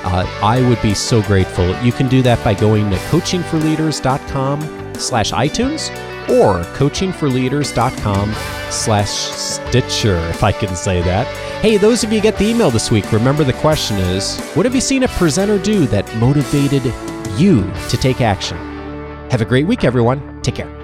uh, 0.05 0.26
I 0.42 0.61
would 0.68 0.80
be 0.82 0.94
so 0.94 1.22
grateful. 1.22 1.78
You 1.82 1.92
can 1.92 2.09
do 2.09 2.22
that 2.22 2.42
by 2.44 2.55
going 2.55 2.90
to 2.90 2.96
coachingforleaders.com 2.96 4.94
slash 4.94 5.32
iTunes 5.32 5.90
or 6.28 6.62
coachingforleaders.com 6.74 8.32
slash 8.70 9.11
Stitcher, 9.11 10.16
if 10.28 10.42
I 10.44 10.53
can 10.53 10.76
say 10.76 11.03
that. 11.03 11.26
Hey, 11.61 11.76
those 11.76 12.05
of 12.05 12.12
you 12.12 12.20
get 12.20 12.38
the 12.38 12.46
email 12.46 12.70
this 12.70 12.90
week, 12.90 13.11
remember 13.12 13.44
the 13.44 13.53
question 13.55 13.96
is, 13.98 14.38
what 14.55 14.64
have 14.64 14.74
you 14.74 14.80
seen 14.80 15.03
a 15.03 15.09
presenter 15.09 15.59
do 15.59 15.86
that 15.86 16.14
motivated 16.16 16.84
you 17.38 17.70
to 17.88 17.96
take 17.96 18.20
action? 18.20 18.57
Have 19.30 19.40
a 19.40 19.44
great 19.44 19.66
week, 19.66 19.84
everyone. 19.84 20.40
Take 20.42 20.57
care. 20.57 20.80